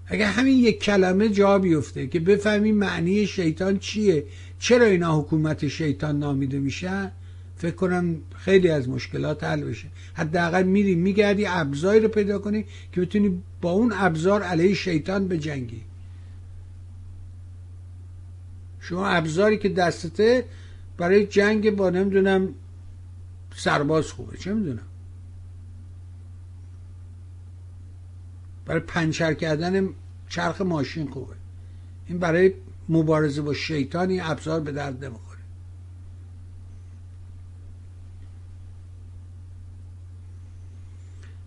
اگر 0.06 0.26
همین 0.26 0.56
یک 0.58 0.82
کلمه 0.82 1.28
جا 1.28 1.58
بیفته 1.58 2.06
که 2.06 2.20
بفهمی 2.20 2.72
معنی 2.72 3.26
شیطان 3.26 3.78
چیه 3.78 4.24
چرا 4.58 4.86
اینا 4.86 5.20
حکومت 5.20 5.68
شیطان 5.68 6.18
نامیده 6.18 6.58
میشن 6.58 7.12
فکر 7.56 7.74
کنم 7.74 8.16
خیلی 8.36 8.68
از 8.68 8.88
مشکلات 8.88 9.44
حل 9.44 9.62
بشه. 9.62 9.88
حداقل 10.14 10.62
میری 10.62 10.94
میگردی 10.94 11.46
ابزاری 11.46 12.00
رو 12.00 12.08
پیدا 12.08 12.38
کنی 12.38 12.64
که 12.92 13.00
بتونی 13.00 13.42
با 13.60 13.70
اون 13.70 13.92
ابزار 13.96 14.42
علیه 14.42 14.74
شیطان 14.74 15.28
بجنگی. 15.28 15.82
شما 18.80 19.08
ابزاری 19.08 19.58
که 19.58 19.68
دستته 19.68 20.44
برای 21.00 21.26
جنگ 21.26 21.76
با 21.76 21.90
نمی‌دونم 21.90 22.48
سرباز 23.54 24.12
خوبه 24.12 24.36
چه 24.36 24.54
می‌دونم؟ 24.54 24.86
برای 28.66 28.80
پنچر 28.80 29.34
کردن 29.34 29.88
چرخ 30.28 30.60
ماشین 30.60 31.10
خوبه. 31.10 31.34
این 32.06 32.18
برای 32.18 32.54
مبارزه 32.88 33.42
با 33.42 33.54
شیطانی 33.54 34.20
ابزار 34.20 34.60
به 34.60 34.72
درد 34.72 35.04
نمی‌خوره. 35.04 35.38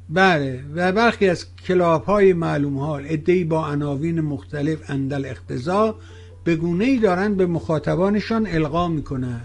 بله 0.09 0.63
و 0.75 0.91
برخی 0.91 1.29
از 1.29 1.55
کلاب 1.55 2.03
های 2.03 2.33
معلوم 2.33 2.79
حال 2.79 3.05
ادهی 3.07 3.43
با 3.43 3.67
عناوین 3.67 4.21
مختلف 4.21 4.79
اندل 4.87 5.25
اقتضا 5.25 5.99
به 6.43 6.55
گونه 6.55 6.85
ای 6.85 6.99
دارن 6.99 7.35
به 7.35 7.45
مخاطبانشان 7.45 8.47
القا 8.47 8.87
می‌کنن 8.87 9.41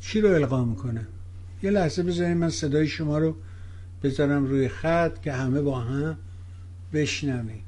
چی 0.00 0.20
رو 0.20 0.28
القا 0.34 0.64
می‌کنه؟ 0.64 1.06
یه 1.62 1.70
لحظه 1.70 2.02
بذارید 2.02 2.36
من 2.36 2.50
صدای 2.50 2.86
شما 2.86 3.18
رو 3.18 3.34
بذارم 4.02 4.46
روی 4.46 4.68
خط 4.68 5.20
که 5.20 5.32
همه 5.32 5.60
با 5.60 5.80
هم 5.80 6.18
بشنویم. 6.92 7.64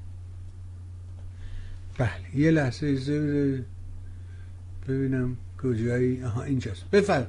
بله 1.99 2.09
یه 2.35 2.51
لحظه 2.51 3.65
ببینم 4.89 5.37
کجایی. 5.63 6.25
آها 6.25 6.43
اینجاست. 6.43 6.91
بفرم 6.91 7.27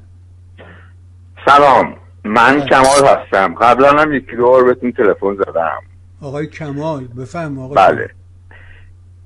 سلام 1.45 1.95
من 2.23 2.59
بله. 2.59 2.65
کمال 2.65 3.07
هستم. 3.07 3.55
قبلا 3.55 4.01
هم 4.01 4.13
یکی 4.13 4.35
دو 4.35 4.63
بهتون 4.65 4.91
تلفن 4.91 5.35
زدم. 5.35 5.79
آقای 6.21 6.47
کمال 6.47 7.07
بفهم 7.07 7.59
آقای 7.59 7.75
بله. 7.77 8.09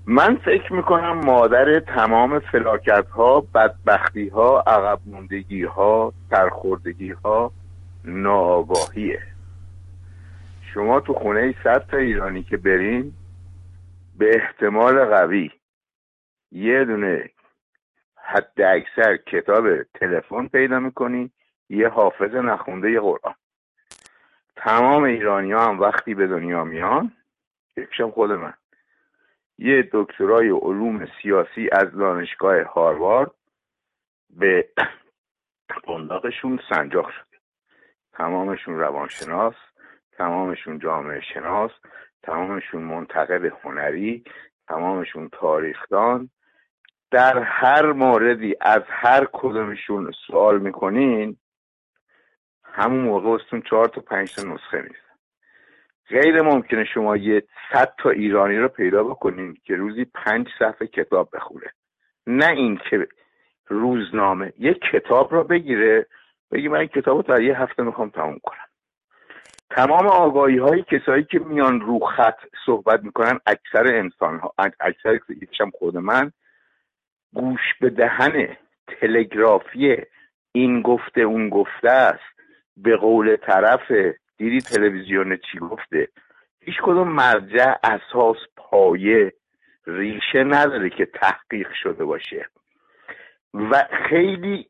من 0.08 0.36
فکر 0.36 0.74
می‌کنم 0.74 1.12
مادر 1.26 1.80
تمام 1.80 2.39
فلاکت 2.39 3.10
ها 3.10 3.41
بدبختی 3.41 4.30
ها 4.30 4.64
عقب 4.68 4.99
موندگی 5.06 5.64
ها 5.64 6.14
سرخوردگی 6.30 7.12
ها 7.12 7.51
ناآگاهیه. 8.03 9.22
شما 10.74 10.99
تو 10.99 11.14
خونه 11.14 11.56
صد 11.64 11.88
تا 11.88 11.97
ایرانی 11.97 12.43
که 12.43 12.58
برین 12.58 13.14
به 14.18 14.36
احتمال 14.36 15.06
قوی 15.06 15.51
یه 16.51 16.86
دونه 16.86 17.30
حد 18.16 18.62
اکثر 18.62 19.18
کتاب 19.18 19.84
تلفن 19.84 20.47
پیدا 20.47 20.80
می‌کنی 20.80 21.32
یه 21.70 21.88
حافظ 21.88 22.36
نخونده 22.36 22.91
یه 22.91 22.99
قرآن. 22.99 23.36
تمام 24.56 25.03
ایرانی 25.03 25.51
هم 25.51 25.80
وقتی 25.80 26.14
به 26.14 26.28
دنیا 26.28 26.64
میان 26.64 27.12
یکشم 27.78 28.12
خود 28.12 28.32
من. 28.32 28.53
یه 29.58 29.89
دکترای 29.93 30.49
علوم 30.49 31.08
سیاسی 31.22 31.70
از 31.72 31.91
دانشگاه 31.91 32.62
هاروارد 32.62 33.32
به 34.30 34.70
قنداقشون 35.84 36.60
سنجاق 36.70 37.10
شده. 37.10 37.38
تمامشون 38.14 38.80
روانشناس 38.80 39.56
تمامشون 40.12 40.80
جامعه 40.80 41.22
شناس 41.34 41.72
تمامشون 42.24 42.84
منتقد 42.84 43.45
هنری 43.64 44.24
تمامشون 44.68 45.30
تاریخدان. 45.30 46.30
در 47.12 47.39
هر 47.39 47.91
موردی 47.91 48.56
از 48.62 48.84
هر 48.88 49.28
کدومشون 49.34 50.12
سوال 50.28 50.60
می‌کنین 50.60 51.38
همون 52.64 52.99
موقع 52.99 53.30
استون 53.30 53.62
چهار 53.62 53.88
تا 53.88 54.01
پنج 54.01 54.36
تا 54.36 54.41
نسخه 54.43 54.82
نیست 54.82 55.05
غیر 56.10 56.41
ممکنه 56.41 56.86
شما 56.86 57.18
یه 57.18 57.43
صد 57.72 57.93
تا 57.97 58.10
ایرانی 58.10 58.58
رو 58.58 58.68
پیدا 58.68 59.03
بکنین 59.03 59.58
که 59.64 59.76
روزی 59.76 60.06
پنج 60.06 60.47
صفحه 60.60 60.88
کتاب 60.88 61.30
بخوره 61.34 61.72
نه 62.28 62.49
این 62.49 62.80
که 62.89 63.08
روزنامه 63.68 64.53
یه 64.60 64.74
کتاب 64.74 65.34
رو 65.34 65.43
بگیره 65.43 66.06
بگی 66.51 66.68
من 66.68 66.80
این 66.80 66.88
کتاب 66.88 67.18
رو 67.18 67.24
در 67.24 67.41
یه 67.41 67.62
هفته 67.62 67.84
می‌خوام 67.84 68.10
تموم 68.10 68.39
کنم. 68.43 68.66
تمام 69.70 70.08
آگاهی 70.08 70.58
های 70.58 70.84
کسایی 70.84 71.24
که 71.24 71.39
میان 71.39 71.82
رو 71.82 71.99
خط 71.99 72.38
صحبت 72.66 73.03
می‌کنن 73.03 73.39
اکثر 73.45 73.88
انسان 73.88 74.39
ها 74.39 74.53
اکثر 74.80 75.20
یکشم 75.30 75.70
خود 75.70 75.97
من 75.97 76.32
گوش 77.34 77.62
به 77.82 77.89
دهن 77.89 78.58
تلگرافی 78.88 79.97
این 80.51 80.82
گفته 80.82 81.22
اون 81.22 81.49
گفته 81.49 81.89
است 81.89 82.36
به 82.78 82.97
قول 82.97 83.36
طرف 83.36 83.91
دیدی 84.38 84.61
تلویزیون 84.61 85.38
چی 85.51 85.59
گفته؟ 85.59 86.07
هیچ 86.59 86.75
کدوم 86.83 87.07
مرجع 87.07 87.73
اساس 87.83 88.38
پایه 88.55 89.33
ریشه 89.88 90.43
نداره 90.43 90.89
که 90.89 91.05
تحقیق 91.05 91.67
شده 91.83 92.05
باشه. 92.05 92.45
و 93.53 93.88
خیلی 94.09 94.69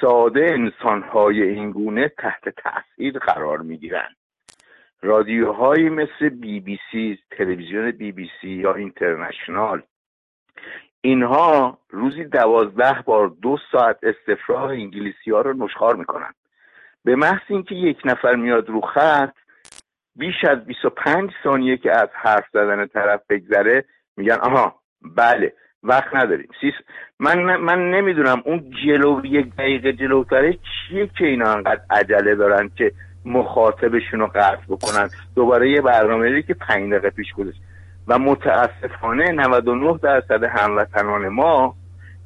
ساده 0.00 0.46
انسانهای 0.50 1.42
این 1.42 1.70
گونه 1.70 2.08
تحت 2.08 2.48
تاثیر 2.48 3.18
قرار 3.18 3.58
می‌گیرن. 3.58 4.08
رادیوهایی 5.02 5.88
مثل 5.88 6.28
بی 6.28 6.60
بی 6.60 6.78
سی 6.90 7.18
تلویزیون 7.30 7.90
بی 7.90 8.12
بی 8.12 8.30
سی 8.40 8.48
یا 8.48 8.74
اینترنشنال. 8.74 9.82
اینها 11.00 11.78
روزی 11.90 12.24
دوازده 12.24 13.02
بار 13.02 13.28
دو 13.28 13.58
ساعت 13.72 13.98
استفراغ 14.02 14.70
انگلیسی 14.70 15.30
ها 15.30 15.40
رو 15.40 15.52
نشخار 15.52 15.96
می‌کنن. 15.96 16.34
به 17.06 17.16
محض 17.16 17.40
اینکه 17.48 17.74
یک 17.74 17.98
نفر 18.04 18.34
میاد 18.34 18.68
رو 18.68 18.80
خط 18.80 19.32
بیش 20.16 20.44
از 20.50 20.64
25 20.64 21.30
ثانیه 21.44 21.76
که 21.76 21.92
از 21.92 22.08
حرف 22.12 22.44
زدن 22.52 22.86
طرف 22.86 23.20
بگذره 23.28 23.84
میگن 24.16 24.34
آها 24.34 24.74
بله 25.16 25.52
وقت 25.82 26.14
نداریم. 26.14 26.48
سیس 26.60 26.74
من 27.20 27.56
من 27.56 27.90
نمی‌دونم 27.90 28.42
اون 28.44 28.70
جلو 28.86 29.20
یک 29.24 29.56
دقیقه 29.56 29.92
جلوتره 29.92 30.52
چیه 30.52 31.10
که 31.18 31.26
اینا 31.26 31.52
انقدر 31.52 31.80
عجله 31.90 32.34
دارن 32.34 32.70
که 32.76 32.92
مخاطبشون 33.24 34.20
رو 34.20 34.26
قطع 34.26 34.64
بکنن. 34.68 35.08
دوباره 35.34 35.70
یه 35.70 35.80
برنامه 35.80 36.42
که 36.42 36.54
پنج 36.54 36.90
دقیقه 36.90 37.10
پیش 37.10 37.32
گذاشت 37.32 37.60
و 38.08 38.18
متاسفانه 38.18 39.32
99 39.32 39.98
درصد 40.02 40.44
هموطنان 40.44 41.28
ما 41.28 41.74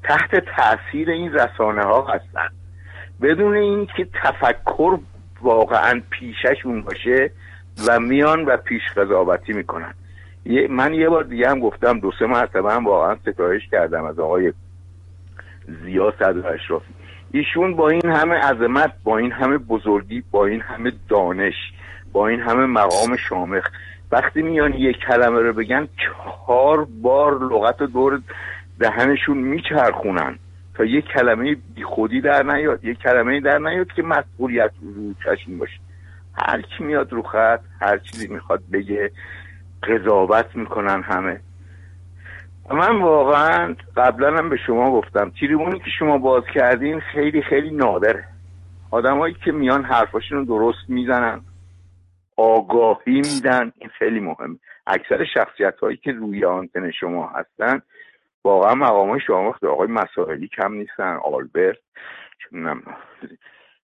تحت 0.02 0.44
تاثیر 0.56 1.10
این 1.10 1.32
رسانه 1.32 1.82
ها 1.82 2.06
هستن. 2.06 2.59
بدون 3.22 3.56
اینکه 3.56 4.08
تفکر 4.22 4.98
واقعا 5.42 6.02
پیششون 6.10 6.82
باشه 6.82 7.30
و 7.88 8.00
میان 8.00 8.44
و 8.44 8.56
پیش 8.56 8.82
قضاوتی 8.96 9.52
می‌کنن. 9.52 9.94
من 10.70 10.94
یه 10.94 11.08
بار 11.08 11.24
دیگه 11.24 11.48
هم 11.48 11.60
گفتم 11.60 12.00
دو 12.00 12.12
سه 12.18 12.26
مرتبه 12.26 12.72
هم 12.72 12.84
واقعا 12.84 13.16
ستایش 13.16 13.62
کردم 13.70 14.04
از 14.04 14.18
آقای 14.18 14.52
زیا 15.84 16.14
صدر 16.18 16.52
اشرافی 16.52 16.94
ایشون 17.30 17.76
با 17.76 17.88
این 17.88 18.06
همه 18.06 18.34
عظمت 18.34 18.92
با 19.04 19.18
این 19.18 19.32
همه 19.32 19.58
بزرگی 19.58 20.22
با 20.30 20.46
این 20.46 20.60
همه 20.60 20.92
دانش 21.08 21.54
با 22.12 22.28
این 22.28 22.40
همه 22.40 22.66
مقام 22.66 23.16
شامخ 23.16 23.68
وقتی 24.12 24.42
میان 24.42 24.72
یک 24.72 24.96
کلمه 24.96 25.40
رو 25.40 25.52
بگن 25.52 25.88
چهار 25.96 26.88
بار 27.02 27.38
لغت 27.38 27.82
دور 27.82 28.20
دهنشون 28.78 29.38
میچرخونن. 29.38 30.38
تا 30.80 30.86
یک 30.86 31.04
کلمه 31.04 31.56
بی 31.74 31.82
خودی 31.84 32.20
در 32.20 32.42
نیاد 32.42 32.84
یک 32.84 32.98
کلمه 32.98 33.40
در 33.40 33.58
نیاد 33.58 33.92
که 33.92 34.02
مسئولیت 34.02 34.70
رو 34.82 35.14
چشم 35.24 35.58
باشه. 35.58 35.80
هر 36.34 36.62
کی 36.62 36.84
میاد 36.84 37.12
رو 37.12 37.22
خط 37.22 37.60
هر 37.80 37.98
چیزی 37.98 38.28
می‌خواد 38.28 38.62
بگه 38.72 39.10
قضاوت 39.82 40.46
می‌کنن 40.54 41.02
همه. 41.02 41.40
من 42.70 43.02
واقعا 43.02 43.76
قبلا 43.96 44.36
هم 44.36 44.48
به 44.48 44.56
شما 44.66 44.90
گفتم 44.92 45.32
تیریبونی 45.40 45.78
که 45.78 45.90
شما 45.98 46.18
باز 46.18 46.42
کردین 46.54 47.00
خیلی 47.00 47.42
خیلی 47.42 47.70
نادره. 47.70 48.24
آدمایی 48.90 49.36
که 49.44 49.52
میان 49.52 49.84
حرفاشون 49.84 50.38
رو 50.38 50.44
درست 50.44 50.88
می‌زنن 50.88 51.40
آگاهی 52.36 53.16
میدن 53.16 53.72
این 53.78 53.90
خیلی 53.98 54.20
مهم 54.20 54.58
اکثر 54.86 55.24
شخصیت 55.34 55.78
هایی 55.82 55.96
که 55.96 56.12
روی 56.12 56.44
آنتن 56.44 56.90
شما 56.90 57.26
هستن 57.26 57.82
واقعا 58.44 58.74
مقام 58.74 59.18
شما 59.18 59.50
وقت 59.50 59.64
آقای 59.64 59.88
مسائلی 59.88 60.48
کم 60.48 60.72
نیستن 60.72 61.18
آلبرت 61.24 61.78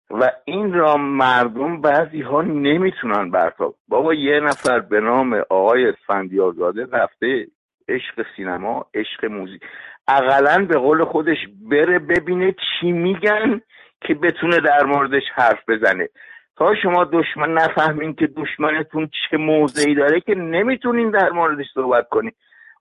و 0.10 0.32
این 0.46 0.74
را 0.74 0.98
مردم 0.98 1.82
بعضی 1.82 2.22
ها 2.22 2.42
نمی‌تونن 2.42 3.32
برتاب 3.32 3.76
بابا 3.88 4.14
یه 4.14 4.40
نفر 4.40 4.80
به 4.80 5.00
نام 5.00 5.34
آقای 5.50 5.86
اسفندیازاده 5.86 6.88
رفته 6.92 7.48
عشق 7.90 8.26
سینما 8.36 8.86
عشق 8.94 9.26
موزیک. 9.26 9.62
اقلا 10.08 10.66
به 10.66 10.78
قول 10.78 11.04
خودش 11.04 11.38
بره 11.72 12.00
ببینه 12.00 12.52
چی 12.52 12.92
میگن 12.92 13.62
که 14.02 14.14
بتونه 14.14 14.60
در 14.60 14.84
موردش 14.84 15.24
حرف 15.34 15.70
بزنه. 15.70 16.10
تا 16.58 16.76
شما 16.84 17.04
دشمن 17.04 17.54
نفهمین 17.54 18.14
که 18.14 18.28
دشمنتون 18.28 19.10
چه 19.30 19.38
موضعی 19.38 19.96
داره 19.96 20.20
که 20.20 20.36
نمی‌تونین 20.36 21.12
در 21.12 21.30
موردش 21.30 21.66
صحبت 21.74 22.10
کنین. 22.10 22.32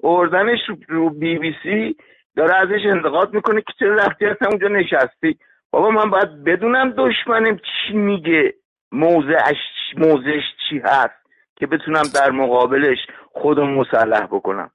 اردنش 0.05 0.59
رو 0.89 1.11
بی 1.11 1.39
بی 1.39 1.55
سی 1.63 1.97
داره 2.37 2.55
ازش 2.55 2.87
انتقاد 2.87 3.35
می‌کنه 3.35 3.61
که 3.61 3.73
چرا 3.79 3.95
رفتی 3.95 4.25
هستم 4.25 4.47
اونجا 4.49 4.69
نشستی؟ 4.69 5.39
بابا 5.71 5.91
من 5.91 6.11
باید 6.11 6.45
بدونم 6.45 6.95
دشمنم 6.99 7.57
چی 7.57 7.95
میگه. 7.95 8.55
موضعش 8.93 9.57
موضعش 9.97 10.43
چی 10.69 10.79
هست 10.79 11.21
که 11.57 11.67
بتونم 11.67 12.03
در 12.15 12.31
مقابلش 12.31 12.99
خودم 13.33 13.69
مسلح 13.71 14.27
بکنم. 14.27 14.71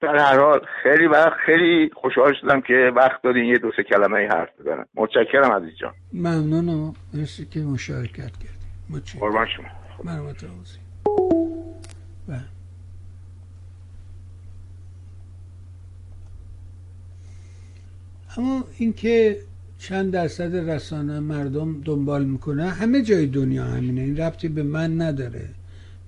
در 0.00 0.16
هر 0.16 0.38
حال 0.38 0.60
خیلی 0.82 1.06
وقت 1.06 1.36
خیلی 1.46 1.90
خوشحال 1.94 2.34
شدم 2.40 2.60
که 2.60 2.92
وقت 2.96 3.22
دادین 3.22 3.44
یه 3.44 3.58
دو 3.58 3.72
سه 3.76 3.82
کلمه 3.82 4.28
حرف 4.28 4.60
بزنم. 4.60 4.86
متشکرم 4.94 5.50
از 5.50 5.62
اینجا 5.62 5.92
ممنونم 6.12 6.92
مرسی 7.14 7.46
که 7.46 7.60
مشارکت 7.60 8.16
کردیم 8.16 9.20
قربان 9.20 9.46
شما. 9.46 9.66
مرحمت 10.04 10.44
اما 18.36 18.64
اینکه 18.78 19.40
چند 19.78 20.10
درصد 20.10 20.56
رسانه 20.56 21.20
مردم 21.20 21.80
دنبال 21.80 22.24
می‌کنه 22.24 22.70
همه 22.70 23.02
جای 23.02 23.26
دنیا 23.26 23.64
همینه. 23.64 24.00
این 24.00 24.16
ربطی 24.16 24.48
به 24.48 24.62
من 24.62 25.00
نداره 25.00 25.48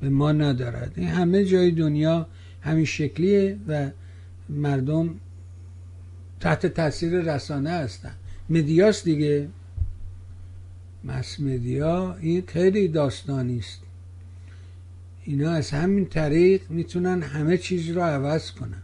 به 0.01 0.09
ما 0.09 0.33
ندارد. 0.33 0.93
این 0.97 1.09
همه 1.09 1.45
جای 1.45 1.71
دنیا 1.71 2.27
همین 2.61 2.85
شکلیه 2.85 3.59
و 3.69 3.91
مردم 4.49 5.15
تحت 6.41 6.67
تاثیر 6.67 7.21
رسانه 7.21 7.71
هستن. 7.71 8.15
مدیاست 8.51 9.05
دیگه 9.05 9.49
مس 11.05 11.41
مدیا 11.41 12.17
این 12.21 12.43
خیلی 12.47 12.89
داستانی 12.89 13.59
است. 13.59 13.81
اینا 15.25 15.51
از 15.51 15.71
همین 15.71 16.07
طریق 16.07 16.71
می‌تونن 16.71 17.23
همه 17.23 17.59
چیز 17.59 17.91
رو 17.91 18.03
عوض 18.03 18.51
کنن. 18.51 18.83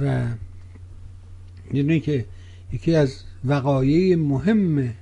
و 0.00 0.26
می‌دونی 1.70 2.00
که 2.00 2.24
یکی 2.72 2.94
از 2.94 3.20
وقایع 3.44 4.16
مهم 4.16 4.94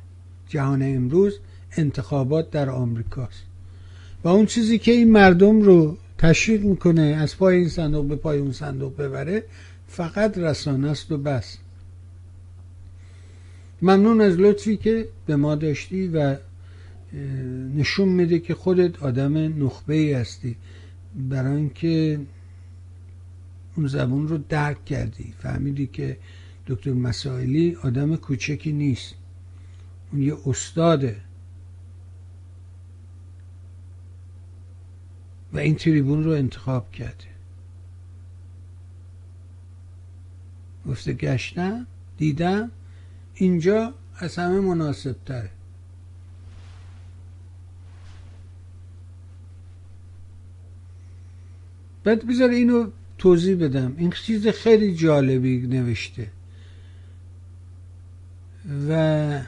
جهان 0.49 0.83
امروز 0.83 1.39
انتخابات 1.77 2.51
در 2.51 2.71
آمریکاست. 2.71 3.43
و 4.25 4.29
اون 4.29 4.47
چیزی 4.47 4.79
که 4.79 4.93
این 4.93 5.13
مردم 5.13 5.63
رو 5.63 5.97
تشویق 6.19 6.65
می‌کنه 6.65 7.03
از 7.03 7.37
پای 7.37 7.57
این 7.57 7.69
صندوق 7.69 8.07
به 8.07 8.17
پای 8.17 8.39
اون 8.39 8.53
صندوق 8.53 8.97
ببره 8.97 9.45
فقط 9.89 10.39
رسانه 10.39 10.91
است 10.91 11.13
و 11.13 11.19
بس. 11.19 11.59
ممنون 13.83 14.21
از 14.21 14.37
لطفی 14.37 14.77
که 14.77 15.09
به 15.27 15.37
ما 15.37 15.55
داشتی 15.55 16.09
و 16.09 16.37
نشون 17.77 18.09
میده 18.09 18.39
که 18.39 18.55
خودت 18.55 19.03
آدم 19.03 19.65
نخبه 19.65 19.95
ای 19.95 20.13
هستی. 20.13 20.57
برای 21.29 21.57
اینکه 21.57 22.21
اون 23.77 23.87
زبون 23.87 24.29
رو 24.29 24.39
درک 24.39 24.85
کردی. 24.85 25.35
فهمیدی 25.39 25.87
که 25.87 26.19
دکتر 26.67 26.93
مسائلی 26.93 27.77
آدم 27.83 28.17
کوچکی 28.17 28.73
نیست. 28.73 29.15
اون 30.13 30.23
یه 30.23 30.37
استاده. 30.47 31.21
و 35.53 35.59
این 35.59 35.75
تریبون 35.75 36.25
رو 36.25 36.31
انتخاب 36.31 36.93
کرده. 36.93 37.25
گفته 40.87 41.13
گشتم 41.13 41.87
دیدم. 42.17 42.71
اینجا 43.35 43.95
از 44.17 44.37
همه 44.37 44.61
مناسب 44.61 45.17
تره 45.25 45.51
بعد 52.05 52.27
بذار 52.27 52.51
اینو 52.51 52.91
توضیح 53.25 53.57
بدم. 53.57 53.95
این 53.99 54.11
چیز 54.11 54.49
خیلی 54.49 54.95
جالبی 54.95 55.67
نوشته. 55.67 56.31
و 58.89 59.41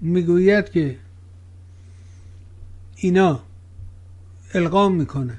می‌گوید 0.00 0.70
که 0.70 0.98
اینا 2.96 3.42
القام 4.54 4.94
می‌کنن 4.94 5.38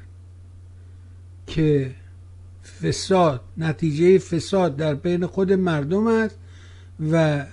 که 1.48 1.95
فساد 2.82 3.41
نتیجه 3.58 4.18
فساد 4.18 4.76
در 4.76 4.95
بین 4.95 5.26
خود 5.26 5.54
مردم 5.54 6.08
است 6.08 6.38
و 7.12 7.45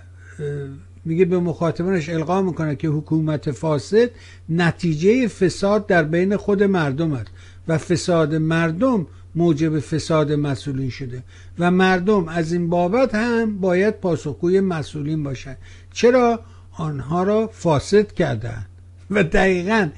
میگه 1.05 1.25
به 1.25 1.39
مخاطبانش 1.39 2.09
القا 2.09 2.43
می‌کنه 2.43 2.77
که 2.77 2.89
حکومت 2.89 3.51
فاسد 3.51 4.11
نتیجه 4.49 5.29
فساد 5.29 5.87
در 5.87 6.03
بین 6.03 6.37
خود 6.37 6.63
مردم 6.63 7.13
است 7.13 7.31
و 7.69 7.79
فساد 7.79 8.35
مردم 8.35 9.07
موجب 9.35 9.81
فساد 9.81 10.33
مسئولین 10.33 10.91
شده 10.91 11.23
و 11.59 11.71
مردم 11.71 12.29
از 12.29 12.53
این 12.53 12.69
بابت 12.69 13.15
هم 13.15 13.59
باید 13.59 13.95
پاسخگوی 13.95 14.61
مسئولین 14.61 15.23
باشند 15.23 15.59
چرا؟ 15.93 16.41
آنها 16.73 17.23
را 17.23 17.47
فاسد 17.47 18.13
کردند 18.13 18.67
و 19.11 19.25
دقیقا 19.25 19.89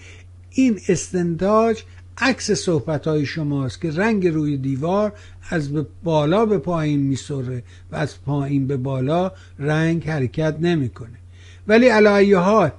این 0.50 0.80
استنتاج 0.88 1.82
عکس 2.18 2.50
صحبت 2.50 3.06
های 3.06 3.26
شماست 3.26 3.80
که 3.80 3.90
رنگ 3.90 4.26
روی 4.26 4.56
دیوار 4.56 5.12
از 5.50 5.70
بالا 6.04 6.46
به 6.46 6.58
پایین 6.58 7.00
میسره 7.00 7.62
و 7.92 7.96
از 7.96 8.22
پایین 8.22 8.66
به 8.66 8.76
بالا 8.76 9.32
رنگ 9.58 10.08
حرکت 10.08 10.56
نمی‌کنه. 10.60 11.18
ولی 11.68 11.88
علایه 11.88 12.38
حال 12.38 12.70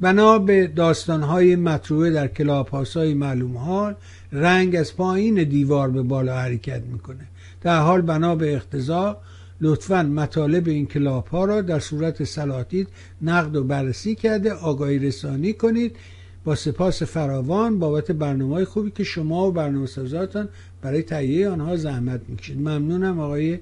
بنا 0.00 0.38
به 0.38 0.72
های 1.08 1.56
مطروعه 1.56 2.10
در 2.10 2.28
کلاب 2.28 2.68
های 2.68 3.14
معلوم 3.14 3.56
حال 3.56 3.94
رنگ 4.32 4.76
از 4.76 4.96
پایین 4.96 5.44
دیوار 5.44 5.90
به 5.90 6.02
بالا 6.02 6.36
حرکت 6.36 6.82
می‌کنه. 6.82 7.28
در 7.62 7.80
حال 7.80 8.00
بنا 8.00 8.34
به 8.34 8.54
اقتضا 8.54 9.16
لطفا 9.60 10.02
مطالب 10.02 10.68
این 10.68 10.86
کلاب 10.86 11.26
ها 11.26 11.44
را 11.44 11.62
در 11.62 11.78
صورت 11.78 12.24
سلاتید 12.24 12.88
نقد 13.22 13.56
و 13.56 13.64
بررسی 13.64 14.14
کرده 14.14 14.52
آگاهی 14.52 14.98
رسانی 14.98 15.52
کنید. 15.52 15.96
با 16.44 16.54
سپاس 16.54 17.02
فراوان 17.02 17.78
بابت 17.78 18.12
برنامه 18.12 18.64
خوبی 18.64 18.90
که 18.90 19.04
شما 19.04 19.48
و 19.48 19.52
برنامه 19.52 19.86
سازاتان 19.86 20.48
برای 20.86 21.02
تهیه 21.02 21.48
آنها 21.48 21.76
زحمت 21.76 22.20
می‌کشید. 22.28 22.58
ممنونم 22.58 23.20
آقای 23.20 23.58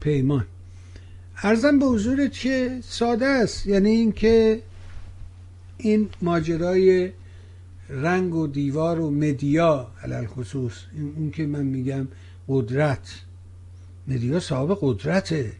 پیمان. 0.00 0.46
ارزم 1.42 1.78
به 1.78 1.86
حضورت 1.86 2.32
که 2.32 2.78
ساده 2.82 3.26
است. 3.26 3.66
یعنی 3.66 3.90
اینکه 3.90 4.62
این 5.78 6.08
ماجرای 6.22 7.10
رنگ 7.88 8.34
و 8.34 8.46
دیوار 8.46 9.00
و 9.00 9.10
مدیا 9.10 9.90
علل 10.02 10.26
خصوص 10.26 10.72
اون 11.16 11.30
که 11.30 11.46
من 11.46 11.62
میگم 11.62 12.08
قدرت. 12.48 13.20
مدیا 14.08 14.40
صاحب 14.40 14.78
قدرته. 14.80 15.52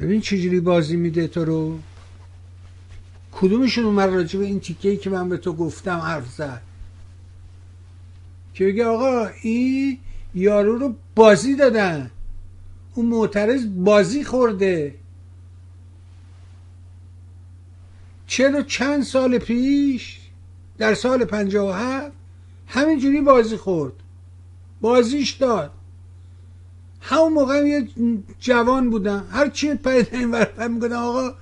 ببین 0.00 0.20
چجوری 0.20 0.60
بازی 0.60 0.96
میده 0.96 1.28
تو 1.28 1.44
رو. 1.44 1.78
کدومشون 3.32 3.84
اومد 3.84 4.08
راجع 4.08 4.40
این 4.40 4.60
تیکه 4.60 4.96
که 4.96 5.10
من 5.10 5.28
به 5.28 5.36
تو 5.36 5.52
گفتم 5.52 5.98
حرف 5.98 6.30
زد؟ 6.30 6.62
که 8.54 8.66
بگه 8.66 8.86
آقا 8.86 9.30
این 9.42 9.98
یارو 10.34 10.78
رو 10.78 10.94
بازی 11.14 11.56
دادن. 11.56 12.10
اون 12.94 13.06
معترض 13.06 13.66
بازی 13.76 14.24
خورده. 14.24 14.94
چلو 18.26 18.62
چند 18.62 19.02
سال 19.02 19.38
پیش 19.38 20.18
در 20.78 20.94
سال 20.94 21.24
پنجاه 21.24 21.68
و 21.68 21.72
هفت 21.72 22.12
همینجوری 22.66 23.20
بازی 23.20 23.56
خورد. 23.56 23.92
بازیش 24.80 25.30
داد. 25.30 25.70
همون 27.00 27.32
موقع 27.32 27.66
یه 27.68 27.88
جوان 28.38 28.90
بودم 28.90 29.26
هر 29.30 29.48
چی 29.48 29.74
پیدا 29.74 30.18
این 30.18 30.30
ورفت 30.30 30.60
میگه 30.60 30.94
آقا 30.94 31.34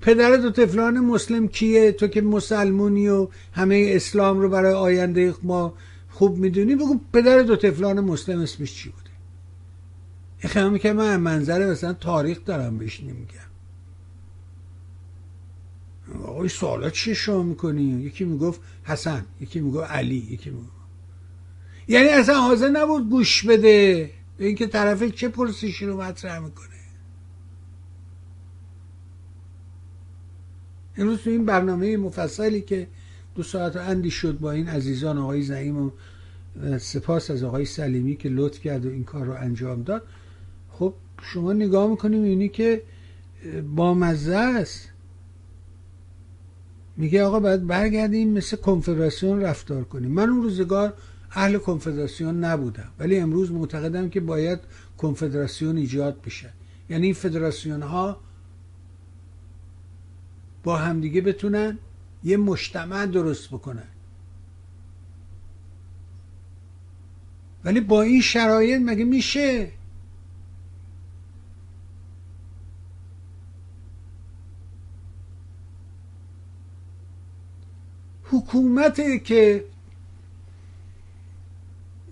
پدر 0.00 0.36
دو 0.36 0.50
تفلان 0.50 1.00
مسلم 1.00 1.48
کیه؟ 1.48 1.92
تو 1.92 2.06
که 2.06 2.20
مسلمونی 2.20 3.08
و 3.08 3.28
همه 3.52 3.92
اسلام 3.94 4.40
رو 4.40 4.48
برای 4.48 4.72
آینده 4.72 5.34
ما 5.42 5.74
خوب 6.10 6.38
می‌دونی 6.38 6.76
بگو 6.76 7.00
پدر 7.12 7.42
دو 7.42 7.56
تفلان 7.56 8.00
مسلم 8.00 8.40
اسمش 8.40 8.74
چی 8.74 8.88
بوده؟ 8.88 9.10
این 10.58 10.78
که 10.78 10.92
من 10.92 11.16
منظر 11.16 11.70
مثلا 11.70 11.92
تاریخ 11.92 12.44
دارم 12.44 12.78
بهش 12.78 13.00
نمیگم. 13.00 13.50
آقای 16.24 16.48
سوالا 16.48 16.90
چیه 16.90 17.14
شما 17.14 17.42
می‌کنی؟ 17.42 17.82
یکی 17.82 18.24
می‌گفت 18.24 18.60
حسن 18.84 19.24
یکی 19.40 19.60
می‌گفت 19.60 19.90
علی 19.90 20.28
یکی 20.30 20.50
می‌گفت. 20.50 20.70
یعنی 21.88 22.08
اصلا 22.08 22.40
حاضر 22.40 22.68
نبود 22.68 23.10
گوش 23.10 23.46
بده. 23.46 24.10
به 24.36 24.46
اینکه 24.46 24.66
طرف 24.66 25.02
چه 25.02 25.28
پرسشی 25.28 25.86
رو 25.86 26.00
مطرح 26.00 26.38
می‌کنه؟ 26.38 26.66
امروز 30.96 31.22
تو 31.22 31.30
این 31.30 31.44
برنامه 31.44 31.96
مفصلی 31.96 32.60
که 32.60 32.88
دو 33.34 33.42
ساعت 33.42 33.76
اندی 33.76 34.10
شد 34.10 34.38
با 34.38 34.50
این 34.50 34.68
عزیزان 34.68 35.18
آقای 35.18 35.42
زعیم 35.42 35.82
و 35.82 35.90
سپاس 36.78 37.30
از 37.30 37.42
آقای 37.42 37.64
سلیمی 37.64 38.16
که 38.16 38.28
لطف 38.28 38.60
کرد 38.60 38.86
و 38.86 38.88
این 38.88 39.04
کار 39.04 39.26
رو 39.26 39.32
انجام 39.32 39.82
داد. 39.82 40.02
خب 40.70 40.94
شما 41.22 41.52
نگاه 41.52 41.90
می‌کنیم 41.90 42.22
اینی 42.22 42.48
که 42.48 42.82
با 43.76 43.94
مزه 43.94 44.36
است. 44.36 44.88
میگه 46.96 47.24
آقا 47.24 47.40
باید 47.40 47.66
برگردیم 47.66 48.28
مثل 48.28 48.56
کنفدراسیون 48.56 49.40
رفتار 49.40 49.84
کنیم. 49.84 50.10
من 50.10 50.28
اون 50.28 50.42
روزگار 50.42 50.92
اهل 51.30 51.58
کنفدراسیون 51.58 52.44
نبودم 52.44 52.88
ولی 52.98 53.18
امروز 53.18 53.52
معتقدم 53.52 54.08
که 54.08 54.20
باید 54.20 54.58
کنفدراسیون 54.98 55.76
ایجاد 55.76 56.20
بشه. 56.26 56.52
یعنی 56.90 57.04
این 57.06 57.14
فدراسیون 57.14 57.82
ها 57.82 58.20
با 60.64 60.76
همدیگه 60.76 61.20
بتونن 61.20 61.78
یه 62.24 62.36
مجتمع 62.36 63.06
درست 63.06 63.48
بکنن. 63.48 63.88
ولی 67.64 67.80
با 67.80 68.02
این 68.02 68.20
شرایط 68.20 68.82
مگه 68.84 69.04
میشه؟ 69.04 69.72
حکومت 78.24 79.24
که 79.24 79.64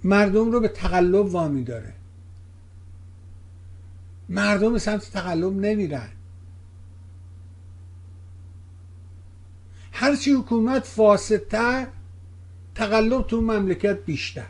مردم 0.04 0.50
رو 0.50 0.61
به 0.61 0.68
تقلب 0.68 1.26
وامی 1.26 1.64
داره. 1.64 1.94
مردم 4.28 4.78
سمت 4.78 5.11
تقلب 5.11 5.56
نمیرن. 5.56 6.09
هرچی 10.01 10.32
حکومت 10.32 10.84
فاسدتر 10.84 11.86
تقلب 12.74 13.26
تو 13.26 13.40
مملکت 13.40 14.05
بیشتر. 14.05 14.46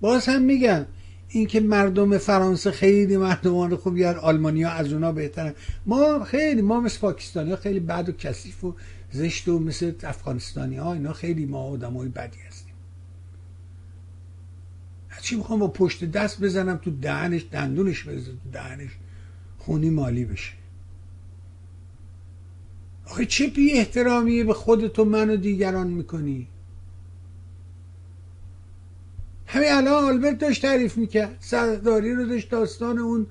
باز 0.00 0.26
هم 0.26 0.42
میگم 0.42 0.86
اینکه 1.28 1.60
مردم 1.60 2.18
فرانسه 2.18 2.70
خیلی 2.70 3.16
مردمان 3.16 3.76
خوبی 3.76 4.04
هست 4.04 4.18
آلمانیا 4.18 4.70
از 4.70 4.92
اونا 4.92 5.12
بهترن. 5.12 5.54
ما 5.86 6.24
خیلی 6.24 6.62
ما 6.62 6.80
مثل 6.80 7.00
پاکستانی 7.00 7.50
ها 7.50 7.56
خیلی 7.56 7.80
بد 7.80 8.08
و 8.08 8.12
کثیف 8.12 8.64
و 8.64 8.74
زشت 9.10 9.48
و 9.48 9.58
مثل 9.58 9.92
افغانستانی 10.02 10.76
ها 10.76 10.92
اینا 10.92 11.12
خیلی 11.12 11.46
ما 11.46 11.58
آدم 11.58 11.96
های 11.96 12.08
بدی 12.08 12.38
هستیم. 12.48 12.74
چی 15.22 15.36
می‌خوام 15.36 15.58
با 15.58 15.68
پشت 15.68 16.04
دست 16.04 16.40
بزنم 16.40 16.76
تو 16.76 16.90
دهنش 16.90 17.46
دندونش 17.52 18.04
بزنم 18.04 18.38
تو 18.44 18.50
دهنش 18.52 18.90
خونی 19.58 19.90
مالی 19.90 20.24
بشه. 20.24 20.59
آخه 23.10 23.26
چه 23.26 23.46
بی 23.46 23.72
احترامی 23.72 24.44
به 24.44 24.54
خودت 24.54 24.98
و 24.98 25.04
من 25.04 25.30
و 25.30 25.36
دیگران 25.36 25.86
می‌کنی؟ 25.86 26.46
همین 29.46 29.72
الان 29.72 30.04
آلبرت 30.04 30.38
داشت 30.38 30.62
تعریف 30.62 30.96
می‌کرد 30.96 31.36
سرداری 31.40 32.14
رو 32.14 32.26
داشت 32.26 32.50
داستان 32.50 32.98
اون 32.98 33.26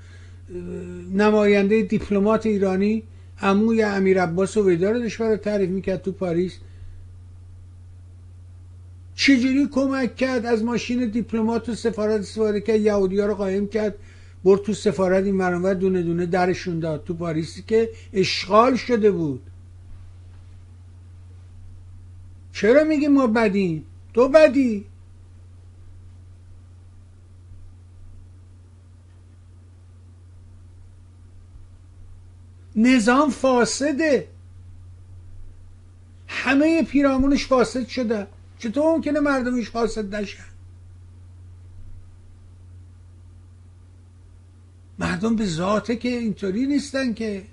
نماینده 1.13 1.81
دیپلمات 1.81 2.45
ایرانی 2.45 3.03
عموی 3.41 3.81
امیر 3.81 4.21
عباس 4.21 4.57
و 4.57 4.69
رو 4.69 4.75
داشت 4.75 5.17
برای 5.17 5.37
تعریف 5.37 5.69
می‌کرد 5.69 6.01
تو 6.01 6.11
پاریس. 6.11 6.53
چجوری 9.15 9.67
کمک 9.71 10.15
کرد 10.15 10.45
از 10.45 10.63
ماشین 10.63 11.09
دیپلمات 11.09 11.69
و 11.69 11.75
سفارت 11.75 12.19
استفاده 12.19 12.61
کرد؟ 12.61 12.79
یهودی 12.79 13.17
رو 13.17 13.35
قایم 13.35 13.67
کرد 13.67 13.95
برد 14.43 14.61
تو 14.61 14.73
سفارت 14.73 15.25
این 15.25 15.35
مرانور 15.35 15.73
دونه 15.73 16.03
دونه 16.03 16.25
درشون 16.25 16.79
داد 16.79 17.03
تو 17.03 17.13
پاریسی 17.13 17.63
که 17.67 17.89
اشغال 18.13 18.75
شده 18.75 19.11
بود. 19.11 19.41
چرا 22.59 22.83
میگی 22.83 23.07
ما 23.07 23.27
بدیم 23.27 23.85
تو 24.13 24.29
بدی. 24.29 24.85
نظام 32.75 33.29
فاسده. 33.29 34.27
همه 36.27 36.83
پیرامونش 36.83 37.45
فاسد 37.45 37.87
شده. 37.87 38.27
چطور 38.57 38.95
ممکنه 38.95 39.19
مردمش 39.19 39.69
فاسد 39.69 40.15
نشن؟ 40.15 40.43
مردم 44.99 45.35
به 45.35 45.45
ذاته 45.45 45.95
که 45.95 46.09
اینطوری 46.09 46.65
نیستن 46.67 47.13
که 47.13 47.45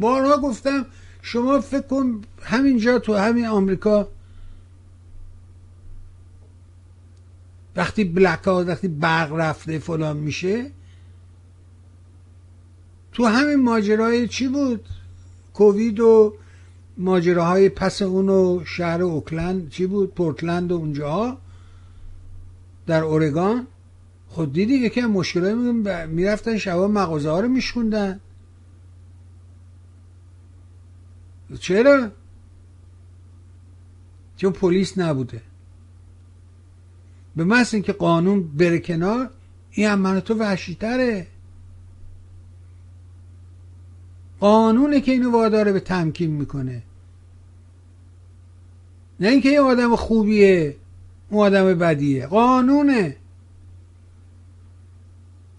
بارها 0.00 0.36
گفتم 0.38 0.86
شما 1.22 1.60
فکر 1.60 1.86
کن 1.86 2.20
همینجا 2.42 2.98
تو 2.98 3.14
همین 3.14 3.46
آمریکا 3.46 4.08
وقتی 7.76 8.04
بلک 8.04 8.46
وقتی 8.46 8.88
برق 8.88 9.32
رفته 9.32 9.78
فلان 9.78 10.16
میشه 10.16 10.70
تو 13.12 13.26
همین 13.26 13.62
ماجرای 13.62 14.28
چی 14.28 14.48
بود؟ 14.48 14.86
کووید 15.54 16.00
و 16.00 16.34
ماجراهای 16.98 17.68
پس 17.68 18.02
اون 18.02 18.28
و 18.28 18.62
شهر 18.64 19.02
اوکلند 19.02 19.70
چی 19.70 19.86
بود؟ 19.86 20.14
پورتلند 20.14 20.72
و 20.72 20.74
اونجا 20.74 21.38
در 22.86 23.02
اورگان؟ 23.02 23.66
خود 24.28 24.52
دیدی 24.52 24.74
یکی 24.74 25.00
از 25.00 25.10
مشکلات 25.10 25.56
می‌رفتن 26.08 26.58
شبا 26.58 26.88
مغازه 26.88 27.30
ها 27.30 27.40
رو 27.40 27.48
میشکوندن 27.48 28.20
چرا؟ 31.56 32.10
چون 34.36 34.52
پلیس 34.52 34.98
نبوده. 34.98 35.42
به 37.36 37.44
محض 37.44 37.74
اینکه 37.74 37.92
قانون 37.92 38.48
بره 38.56 38.78
کنار 38.78 39.30
این 39.70 39.86
هم 39.86 40.20
تو 40.20 40.34
وحشیتره 40.34 41.26
قانونه 44.40 45.00
که 45.00 45.12
اینو 45.12 45.30
واداره 45.30 45.72
به 45.72 45.80
تمکین 45.80 46.30
می‌کنه. 46.30 46.82
نه 49.20 49.28
اینکه 49.28 49.48
یه 49.48 49.60
آدم 49.60 49.96
خوبیه 49.96 50.76
اون 51.30 51.46
آدم 51.46 51.78
بدیه. 51.78 52.26
قانونه. 52.26 53.16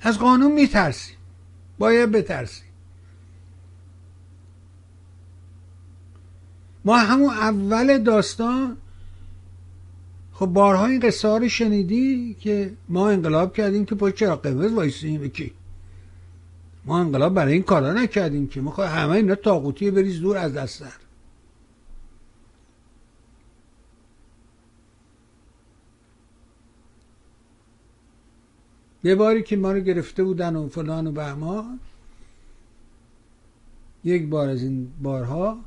از 0.01 0.19
قانون 0.19 0.51
میترسی 0.51 1.13
باید 1.79 2.11
بترسی 2.11 2.63
ما 6.85 6.97
همون 6.97 7.29
اول 7.29 7.97
داستان 7.97 8.77
خب 10.33 10.45
بارها 10.45 10.85
این 10.85 10.99
قصه 10.99 11.27
ها 11.27 11.37
رو 11.37 11.49
شنیدی 11.49 12.35
که 12.39 12.73
ما 12.89 13.09
انقلاب 13.09 13.53
کردیم 13.53 13.85
که 13.85 13.95
پشت 13.95 14.15
چرا 14.15 14.35
قرمز 14.35 14.73
وایسیم. 14.73 15.27
کی؟ 15.27 15.53
ما 16.85 16.99
انقلاب 16.99 17.33
برای 17.33 17.53
این 17.53 17.63
کارا 17.63 17.93
نکردیم 17.93 18.47
که. 18.47 18.61
ما 18.61 18.71
همه 18.71 19.11
اینا 19.11 19.35
تاقوتی 19.35 19.91
بریز 19.91 20.21
دور 20.21 20.37
از 20.37 20.53
دست 20.53 20.83
یه 29.03 29.15
باری 29.15 29.43
که 29.43 29.55
ما 29.57 29.71
رو 29.71 29.79
گرفته 29.79 30.23
بودن 30.23 30.55
و 30.55 30.67
فلان 30.67 31.07
و 31.07 31.11
بهمان 31.11 31.79
یک 34.03 34.27
بار 34.27 34.49
از 34.49 34.63
این 34.63 34.91
بارها 35.01 35.57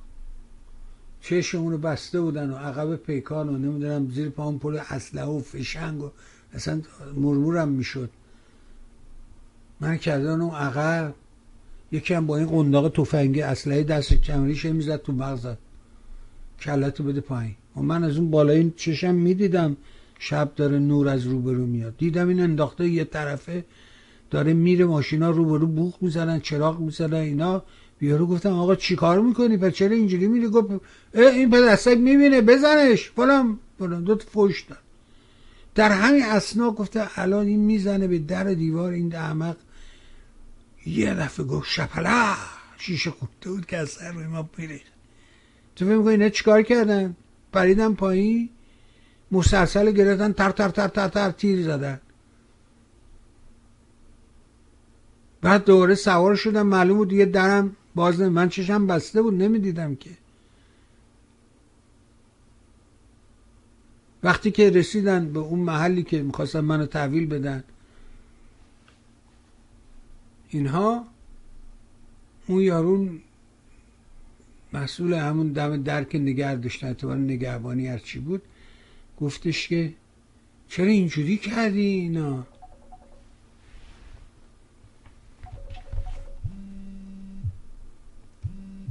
چشمون 1.25 1.72
رو 1.72 1.79
بسته 1.79 2.20
بودن 2.20 2.51
و 2.51 2.57
عقب 2.57 2.97
پیکان 2.97 3.49
و 3.49 3.59
نمی‌دونم 3.59 4.11
زیر 4.11 4.29
پاهم 4.29 4.59
پل 4.59 4.79
اسلحه 4.91 5.25
و 5.25 5.41
فشنگ 5.41 6.03
و 6.03 6.11
اصلا 6.55 6.81
مرمورم 7.16 7.68
می‌شد. 7.68 8.11
من 9.81 9.97
کردن 9.97 10.41
اون 10.41 10.55
عقب 10.55 11.14
یکی 11.93 12.14
هم 12.14 12.27
با 12.27 12.37
این 12.37 12.47
قنداق 12.47 12.89
تفنگی 12.89 13.43
اسلحه 13.43 13.83
دست 13.83 14.14
کمریش 14.14 14.64
می‌زد 14.64 15.03
تو 15.03 15.12
مغزت 15.12 15.59
کلتو 16.61 17.05
بده 17.05 17.20
پایین. 17.20 17.55
و 17.77 17.81
من 17.81 18.05
از 18.05 18.16
اون 18.16 18.31
بالای 18.31 18.70
چشم 18.70 19.14
می‌دیدم 19.14 19.77
شب 20.18 20.53
داره 20.57 20.79
نور 20.79 21.09
از 21.09 21.27
روبرو 21.27 21.66
میاد. 21.66 21.97
دیدم 21.97 22.29
این 22.29 22.41
انداخته 22.41 22.89
یه 22.89 23.05
طرفه 23.05 23.64
داره 24.31 24.53
میره 24.53 24.85
ماشینا 24.85 25.31
روبرو 25.31 25.66
بوخ 25.66 25.95
می‌زنن 26.01 26.41
چراغ 26.41 26.81
می‌زنن 26.81 27.14
اینا. 27.14 27.62
بیارو 28.05 28.26
گفتم 28.26 28.52
آقا 28.52 28.74
چی 28.74 28.96
کار 28.96 29.20
می‌کنی؟ 29.20 29.57
پس 29.57 29.72
چرا 29.72 29.96
اینجوری 29.96 30.26
میری؟ 30.28 30.48
گفت 30.48 30.80
این 31.14 31.50
پدرسگ 31.50 31.98
می‌بینه 31.98 32.40
بزنش. 32.40 33.11
فلان 33.11 33.59
فلان. 33.78 34.05
دو 34.05 34.18
فوش 34.18 34.62
داد. 34.62 34.78
در 35.74 35.92
همین 35.92 36.22
اسنا 36.24 36.70
گفته 36.70 37.18
الان 37.20 37.46
این 37.46 37.61
می‌زنه 37.61 38.07
به 38.09 38.18
در 38.18 38.44
دیوار 38.44 38.92
این 38.92 39.16
احمق. 39.16 39.57
یه 40.86 41.14
دفعه 41.14 41.46
گفت 41.46 41.68
شپلا 41.68 42.34
شیشه 42.78 43.11
خوبته 43.11 43.50
بود 43.50 43.66
که 43.66 43.76
از 43.76 43.88
سر 43.88 44.12
روی 44.12 44.26
ما 44.26 44.48
میره 44.59 44.80
تو 45.76 45.84
فکر 45.84 45.94
می‌کنی 45.94 46.30
چیکار 46.30 46.62
کردن؟ 46.62 47.16
پریدن 47.52 47.94
پایین 47.94 48.48
مسلسل 49.32 49.90
گرفتن 49.90 50.32
تر 50.32 50.50
تر 50.50 50.68
تر 50.68 50.88
تر 50.88 51.09
تر 51.09 51.30
تیر 51.30 51.62
زدن. 51.62 52.00
بعد 55.42 55.64
دوره 55.64 55.94
سوار 55.94 56.34
شدم. 56.34 56.66
معلوم 56.66 56.96
بود 56.96 57.12
یه 57.12 57.24
درم 57.24 57.76
باز 57.95 58.20
من 58.20 58.49
چشم 58.49 58.86
بسته 58.86 59.22
بود 59.22 59.34
نمی‌دیدم 59.34 59.95
که. 59.95 60.11
وقتی 64.22 64.51
که 64.51 64.70
رسیدن 64.70 65.32
به 65.32 65.38
اون 65.38 65.59
محلی 65.59 66.03
که 66.03 66.22
می‌خواستن 66.22 66.61
منو 66.61 66.86
تحویل 66.86 67.26
بدن 67.26 67.64
اینها 70.51 71.05
اون 72.47 72.61
یارون 72.61 73.20
مسئول 74.72 75.12
همون 75.12 75.53
دم 75.53 75.82
درک 75.82 76.14
نگه 76.14 76.55
داشتن 76.55 76.86
اعتبار 76.86 77.16
نگهبانی 77.16 77.86
هر 77.86 77.99
چی 77.99 78.18
بود 78.18 78.42
گفتش 79.20 79.68
که 79.68 79.95
چرا 80.68 80.86
اینجوری 80.86 81.36
کردی 81.36 81.80
اینا؟ 81.80 82.47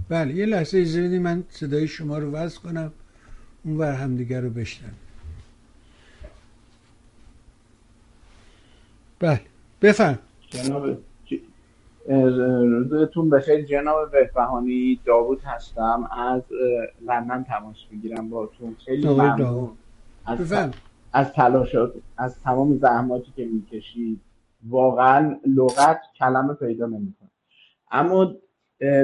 بله 0.10 0.34
یه 0.34 0.46
لحظه 0.46 0.78
اجازه 0.78 1.20
من 1.20 1.44
صدای 1.50 1.88
شما 1.88 2.18
رو 2.18 2.32
وضع 2.32 2.60
کنم 2.60 2.92
اون 3.66 3.78
ور 3.78 3.92
همدیگر 3.92 4.42
رو 4.42 4.50
بشنم 4.50 4.94
بله 9.20 9.42
بفهم. 9.82 10.20
جناب 10.50 10.98
روزتون 12.08 13.30
بخیر 13.30 13.62
جناب 13.62 14.12
بهبهانی 14.12 15.00
داوود 15.06 15.42
هستم. 15.44 16.10
از 16.18 16.42
لندن 17.06 17.44
تماس 17.44 17.76
می‌گیرم 17.92 18.30
باتون 18.30 18.76
خیلی 18.86 19.08
ممنون. 19.08 19.72
از, 20.26 20.54
از 21.14 21.34
تلاشات 21.34 21.94
از 22.18 22.40
تمام 22.40 22.78
زحماتی 22.78 23.32
که 23.36 23.46
می‌کشید 23.46 24.22
واقعا 24.70 25.36
لغت 25.56 26.02
کلمه 26.20 26.54
پیدا 26.54 26.86
نمی‌کنه. 26.86 27.30
اما 27.92 28.36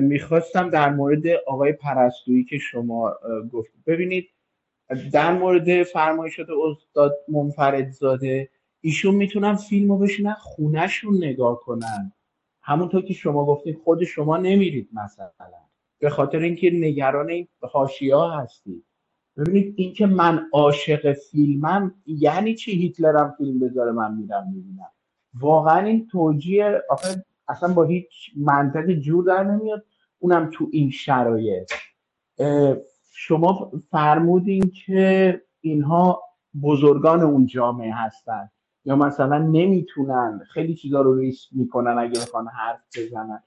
می‌خواستم 0.02 0.70
در 0.70 0.90
مورد 0.90 1.28
آقای 1.48 1.74
پرستویی 1.74 2.44
که 2.44 2.58
شما 2.58 3.14
گفتید 3.52 3.84
ببینید 3.86 4.30
در 5.12 5.34
مورد 5.34 5.84
فرمایشات 5.84 6.48
استاد 6.50 7.16
منفرد 7.28 7.90
زاده 7.90 8.50
ایشون 8.82 9.16
می‌تونن 9.16 9.56
فیلمو 9.56 9.98
بشینن 9.98 10.34
خونهشون 10.34 11.18
نگاه 11.18 11.60
کنن. 11.60 12.14
همونطور 12.62 13.02
که 13.02 13.14
شما 13.14 13.46
گفتید 13.46 13.78
خود 13.84 14.04
شما 14.04 14.38
نمیرید 14.38 14.90
مثلا. 14.94 15.30
به 16.00 16.10
خاطر 16.10 16.40
اینکه 16.40 16.72
نگران 16.72 17.30
این 17.30 17.48
ها 18.14 18.40
هستید. 18.40 18.86
ببینید 19.38 19.74
اینکه 19.78 20.06
من 20.06 20.46
عاشق 20.54 21.14
فیلمم 21.14 21.96
یعنی 22.06 22.56
چی 22.56 22.72
هیتلرم 22.72 23.36
فیلم 23.38 23.60
بذاره 23.60 23.92
من 23.92 24.16
میرم 24.16 24.52
می‌بینم؟ 24.54 24.92
واقعا 25.34 25.86
این 25.86 26.08
توجیه 26.08 26.82
آخه 26.90 27.26
اصلا 27.50 27.74
با 27.74 27.84
هیچ 27.84 28.32
منطق 28.38 28.92
جور 28.92 29.24
در 29.24 29.44
نمیاد. 29.44 29.86
اونم 30.20 30.50
تو 30.54 30.68
این 30.72 30.90
شرایط. 30.92 31.72
شما 33.12 33.72
فرمودین 33.92 34.72
که 34.86 35.42
اینها 35.62 36.24
بزرگان 36.64 37.22
اون 37.22 37.46
جامعه 37.46 37.94
هستن. 37.94 38.50
یا 38.86 38.96
مثلا 38.96 39.38
نمی‌تونن 39.38 40.42
خیلی 40.54 40.76
چیزا 40.76 41.02
رو 41.02 41.16
ریسک 41.16 41.50
می‌کنن 41.52 41.98
اگه 41.98 42.22
بخوان 42.22 42.48
حرف 42.48 42.80
بزنن. 42.98 43.44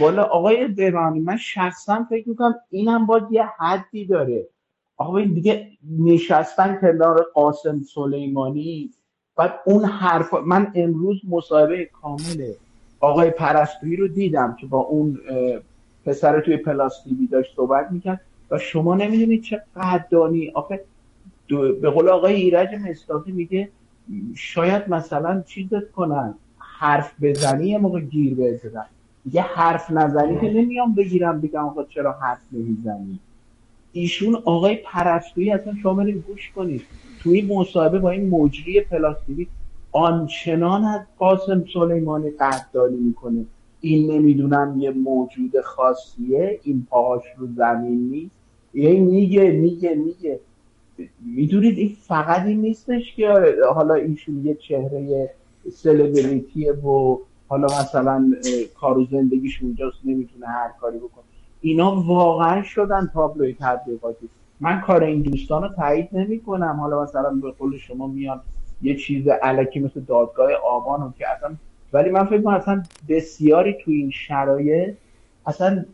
بالا 0.00 0.22
آقای 0.22 0.68
برانی 0.68 1.20
من 1.20 1.36
شخصا 1.36 2.06
فکر 2.10 2.28
می‌کنم 2.28 2.54
اینم 2.70 3.06
باید 3.06 3.24
یه 3.30 3.44
حدی 3.58 4.06
داره. 4.06 4.48
آقای 4.96 5.26
دیگه 5.26 5.70
نشستن 5.98 6.80
کنار 6.80 7.26
قاسم 7.34 7.82
سلیمانی 7.82 8.90
بعد 9.36 9.54
اون 9.64 9.84
حرف 9.84 10.34
من 10.34 10.72
امروز 10.74 11.20
مصاحبه 11.28 11.84
کامله 11.84 12.56
آقای 13.00 13.30
پرستویی 13.30 13.96
رو 13.96 14.08
دیدم 14.08 14.56
که 14.60 14.66
با 14.66 14.78
اون 14.78 15.20
پسر 16.06 16.40
توی 16.40 16.56
پلاستیکی 16.56 17.26
داشت 17.26 17.56
صحبت 17.56 17.92
می‌کرد 17.92 18.20
و 18.50 18.58
شما 18.58 18.94
نمی‌دونید 18.94 19.42
چه 19.42 19.62
قدانی 19.76 20.50
آخه 20.54 20.80
به 21.80 21.90
قول 21.90 22.08
آقای 22.08 22.34
ایرج 22.34 22.68
مستاقی 22.74 23.32
میگه 23.32 23.68
شاید 24.34 24.88
مثلا 24.88 25.42
چیزت 25.46 25.90
کنن 25.90 26.34
حرف 26.58 27.12
بزنی 27.22 27.68
یه 27.68 27.78
موقع 27.78 28.00
گیر 28.00 28.34
بزنن. 28.34 28.86
یه 29.32 29.42
حرف 29.42 29.90
نزنی 29.90 30.40
که 30.40 30.50
نمیام 30.50 30.94
بگیرم 30.94 31.40
بگم 31.40 31.64
آقا 31.64 31.84
چرا 31.84 32.12
حرف 32.12 32.40
نمی‌زنی؟ 32.52 33.18
ایشون 33.96 34.34
آقای 34.44 34.76
پرستویی 34.76 35.50
اصلا 35.50 35.74
شما 35.82 36.04
گوش 36.04 36.50
کنید. 36.56 36.82
توی 37.22 37.42
مصاحبه 37.42 37.98
با 37.98 38.10
این 38.10 38.30
مجری 38.30 38.80
پلاستیکی 38.80 39.48
آنچنان 39.92 40.84
از 40.84 41.00
قاسم 41.18 41.64
سلیمانی 41.74 42.30
قدردانی 42.30 42.96
می‌کنه. 42.96 43.44
این 43.80 44.10
نمی‌دونم 44.10 44.76
یه 44.80 44.90
موجود 44.90 45.60
خاصیه 45.64 46.60
این 46.62 46.86
پاهاش 46.90 47.22
رو 47.38 47.46
زمین 47.56 48.10
نیست. 48.10 48.34
یه 48.74 49.00
میگه 49.00 49.50
میگه 49.50 49.94
میگه. 49.94 50.40
می‌دونید 51.20 51.78
این 51.78 51.96
فقط 52.00 52.46
این 52.46 52.60
نیستش 52.60 53.14
که 53.16 53.28
حالا 53.74 53.94
ایشون 53.94 54.46
یه 54.46 54.54
چهره 54.54 55.30
سلبریتیه 55.72 56.72
و 56.72 57.18
حالا 57.48 57.66
مثلا 57.66 58.32
کار 58.74 58.98
و 58.98 59.04
زندگیش 59.04 59.62
اونجاست 59.62 59.96
نمی‌تونه 60.04 60.46
هر 60.46 60.70
کاری 60.80 60.98
بکنه. 60.98 61.24
اینا 61.66 62.00
واقعا 62.00 62.62
شدن 62.62 63.10
تابلوی 63.14 63.56
تبلیغاتی. 63.60 64.28
من 64.60 64.80
کار 64.80 65.04
این 65.04 65.22
دوستان 65.22 65.62
رو 65.62 65.68
تایید 65.68 66.08
نمی 66.12 66.40
کنم 66.40 66.76
حالا 66.80 67.02
مثلا 67.02 67.30
به 67.30 67.50
قول 67.50 67.78
شما 67.78 68.06
میان 68.06 68.40
یه 68.82 68.96
چیز 68.96 69.28
علکی 69.28 69.80
مثل 69.80 70.00
دادگاه 70.00 70.52
آبان 70.52 71.14
که 71.18 71.28
اصلا 71.28 71.54
ولی 71.92 72.10
من 72.10 72.24
فکر 72.24 72.42
کنم 72.42 72.54
اصلا 72.54 72.82
بسیاری 73.08 73.72
تو 73.84 73.90
این 73.90 74.10
شرایط 74.10 74.94
اصلا 75.46 75.84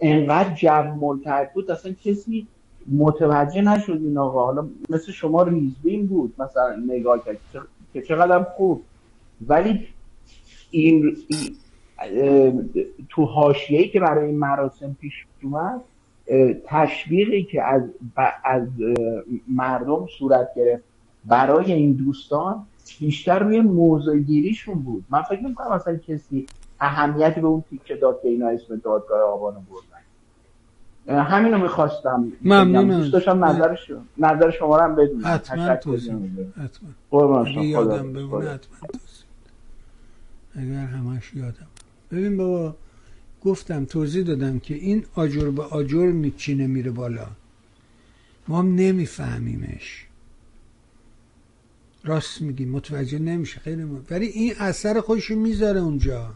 انقدر 0.00 0.54
جو 0.54 0.94
ملتهب 0.94 1.50
بود 1.54 1.70
اصلا 1.70 1.92
کسی 2.04 2.46
متوجه 2.92 3.62
نشد 3.62 3.92
این 4.02 4.18
آقا. 4.18 4.46
حالا 4.46 4.68
مثل 4.90 5.12
شما 5.12 5.42
ریزبین 5.42 6.06
بود 6.06 6.34
مثلا 6.38 6.76
نگاه 6.88 7.24
کرد. 7.24 7.36
که 7.92 8.02
چقدر 8.02 8.42
خوب. 8.42 8.82
ولی 9.46 9.88
این, 10.70 11.16
تو 13.08 13.24
حاشیه‌ای 13.24 13.88
که 13.88 14.00
برای 14.00 14.26
این 14.26 14.38
مراسم 14.38 14.96
پیش 15.00 15.26
اومد 15.42 15.80
تشویقی 16.66 17.42
که 17.42 17.62
از, 17.62 17.82
از 18.44 18.68
مردم 19.48 20.06
صورت 20.18 20.48
گرفت 20.56 20.84
برای 21.24 21.72
این 21.72 21.92
دوستان 21.92 22.66
بیشتر 23.00 23.38
روی 23.38 23.60
موضوع 23.60 24.18
گیریشون 24.18 24.74
بود. 24.74 25.04
من 25.10 25.22
فکر 25.22 25.42
می‌کنم 25.42 25.72
اصلا 25.72 25.96
کسی 25.96 26.46
اهمیتی 26.80 27.40
به 27.40 27.46
اون 27.46 27.64
تیکه 27.70 27.96
داد 27.96 28.22
که 28.22 28.28
اینا 28.28 28.48
اسم 28.48 28.76
دادگاه 28.76 29.20
آبانو 29.20 29.60
بردن. 29.60 31.24
همینو 31.24 31.58
می‌خواستم 31.58 32.32
ممنونم. 32.42 32.98
دوست 32.98 33.12
داشتم 33.12 33.44
نظر 33.44 33.74
شما 33.74 34.04
نظر 34.18 34.50
شما 34.50 34.76
رو 34.76 34.82
هم 34.82 34.94
بدونم. 34.94 35.26
حتما 35.26 35.76
توضیح 35.76 36.14
حتما. 37.12 37.48
یادم 37.62 38.12
بمونه 38.12 38.50
حتما 38.50 38.88
توضیح 38.92 39.26
اگر 40.54 40.86
همش 40.86 41.34
یادم 41.34 41.66
ببین 42.12 42.36
بابا 42.36 42.76
گفتم 43.42 43.84
توضیح 43.84 44.24
دادم 44.24 44.58
که 44.58 44.74
این 44.74 45.04
آجر 45.14 45.50
به 45.50 45.62
آجر 45.62 46.06
میچینه 46.06 46.66
میره 46.66 46.90
بالا. 46.90 47.26
ما 48.48 48.58
هم 48.58 48.74
نمیفهمیمش. 48.74 50.06
راست 52.04 52.42
میگی 52.42 52.64
متوجه 52.64 53.18
نمیشه 53.18 53.60
خیلی 53.60 53.84
مهم. 53.84 54.06
ولی 54.10 54.26
این 54.26 54.54
اثر 54.58 55.00
خودشو 55.00 55.36
می‌ذاره 55.36 55.80
اونجا. 55.80 56.34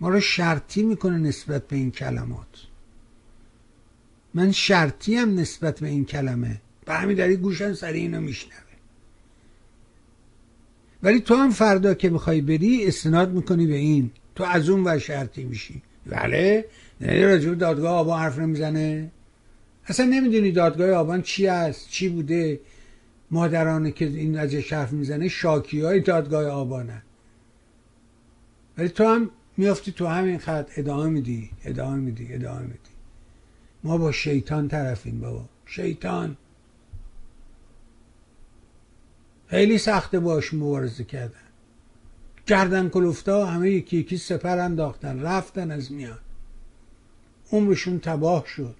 ما 0.00 0.08
رو 0.08 0.20
شرطی 0.20 0.82
می‌کنه 0.82 1.18
نسبت 1.18 1.68
به 1.68 1.76
این 1.76 1.90
کلمات. 1.90 2.66
من 4.34 4.52
شرطی 4.52 5.14
هم 5.14 5.34
نسبت 5.34 5.80
به 5.80 5.88
این 5.88 6.04
کلمه. 6.04 6.60
به 6.84 6.94
همین 6.94 7.16
دلیل 7.16 7.36
گوشن 7.36 7.74
سر 7.74 7.92
اینو 7.92 8.20
میشنوه. 8.20 8.65
ولی 11.02 11.20
تو 11.20 11.34
هم 11.34 11.50
فردا 11.50 11.94
که 11.94 12.10
می‌خوای 12.10 12.40
بری 12.40 12.86
استناد 12.86 13.32
می‌کنی 13.32 13.66
به 13.66 13.76
این. 13.76 14.10
تو 14.34 14.44
از 14.44 14.68
اون 14.68 14.82
و 14.86 14.98
شرطی 14.98 15.44
میشی. 15.44 15.82
بله. 16.06 16.64
نه 17.00 17.26
راجب 17.26 17.54
دادگاه 17.54 17.92
آبان 17.96 18.20
حرف 18.20 18.38
نمی‌زنه. 18.38 19.10
اصلا 19.86 20.06
نمی‌دونی 20.06 20.52
دادگاه 20.52 20.90
آبان 20.90 21.22
چی 21.22 21.46
است 21.46 21.88
چی 21.88 22.08
بوده. 22.08 22.60
مادرانه 23.30 23.90
که 23.90 24.06
این 24.06 24.38
از 24.38 24.54
حرف 24.54 24.92
می‌زنه 24.92 25.28
شاکی 25.28 25.80
های 25.80 26.00
دادگاه 26.00 26.46
آبانه 26.46 27.02
ولی 28.78 28.88
تو 28.88 29.04
هم 29.04 29.30
میافتی 29.56 29.92
تو 29.92 30.06
همین 30.06 30.38
خط 30.38 30.70
ادامه 30.76 31.10
میدی 31.10 31.50
ادامه 31.64 31.96
میدی 31.96 32.34
ادامه 32.34 32.60
میدی. 32.60 32.78
ما 33.84 33.98
با 33.98 34.12
شیطان 34.12 34.68
طرفیم 34.68 35.20
بابا. 35.20 35.48
شیطان. 35.66 36.36
خیلی 39.48 39.78
سخته 39.78 40.20
باش 40.20 40.54
مبارزه 40.54 41.04
کردن. 41.04 41.40
گردن 42.46 42.88
کلوفتا 42.88 43.46
همه 43.46 43.70
یکی 43.70 43.96
یکی 43.96 44.16
سپر 44.16 44.58
انداختن 44.58 45.20
رفتن 45.20 45.70
از 45.70 45.92
میان. 45.92 46.18
عمرشون 47.52 48.00
تباه 48.00 48.46
شد. 48.46 48.76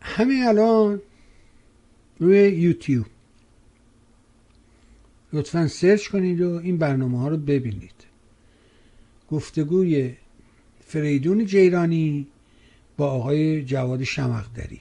همین 0.00 0.46
الان 0.46 1.00
روی 2.18 2.48
یوتیوب. 2.48 3.06
لطفا 5.32 5.68
سرچ 5.68 6.08
کنید 6.08 6.40
و 6.40 6.60
این 6.62 6.78
برنامه 6.78 7.18
ها 7.20 7.28
رو 7.28 7.36
ببینید. 7.36 8.04
گفتگوی 9.30 10.14
فریدون 10.92 11.46
جیرانی 11.46 12.26
با 12.96 13.10
آقای 13.10 13.64
جواد 13.64 14.04
شمقدری 14.04 14.80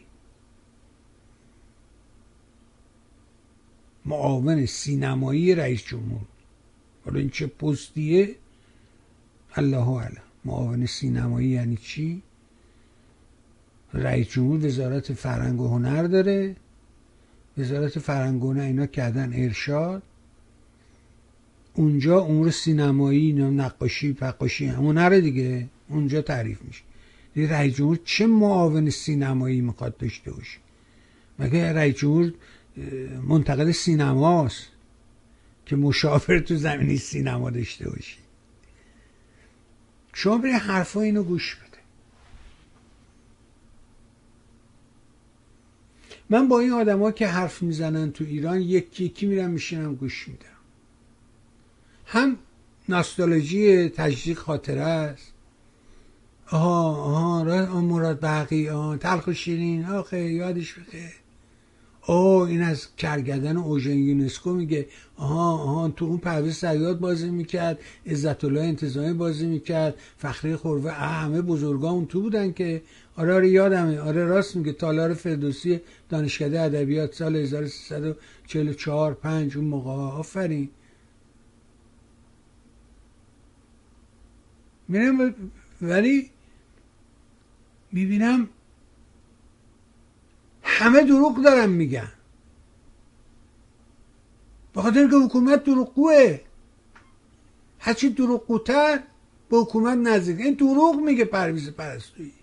معاون 4.06 4.66
سینمایی 4.66 5.56
رئیس 5.56 5.84
جمهور. 5.84 6.22
حالا 7.06 7.20
این 7.20 7.30
چه 7.30 7.48
پستیه؟ 7.48 8.36
الله 9.56 9.90
اعلم. 9.90 10.22
معاون 10.46 10.86
سینمایی 10.86 11.48
یعنی 11.48 11.78
چی؟ 11.78 12.22
رئیس 13.94 14.28
جمهور 14.30 14.66
وزارت 14.66 15.14
فرهنگ 15.14 15.62
و 15.62 15.68
هنر 15.68 16.04
داره. 16.04 16.56
وزارت 17.58 18.00
فرهنگ 18.00 18.44
و 18.44 18.54
هنر 18.54 18.62
اینا 18.62 18.86
کردن 18.86 19.34
ارشاد. 19.34 20.04
اونجا 21.74 22.22
امور 22.22 22.52
سینمایی 22.52 23.34
نقاشی 23.34 24.14
پقاشی 24.14 24.66
هنر 24.66 25.20
دیگه. 25.20 25.68
اونجا 25.92 26.22
تعریف 26.22 26.62
میشه. 26.62 26.84
رئیس 27.36 27.76
جمهور 27.76 28.00
چه 28.06 28.28
معاون 28.28 28.90
سینمایی 28.90 29.62
می‌خواد 29.62 29.98
داشته 29.98 30.32
باشه؟ 30.32 30.58
مگه 31.40 31.74
رئیس 31.74 31.96
جمهور 31.96 32.34
منتقد 33.28 33.72
سینماست 33.72 34.68
که 35.66 35.76
مشاور 35.76 36.40
تو 36.40 36.56
زمینی 36.56 36.98
سینما 36.98 37.50
داشته 37.50 37.90
باشی 37.90 38.18
شما 40.14 40.38
بری 40.38 40.52
حرفا 40.52 41.02
اینو 41.02 41.24
گوش 41.24 41.56
بده. 41.56 41.78
من 46.30 46.48
با 46.48 46.60
این 46.60 46.72
آدما 46.72 47.12
که 47.12 47.28
حرف 47.28 47.62
می‌زنن 47.62 48.12
تو 48.12 48.24
ایران 48.24 48.62
یکی 48.62 49.06
یکی 49.06 49.26
میرم 49.26 49.50
میشینم 49.50 49.96
گوش 49.96 50.28
میدم. 50.28 50.46
هم 52.06 52.38
ناستالژی 52.90 53.90
تجدید 53.90 54.38
خاطره 54.38 54.82
است. 54.82 55.31
آها 56.52 56.96
آها 56.96 57.82
مراد 57.82 58.20
برقی 58.20 58.70
آها 58.70 58.98
تلخ 58.98 59.28
و 59.28 59.34
شیرین 59.34 59.86
آخه 59.86 60.20
یادش 60.20 60.74
بخیر 60.74 61.12
او 62.08 62.16
این 62.40 62.62
از 62.62 62.96
کرگدن 62.96 63.58
اوژن 63.58 63.98
یونسکو 63.98 64.54
میگه. 64.54 64.88
آها 65.18 65.52
آها 65.52 65.90
تو 65.90 66.06
اون 66.06 66.18
پرویز 66.18 66.56
سیاد 66.56 67.00
بازی 67.00 67.30
می‌کرد 67.30 67.80
عزت 68.06 68.44
الله 68.44 68.62
انتظامی 68.62 69.14
بازی 69.14 69.46
می‌کرد 69.46 69.96
فخری 70.18 70.56
خوروه 70.56 70.92
همه 70.92 71.42
بزرگا 71.42 71.90
اون 71.90 72.06
تو 72.06 72.22
بودن 72.22 72.54
که. 72.54 72.82
آره 73.16 73.34
آره 73.34 73.50
یادمه. 73.50 74.00
آره 74.00 74.26
راست 74.26 74.56
میگه. 74.56 74.74
تالار 74.74 75.14
فردوسی 75.14 75.80
دانشکده 76.10 76.62
ادبیات 76.62 77.16
سال 77.16 77.36
1344 77.36 79.14
5 79.14 79.58
اون 79.58 79.66
موقع. 79.66 79.92
آفرین. 79.92 80.70
میرم 84.88 85.36
ولی 85.82 86.30
می‌بینم 87.92 88.50
همه 90.64 91.04
دروغ 91.04 91.44
دارن 91.44 91.70
میگن. 91.70 92.12
به 94.74 94.82
خاطر 94.82 95.08
که 95.08 95.16
حکومت 95.16 95.64
دروغگوه. 95.64 96.40
هرچی 97.80 98.10
دروغگوتر 98.10 99.04
به 99.50 99.58
حکومت 99.58 99.98
نزدیک. 99.98 100.40
این 100.40 100.54
دروغ 100.54 100.96
میگه 100.96 101.26
پرویز 101.26 101.70
پرستویی. 101.70 102.34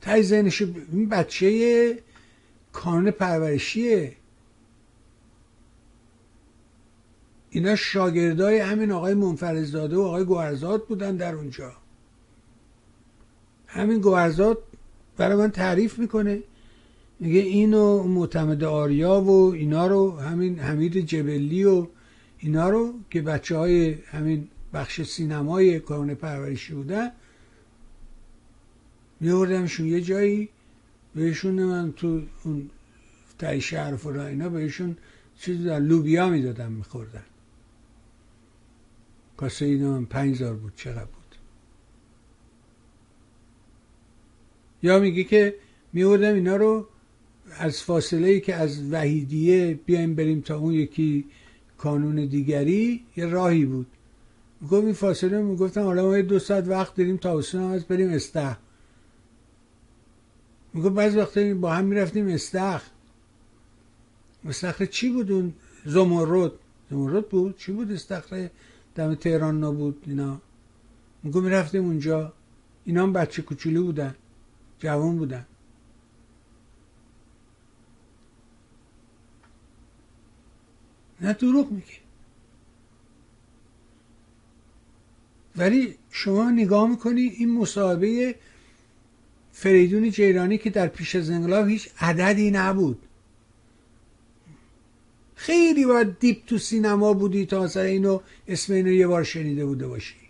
تای 0.00 0.22
ذهنش 0.22 0.62
این 0.62 1.08
بچه 1.08 2.02
کانون 2.72 3.10
پرورشیه. 3.10 4.16
اینا 7.50 7.76
شاگردای 7.76 8.58
همین 8.58 8.92
آقای 8.92 9.14
منفرزاده 9.14 9.96
و 9.96 10.00
آقای 10.00 10.24
گوهرزاد 10.24 10.86
بودن 10.86 11.16
در 11.16 11.34
اونجا. 11.34 11.81
همین 13.72 14.00
گوهرزاد 14.00 14.58
برای 15.16 15.36
من 15.36 15.50
تعریف 15.50 15.98
می‌کنه. 15.98 16.42
میگه 17.20 17.40
اینو 17.40 18.02
معتمد 18.02 18.64
آریا 18.64 19.20
و 19.20 19.52
اینا 19.52 19.86
رو 19.86 20.18
همین 20.18 20.58
حمید 20.58 20.96
جبلی 20.98 21.64
و 21.64 21.86
اینا 22.38 22.70
رو 22.70 22.94
که 23.10 23.22
بچه 23.22 23.56
های 23.56 23.92
همین 23.92 24.48
بخش 24.72 25.02
سینمای 25.02 25.80
کانون 25.80 26.14
پرورشی 26.14 26.74
بودن 26.74 27.10
میوردمشون 29.20 29.86
یه 29.86 30.00
جایی 30.00 30.48
بهشون 31.14 31.64
من 31.64 31.92
تو 31.92 32.22
اون 32.44 32.70
تای 33.38 33.60
شهر 33.60 33.94
و 33.94 34.20
اینا 34.20 34.48
بهشون 34.48 34.96
چیزی 35.38 35.64
در 35.64 35.80
لوبیا 35.80 36.28
می‌دادم 36.28 36.72
میخوردن. 36.72 37.24
کاسه 39.36 39.64
اینا 39.64 39.92
من 39.92 40.04
پنج 40.04 40.42
بود 40.42 40.72
چقدر 40.76 41.04
بود؟ 41.04 41.21
یا 44.82 44.98
میگه 44.98 45.24
که 45.24 45.54
میوردم 45.92 46.34
اینا 46.34 46.56
رو 46.56 46.86
از 47.58 47.82
فاصله 47.82 48.28
ای 48.28 48.40
که 48.40 48.54
از 48.54 48.92
وحیدیه 48.92 49.80
بیایم 49.86 50.14
بریم 50.14 50.40
تا 50.40 50.58
اون 50.58 50.72
یکی 50.74 51.24
کانون 51.78 52.26
دیگری 52.26 53.04
یه 53.16 53.26
راهی 53.26 53.64
بود. 53.64 53.86
می‌گفت 54.60 54.84
این 54.84 54.92
فاصله 54.92 55.42
می‌گفتم 55.42 55.82
حالا 55.82 56.06
ما 56.06 56.20
دو 56.20 56.38
ساعت 56.38 56.68
وقت 56.68 56.94
داریم 56.94 57.16
تا 57.16 57.40
هم 57.54 57.62
از 57.62 57.84
بریم 57.84 58.10
استه 58.10 58.56
می‌گفت 60.74 60.94
بعض 60.94 61.16
وقتا 61.16 61.54
با 61.54 61.72
هم 61.72 61.84
می‌رفتیم 61.84 62.28
استخ. 62.28 62.82
استخر 64.48 64.84
چی 64.84 65.10
بود 65.10 65.32
اون 65.32 65.52
زمرد؟ 65.84 66.52
زمرد 66.90 67.28
بود؟ 67.28 67.56
چی 67.58 67.72
بود 67.72 67.92
استخر 67.92 68.50
دم 68.94 69.14
تهران 69.14 69.64
نبود 69.64 70.04
اینا. 70.06 70.40
می‌گفت 71.22 71.44
می‌رفتیم 71.44 71.84
اونجا. 71.84 72.32
اینا 72.84 73.02
هم 73.02 73.12
بچه 73.12 73.42
کوچولو 73.42 73.84
بودن. 73.84 74.14
جوان 74.82 75.18
بودن. 75.18 75.46
نه 81.20 81.32
دروغ 81.32 81.70
میگه. 81.70 81.86
ولی 85.56 85.94
شما 86.10 86.50
نگاه 86.50 86.90
می‌کنی 86.90 87.20
این 87.20 87.54
مصاحبه 87.54 88.34
فریدون 89.52 90.10
جیرانی 90.10 90.58
که 90.58 90.70
در 90.70 90.86
پیش 90.86 91.16
از 91.16 91.30
انقلاب 91.30 91.68
هیچ 91.68 91.88
عددی 92.00 92.50
نبود. 92.50 93.02
خیلی 95.34 95.86
باید 95.86 96.18
دیپ 96.18 96.46
تو 96.46 96.58
سینما 96.58 97.12
بودی 97.12 97.46
تا 97.46 97.64
اصلا 97.64 97.82
اینو 97.82 98.20
اسم 98.48 98.72
اینو 98.72 98.92
یه 98.92 99.06
بار 99.06 99.24
شنیده 99.24 99.66
بوده 99.66 99.86
باشی. 99.86 100.21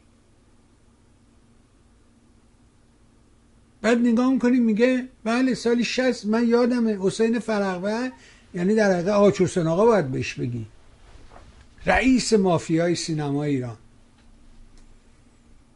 بعد 3.83 3.99
نگاه 3.99 4.33
می‌کنی 4.33 4.61
میگه 4.61 5.09
بله 5.25 5.55
سالی 5.55 5.85
شست 5.85 6.27
من 6.27 6.49
یادمه 6.49 6.99
حسین 7.01 7.39
فرقوه 7.39 8.11
یعنی 8.55 8.75
در 8.75 8.93
حقیقه 8.93 9.11
آچوسن 9.11 9.67
آقا 9.67 9.87
باید 9.87 10.09
بهش 10.09 10.35
بگی. 10.35 10.67
رئیس 11.87 12.33
مافیای 12.33 12.95
سینما 12.95 13.45
ایران. 13.45 13.77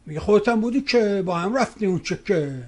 میگه 0.05 0.19
خودتم 0.19 0.61
بودی 0.61 0.81
که 0.81 1.23
با 1.25 1.37
هم 1.37 1.55
رفتیم 1.55 1.89
اون 1.89 1.99
چه 1.99 2.19
که. 2.25 2.63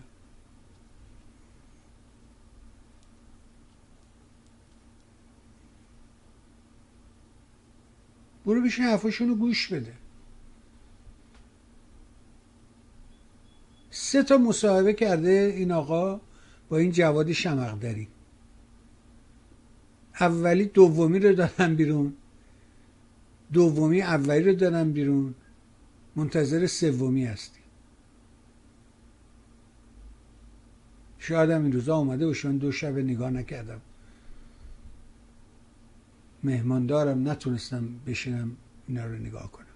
برو 8.45 8.61
بشین 8.61 8.86
حرفاشونو 8.86 9.36
گوش 9.36 9.68
بده. 9.68 9.94
سه 14.02 14.24
تا 14.24 14.38
مصاحبه 14.38 14.94
کرده 14.94 15.54
این 15.58 15.72
آقا 15.72 16.22
با 16.70 16.78
این 16.78 16.92
جواد 16.92 17.32
شمقدری 17.32 18.08
اولی 20.20 20.66
دومی 20.66 21.20
رو 21.20 21.34
دادن 21.34 21.76
بیرون. 21.76 22.14
دومی 23.54 24.02
اولی 24.02 24.44
رو 24.44 24.54
دادن 24.54 24.92
بیرون. 24.92 25.36
منتظر 26.16 26.68
سومی 26.68 27.26
هستی. 27.26 27.60
شاید 31.20 31.50
هم 31.50 31.64
این 31.64 31.72
روزا 31.72 31.96
آمده 31.96 32.26
و 32.26 32.34
دو 32.34 32.72
شب 32.72 32.98
نگاه 32.98 33.30
نکردم. 33.30 33.82
مهمان 36.44 36.86
دارم 36.86 37.30
نتونستم 37.30 37.90
بشینم 38.08 38.58
اینا 38.88 39.06
رو 39.06 39.14
نگاه 39.14 39.52
کنم. 39.52 39.69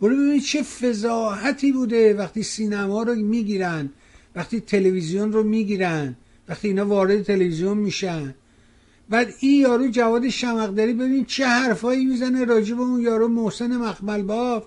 برو 0.00 0.16
ببینید 0.16 0.42
چه 0.42 0.62
فضاحتی 0.62 1.72
بوده 1.72 2.14
وقتی 2.14 2.42
سینما 2.42 3.02
رو 3.02 3.14
می‌گیرن 3.14 3.90
وقتی 4.34 4.60
تلویزیون 4.60 5.32
رو 5.32 5.42
می‌گیرن 5.42 6.16
وقتی 6.48 6.68
اینا 6.68 6.86
وارد 6.86 7.22
تلویزیون 7.22 7.78
میشن. 7.78 8.34
بعد 9.08 9.34
این 9.40 9.60
یارو 9.60 9.88
جواد 9.88 10.28
شمقدری 10.28 10.92
ببین 10.92 11.24
چه 11.24 11.46
حرفایی 11.46 12.04
می‌زنه 12.04 12.44
راجع 12.44 12.74
به 12.74 12.82
اون 12.82 13.00
یارو 13.00 13.28
محسن 13.28 13.76
مخمل 13.76 14.22
باف 14.22 14.64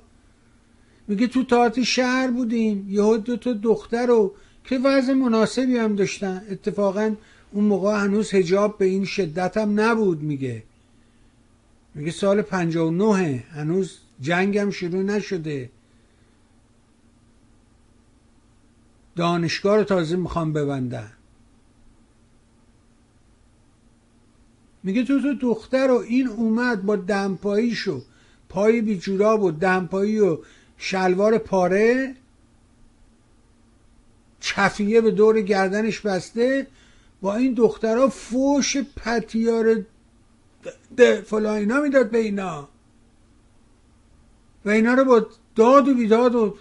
میگه 1.08 1.28
تو 1.28 1.44
تاعت 1.44 1.84
شهر 1.84 2.28
بودیم 2.32 2.88
یهو 2.90 3.18
دو 3.18 3.38
تا 3.38 3.54
دختر 3.54 4.06
رو 4.06 4.34
که 4.64 4.78
وضع 4.78 5.14
مناسبی 5.14 5.78
هم 5.78 5.96
داشتن. 5.96 6.42
اتفاقا 6.52 7.16
اون 7.52 7.64
موقع 7.64 8.04
هنوز 8.04 8.34
هجاب 8.34 8.78
به 8.78 8.86
این 8.86 9.06
شدت 9.06 9.58
هم 9.58 9.80
نبود 9.80 10.22
میگه. 10.22 10.64
میگه 11.96 12.12
سال 12.12 12.42
59 12.42 13.44
هنوز 13.52 13.98
جنگم 14.22 14.70
شروع 14.72 15.04
نشده. 15.04 15.70
دانشگاه 19.16 19.78
رو 19.78 19.84
تازه 19.84 20.16
می‌خوام 20.16 20.54
ببندن. 20.54 21.12
میگه 24.84 25.04
تو 25.04 25.22
تو 25.22 25.34
دختر 25.34 25.92
و 25.92 25.98
این 25.98 26.28
اومد 26.28 26.86
با 26.86 26.96
دمپاییشو 26.96 28.02
پای 28.50 28.82
بیجوراب 28.82 29.44
و 29.44 29.52
دمپایی 29.52 30.20
و 30.20 30.38
شلوار 30.78 31.38
پاره. 31.38 32.16
چفیه 34.40 35.02
به 35.02 35.12
دور 35.12 35.42
گردنش 35.42 36.00
بسته. 36.00 36.68
با 37.22 37.36
این 37.36 37.54
دخترها 37.54 38.10
فوش 38.10 38.78
پتیار 38.78 39.86
فلان 41.26 41.58
اینا 41.58 41.82
می‌داد 41.82 42.12
به 42.12 42.18
اینا. 42.18 42.70
اینا 44.70 44.94
رو 44.94 45.04
با 45.06 45.28
داد 45.56 45.88
و 45.88 45.94
بیداد 45.94 46.36
و 46.36 46.58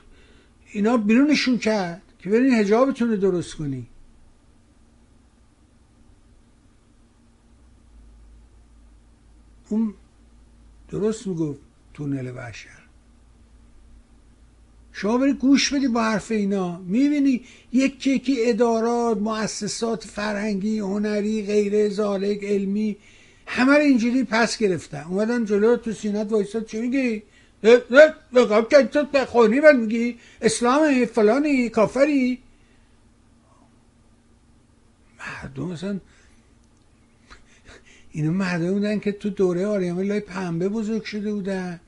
اینا 0.72 0.97
بیرونشون 0.97 1.59
کرد 1.59 2.02
که 2.18 2.30
برین 2.30 2.55
هجابتون 2.55 3.10
رو 3.10 3.16
درست 3.16 3.55
کنی. 3.55 3.86
اون 9.68 9.94
درست 10.89 11.26
می‌گفت 11.26 11.60
تونل 11.94 12.36
وحشر 12.36 12.78
شما 14.93 15.18
بری 15.18 15.32
گوش 15.32 15.72
بدی 15.72 15.89
با 15.89 16.02
حرف 16.02 16.30
اینا. 16.30 16.78
می‌بینی 16.78 17.44
یک 17.72 18.06
یکی 18.06 18.36
ادارات 18.39 19.18
مؤسسات 19.18 20.05
فرهنگی 20.05 20.78
هنری 20.78 21.47
غیر 21.47 21.89
زالک 21.89 22.44
علمی 22.44 22.97
همه 23.47 23.72
رو 23.72 23.80
اینجوری 23.80 24.24
پس 24.24 24.59
گرفتن. 24.59 25.05
اومدن 25.05 25.44
جلو 25.44 25.76
تو 25.76 25.93
سینت 25.93 26.32
وایستاد 26.32 26.66
چی 26.66 26.80
میگی؟ 26.80 27.22
تو 27.62 29.05
بخونی 29.14 29.60
بل 29.60 29.76
میگی 29.76 30.18
اسلام 30.40 31.05
فلانی 31.05 31.68
کافری 31.68 32.39
مردم 35.18 35.64
مثلا 35.64 36.01
اینا 38.10 38.30
مردم 38.30 38.72
بودن 38.72 38.98
که 38.98 39.12
تو 39.12 39.30
دوره 39.30 39.66
آریامه 39.66 40.02
لای 40.02 40.20
پنبه 40.20 40.68
بزرگ 40.68 41.05
شده 41.05 41.32
بودن 41.32 41.80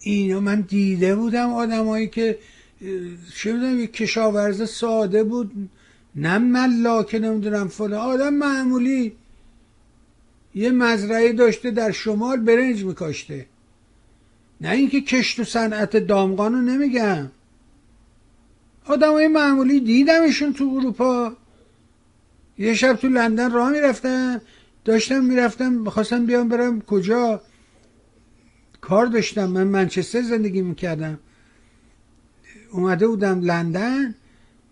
اینا 0.00 0.40
من 0.40 0.60
دیده 0.60 1.16
بودم 1.16 1.52
آدمایی 1.52 2.08
که 2.08 2.38
چه 3.34 3.52
می‌دونم 3.52 3.80
یک 3.80 3.92
کشاورز 3.92 4.70
ساده 4.70 5.24
بود 5.24 5.70
نه 6.14 6.38
ملاکه 6.38 7.18
نمی‌دونم 7.18 7.68
فلان 7.68 8.00
آدم 8.00 8.34
معمولی 8.34 9.12
یه 10.54 10.70
مزرعه 10.70 11.32
داشته 11.32 11.70
در 11.70 11.90
شمال 11.90 12.40
برنج 12.40 12.84
میکاشته 12.84 13.46
نه 14.62 14.70
اینکه 14.70 15.00
کشت 15.00 15.40
و 15.40 15.44
صنعت 15.44 15.96
دامغانو 15.96 16.60
نمیگم. 16.60 17.30
آدم 18.86 19.12
های 19.12 19.28
معمولی 19.28 19.80
دیدمشون 19.80 20.52
تو 20.52 20.74
اروپا. 20.76 21.32
یه 22.58 22.74
شب 22.74 22.92
تو 22.92 23.08
لندن 23.08 23.50
راه 23.50 23.70
می‌رفتم 23.70 24.40
داشتم 24.84 25.24
می‌رفتم 25.24 25.72
می‌خواستم 25.72 26.26
بیام 26.26 26.48
برم 26.48 26.80
کجا. 26.80 27.40
کار 28.80 29.06
داشتم 29.06 29.46
من 29.46 29.66
منچستر 29.66 30.22
زندگی 30.22 30.62
می‌کردم. 30.62 31.18
اومده 32.72 33.06
بودم 33.06 33.40
لندن 33.40 34.14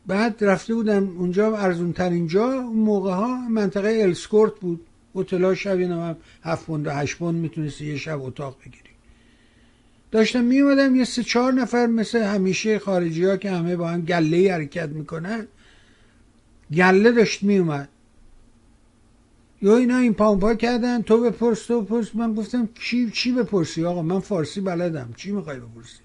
بعد 0.07 0.45
رفته 0.45 0.75
بودم 0.75 1.09
اونجا 1.19 1.57
ارزون 1.57 1.93
ترین 1.93 2.27
جا 2.27 2.53
اون 2.53 2.77
موقع 2.77 3.13
ها 3.13 3.49
منطقه 3.49 3.89
السکورت 3.89 4.55
بود. 4.61 4.87
هتل 5.15 5.55
شب 5.55 5.81
هم 5.81 6.17
هفت 6.43 6.67
پوند 6.67 6.87
و 6.87 6.91
هشت 6.91 7.19
پوند 7.19 7.35
می‌تونستی 7.35 7.87
یه 7.87 7.97
شب 7.97 8.23
اتاق 8.23 8.57
بگیری. 8.61 8.90
داشتم 10.11 10.45
میومدم 10.45 10.97
یه 10.97 11.05
سه 11.05 11.23
چهار 11.23 11.53
نفر 11.53 11.87
مثل 11.87 12.23
همیشه 12.23 12.79
خارجی 12.79 13.25
ها 13.25 13.37
که 13.37 13.51
همه 13.51 13.77
با 13.77 13.89
هم 13.89 14.01
گله 14.01 14.53
حرکت 14.53 14.89
می‌کنن 14.89 15.47
گله 16.75 17.13
داشت 17.13 17.43
میومد 17.43 17.89
یا 19.63 19.77
اینا 19.77 19.97
این 19.99 20.15
پامپا 20.15 20.55
کردن 20.55 21.03
تو 21.03 21.21
بپرس 21.21 21.67
تو 21.67 21.83
بپرس. 21.83 22.15
من 22.15 22.35
گفتم 22.35 22.69
چی 22.81 23.11
چی 23.11 23.33
بپرسی؟ 23.33 23.85
آقا 23.85 24.03
من 24.03 24.21
فارسی 24.21 24.61
بلدم. 24.61 25.09
چی 25.17 25.33
می‌خوای 25.33 25.57
بپرسی؟ 25.57 25.99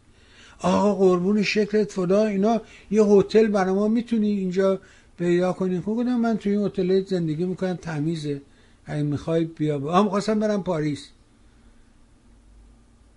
آقا 0.60 0.96
قربون 0.96 1.44
شکلت 1.44 1.92
فدا. 1.92 2.26
اینا 2.26 2.62
یه 2.92 3.04
هتل 3.04 3.48
برای 3.48 3.74
ما 3.74 3.88
می‌تونی 3.88 4.30
اینجا 4.30 4.80
پیدا 5.18 5.54
کنی. 5.54 5.80
خب 5.80 5.86
گفتم 5.86 6.16
من 6.16 6.38
توی 6.38 6.52
این 6.52 6.66
هتل 6.66 7.04
زندگی 7.04 7.46
می‌کنم 7.46 7.76
تمیزه. 7.76 8.42
اگه 8.86 9.04
می‌خوای 9.04 9.46
بیا. 9.46 9.80
هم 9.80 10.10
خواستم 10.10 10.40
برم 10.40 10.64
پاریس. 10.64 11.10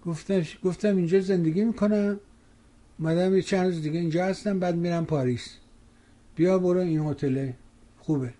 گفتم 0.08 0.42
گفتم 0.64 0.96
اینجا 0.96 1.20
زندگی 1.20 1.64
می‌کنم. 1.64 2.20
مدام 2.98 3.34
یه 3.36 3.42
چند 3.42 3.66
روز 3.66 3.82
دیگه 3.82 4.00
اینجا 4.00 4.24
هستم 4.24 4.58
بعد 4.58 4.76
میرم 4.76 5.06
پاریس. 5.06 5.56
بیا 6.36 6.58
برو 6.58 6.80
این 6.80 7.00
هتل 7.00 7.50
خوبه. 7.98 8.34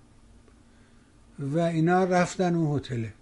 و 1.39 1.59
اینا 1.59 2.05
رفتن 2.05 2.55
اون 2.55 2.79
هتله. 2.79 3.13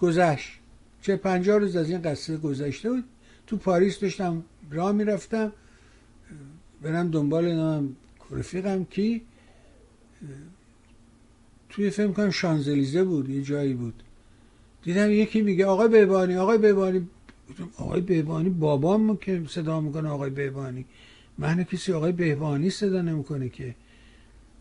گذشت. 0.00 0.58
چه 1.02 1.16
پنجاه 1.16 1.58
روز 1.58 1.76
از 1.76 1.90
این 1.90 2.02
قصه 2.02 2.36
گذشته 2.36 2.90
بود. 2.90 3.04
تو 3.46 3.56
پاریس 3.56 4.00
داشتم 4.00 4.44
راه 4.70 4.92
می‌رفتم. 4.92 5.52
برم 6.82 7.10
دنبال 7.10 7.54
نام 7.54 7.96
رفیقم 8.30 8.84
کی؟ 8.84 9.22
توی 11.68 11.90
فیلم 11.90 12.14
کنم 12.14 12.30
شانزلیزه 12.30 13.04
بود 13.04 13.30
یه 13.30 13.42
جایی 13.42 13.74
بود. 13.74 14.02
دیدم 14.84 15.10
یکی 15.10 15.42
میگه 15.42 15.66
آقای 15.66 15.88
بهبانی 15.88 16.36
آقای 16.36 16.58
بهبانی 16.58 17.08
آقای 17.78 18.00
بهبانی 18.00 18.50
بابام 18.50 19.16
که 19.16 19.42
صدا 19.48 19.80
می‌کنه 19.80 20.08
آقای 20.08 20.30
بهبانی 20.30 20.84
من 21.38 21.64
کسی 21.64 21.92
آقای 21.92 22.12
بهبانی 22.12 22.70
صدا 22.70 23.02
نمی‌کنه 23.02 23.48
که. 23.48 23.74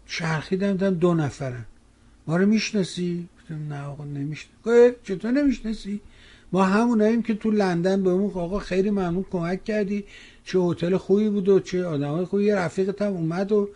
چرخیدم 0.06 0.72
دیدم 0.72 0.94
دو 0.94 1.14
نفرن. 1.14 1.66
ما 2.28 2.38
رو 2.38 2.46
می‌شناسی؟ 2.46 3.28
نه 3.70 3.84
آقا 3.84 4.06
نمی‌شناسی 4.06 4.96
چطور 5.04 5.32
نمی‌شناسی؟ 5.32 6.02
ما 6.52 6.64
هموناییم 6.64 7.22
که 7.22 7.34
تو 7.34 7.52
لندن 7.52 8.04
به 8.04 8.10
اون 8.10 8.32
آقا 8.34 8.60
خیلی 8.60 8.90
ممنون 8.90 9.26
کمک 9.32 9.64
کردی. 9.64 10.04
چه 10.46 10.60
هتل 10.60 10.98
خوبی 10.98 11.30
بود 11.30 11.50
و 11.50 11.60
چه 11.60 11.86
آدمای 11.86 12.26
خوبی. 12.26 12.44
یه 12.44 12.56
رفیقت 12.56 13.02
هم 13.02 13.14
اومد 13.14 13.52
و 13.52 13.70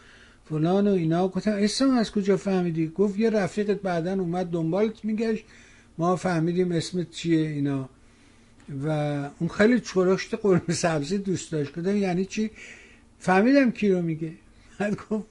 فلان 0.49 0.87
و 0.87 0.91
اینا. 0.91 1.27
گفتم 1.27 1.51
اسم 1.51 1.89
از 1.89 2.11
کجا 2.11 2.37
فهمیدی؟ 2.37 2.87
گفت 2.87 3.19
یه 3.19 3.29
رفیقت 3.29 3.81
بعدا 3.81 4.13
اومد 4.13 4.45
دنبالت 4.45 5.05
میگشت. 5.05 5.45
ما 5.97 6.15
فهمیدیم 6.15 6.71
اسمت 6.71 7.11
چیه 7.11 7.47
اینا. 7.47 7.89
و 8.85 8.89
اون 9.39 9.49
خیلی 9.49 9.79
چرشت 9.79 10.35
قرمه 10.35 10.73
سبزی 10.73 11.17
دوست 11.17 11.51
داشت. 11.51 11.79
گفتم 11.79 11.97
یعنی 11.97 12.25
چی؟ 12.25 12.51
فهمیدم 13.19 13.71
کی 13.71 13.89
رو 13.89 14.01
میگه. 14.01 14.31
بعد 14.79 14.97
گفت 15.09 15.25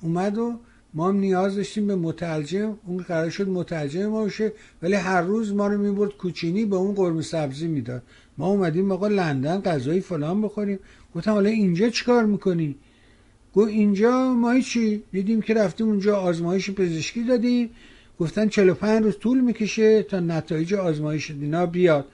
اومد 0.00 0.38
و 0.38 0.58
ما 0.94 1.08
هم 1.08 1.16
نیاز 1.16 1.56
داشتیم 1.56 1.86
به 1.86 1.96
مترجم. 1.96 2.78
اون 2.86 3.02
قرار 3.02 3.30
شد 3.30 3.48
مترجم 3.48 4.06
ما 4.06 4.22
باشه. 4.22 4.52
ولی 4.82 4.94
هر 4.94 5.22
روز 5.22 5.52
ما 5.52 5.66
رو 5.66 5.78
می‌برد 5.78 6.10
کوچینی 6.10 6.64
به 6.64 6.76
اون 6.76 6.94
قرمه 6.94 7.22
سبزی 7.22 7.66
می‌داد. 7.66 8.02
ما 8.38 8.46
اومدیم 8.46 8.92
آقا 8.92 9.08
لندن 9.08 9.60
غذای 9.60 10.00
فلان 10.00 10.42
بخوریم. 10.42 10.78
گفتم 11.14 11.30
حالا 11.30 11.48
اینجا 11.48 11.88
چیکار 11.88 12.24
می‌کنی؟ 12.24 12.76
گو 13.52 13.60
اینجا 13.60 14.34
ما 14.34 14.60
چی؟ 14.60 15.02
دیدیم 15.12 15.40
که 15.40 15.54
رفتیم 15.54 15.86
اونجا 15.86 16.16
آزمایش 16.16 16.70
پزشکی 16.70 17.22
دادیم. 17.22 17.70
گفتن 18.20 18.48
45 18.48 19.04
روز 19.04 19.18
طول 19.18 19.40
می‌کشه 19.40 20.02
تا 20.02 20.20
نتایج 20.20 20.74
آزمایش 20.74 21.30
دینا 21.30 21.66
بیاد. 21.66 22.06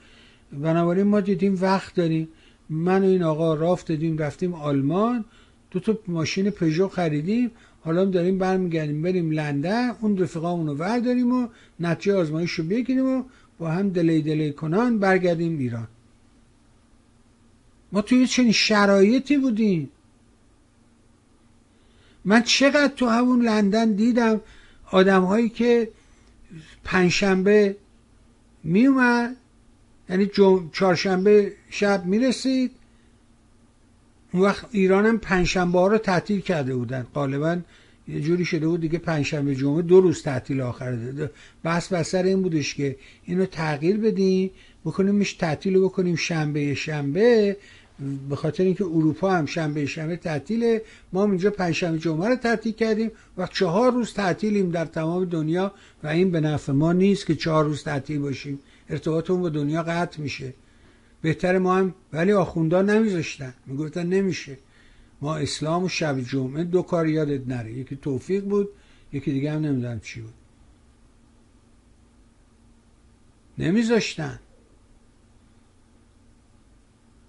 بنابراین 0.53 1.07
ما 1.07 1.19
دیدیم 1.19 1.57
وقت 1.61 1.95
داریم. 1.95 2.27
من 2.69 3.01
و 3.01 3.05
این 3.05 3.23
آقا 3.23 3.53
رافت 3.53 3.87
دادیم 3.87 4.17
رفتیم 4.17 4.53
آلمان. 4.53 5.25
دو 5.71 5.79
تا 5.79 5.97
ماشین 6.07 6.49
پژو 6.49 6.87
خریدیم. 6.87 7.51
حالا 7.81 8.05
داریم 8.05 8.37
برمیگردیم 8.37 9.01
بریم 9.01 9.31
لندن. 9.31 9.89
اون 10.01 10.17
رفقامون 10.17 10.67
رو 10.67 10.75
ورداریم 10.75 11.31
و 11.31 11.47
نتیجه 11.79 12.15
آزمایش 12.15 12.51
رو 12.51 12.63
بگیریم 12.63 13.05
و 13.05 13.23
با 13.59 13.69
هم 13.69 13.89
دلی 13.89 14.21
دلی 14.21 14.51
کنان 14.51 14.99
برگردیم 14.99 15.59
ایران. 15.59 15.87
ما 17.91 18.01
توی 18.01 18.27
چنین 18.27 18.51
شرایطی 18.51 19.37
بودیم. 19.37 19.89
من 22.25 22.41
چقدر 22.41 22.93
تو 22.95 23.07
همون 23.07 23.41
لندن 23.41 23.91
دیدم 23.91 24.41
آدم 24.91 25.23
هایی 25.23 25.49
که 25.49 25.89
پنجشنبه 26.83 27.75
می 28.63 28.85
اومد 28.85 29.35
یعنی 30.09 30.29
چهارشنبه 30.73 31.53
شب 31.69 32.05
می‌رسید. 32.05 32.71
اون 34.33 34.43
وقت 34.43 34.65
ایران 34.71 35.05
هم 35.05 35.17
پنجشنبه 35.17 35.79
ها 35.79 35.87
رو 35.87 35.97
تعطیل 35.97 36.41
کرده 36.41 36.75
بودن. 36.75 37.07
غالبا 37.15 37.57
یه 38.07 38.21
جوری 38.21 38.45
شده 38.45 38.67
بود 38.67 38.81
دیگه 38.81 38.99
پنجشنبه 38.99 39.55
جمعه 39.55 39.81
دو 39.81 40.01
روز 40.01 40.23
تعطیل 40.23 40.61
آخر 40.61 40.91
داده 40.91 41.31
بس 41.65 41.93
بسر 41.93 42.23
این 42.23 42.41
بودش 42.41 42.75
که 42.75 42.95
اینو 43.25 43.45
تغییر 43.45 43.97
بدیم 43.97 44.51
بکنیمش 44.85 45.33
تعطیل 45.33 45.79
بکنیم 45.79 46.15
شنبه 46.15 46.75
شنبه. 46.75 47.57
به 48.29 48.35
خاطر 48.35 48.63
اینکه 48.63 48.85
اروپا 48.85 49.31
هم 49.31 49.45
شنبه 49.45 49.85
شنبه 49.85 50.15
تعطیله 50.15 50.81
ما 51.13 51.25
اینجا 51.25 51.51
پنجشنبه 51.51 51.99
جمعه 51.99 52.29
رو 52.29 52.35
تعطیل 52.35 52.73
کردیم 52.73 53.11
و 53.37 53.47
چهار 53.47 53.91
روز 53.91 54.13
تعطیلیم 54.13 54.71
در 54.71 54.85
تمام 54.85 55.25
دنیا 55.25 55.73
و 56.03 56.07
این 56.07 56.31
به 56.31 56.39
نفع 56.39 56.71
ما 56.71 56.93
نیست 56.93 57.25
که 57.25 57.35
چهار 57.35 57.65
روز 57.65 57.83
تعطیل 57.83 58.19
باشیم. 58.19 58.59
ارتباطمون 58.89 59.41
با 59.41 59.49
دنیا 59.49 59.83
قطع 59.83 60.21
میشه. 60.21 60.53
بهتر 61.21 61.57
ما 61.57 61.75
هم 61.75 61.93
ولی 62.13 62.31
آخوندا 62.31 62.81
نمیذاشتن. 62.81 63.53
می‌گفتن 63.65 64.05
نمیشه. 64.05 64.57
ما 65.21 65.35
اسلام 65.35 65.83
و 65.83 65.89
شب 65.89 66.21
جمعه 66.21 66.63
دو 66.63 66.81
کار 66.81 67.07
یادت 67.07 67.47
نره. 67.47 67.71
یکی 67.71 67.95
توفیق 67.95 68.43
بود 68.43 68.69
یکی 69.13 69.31
دیگه 69.31 69.51
هم 69.51 69.61
نمی‌دونم 69.61 69.99
چی 69.99 70.21
بود. 70.21 70.33
نمیذاشتن. 73.57 74.39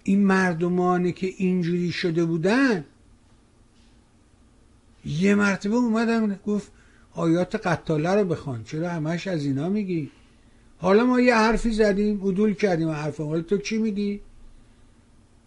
این 0.03 0.25
مردمانی 0.25 1.11
که 1.11 1.33
اینجوری 1.37 1.91
شده 1.91 2.25
بودن 2.25 2.85
یه 5.05 5.35
مرتبه 5.35 5.75
اومدم 5.75 6.39
گفت 6.45 6.71
آیات 7.13 7.55
قطاله 7.55 8.09
رو 8.09 8.25
بخوان 8.25 8.63
چرا 8.63 8.89
همش 8.89 9.27
از 9.27 9.45
اینا 9.45 9.69
میگی؟ 9.69 10.11
حالا 10.77 11.05
ما 11.05 11.19
یه 11.19 11.35
حرفی 11.35 11.71
زدیم 11.71 12.27
عدول 12.27 12.53
کردیم 12.53 12.89
حرف 12.89 13.19
حالا 13.19 13.41
تو 13.41 13.57
چی 13.57 13.77
میگی؟ 13.77 14.21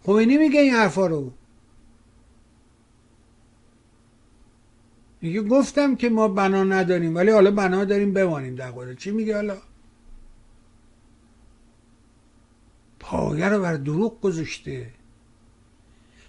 خمینی 0.03 0.37
میگه 0.37 0.59
این 0.59 0.73
حرفا 0.73 1.07
رو. 1.07 1.31
میگه 5.21 5.41
گفتم 5.41 5.95
که 5.95 6.09
ما 6.09 6.27
بنا 6.27 6.63
نداریم 6.63 7.15
ولی 7.15 7.31
حالا 7.31 7.51
بنا 7.51 7.85
داریم 7.85 8.13
بمانیم 8.13 8.55
در 8.55 8.93
چی 8.93 9.11
میگه 9.11 9.35
حالا؟ 9.35 9.57
پایه 13.09 13.49
رو 13.49 13.61
بر 13.61 13.73
دروغ 13.73 14.21
گذاشته. 14.21 14.85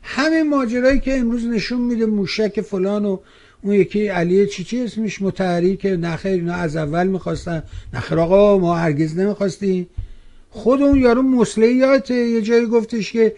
همین 0.02 0.48
ماجرایی 0.48 1.00
که 1.00 1.18
امروز 1.18 1.46
نشون 1.46 1.80
میده 1.80 2.06
موشک 2.06 2.60
فلان 2.60 3.04
و 3.04 3.18
اون 3.62 3.74
یکی 3.74 4.08
علی 4.08 4.46
چی 4.46 4.64
چی 4.64 4.82
اسمش 4.82 5.22
متحری 5.22 5.76
که 5.76 5.96
نخیر 5.96 6.32
اینا 6.32 6.54
از 6.54 6.76
اول 6.76 7.06
می‌خواستن. 7.06 7.62
نخیر 7.94 8.18
آقا 8.18 8.58
ما 8.58 8.76
هرگز 8.76 9.18
نمی‌خواستیم. 9.18 9.88
خود 10.50 10.82
اون 10.82 10.98
یارو 10.98 11.22
مسلیات 11.22 12.10
یه 12.10 12.42
جایی 12.42 12.66
گفتش 12.66 13.12
که 13.12 13.34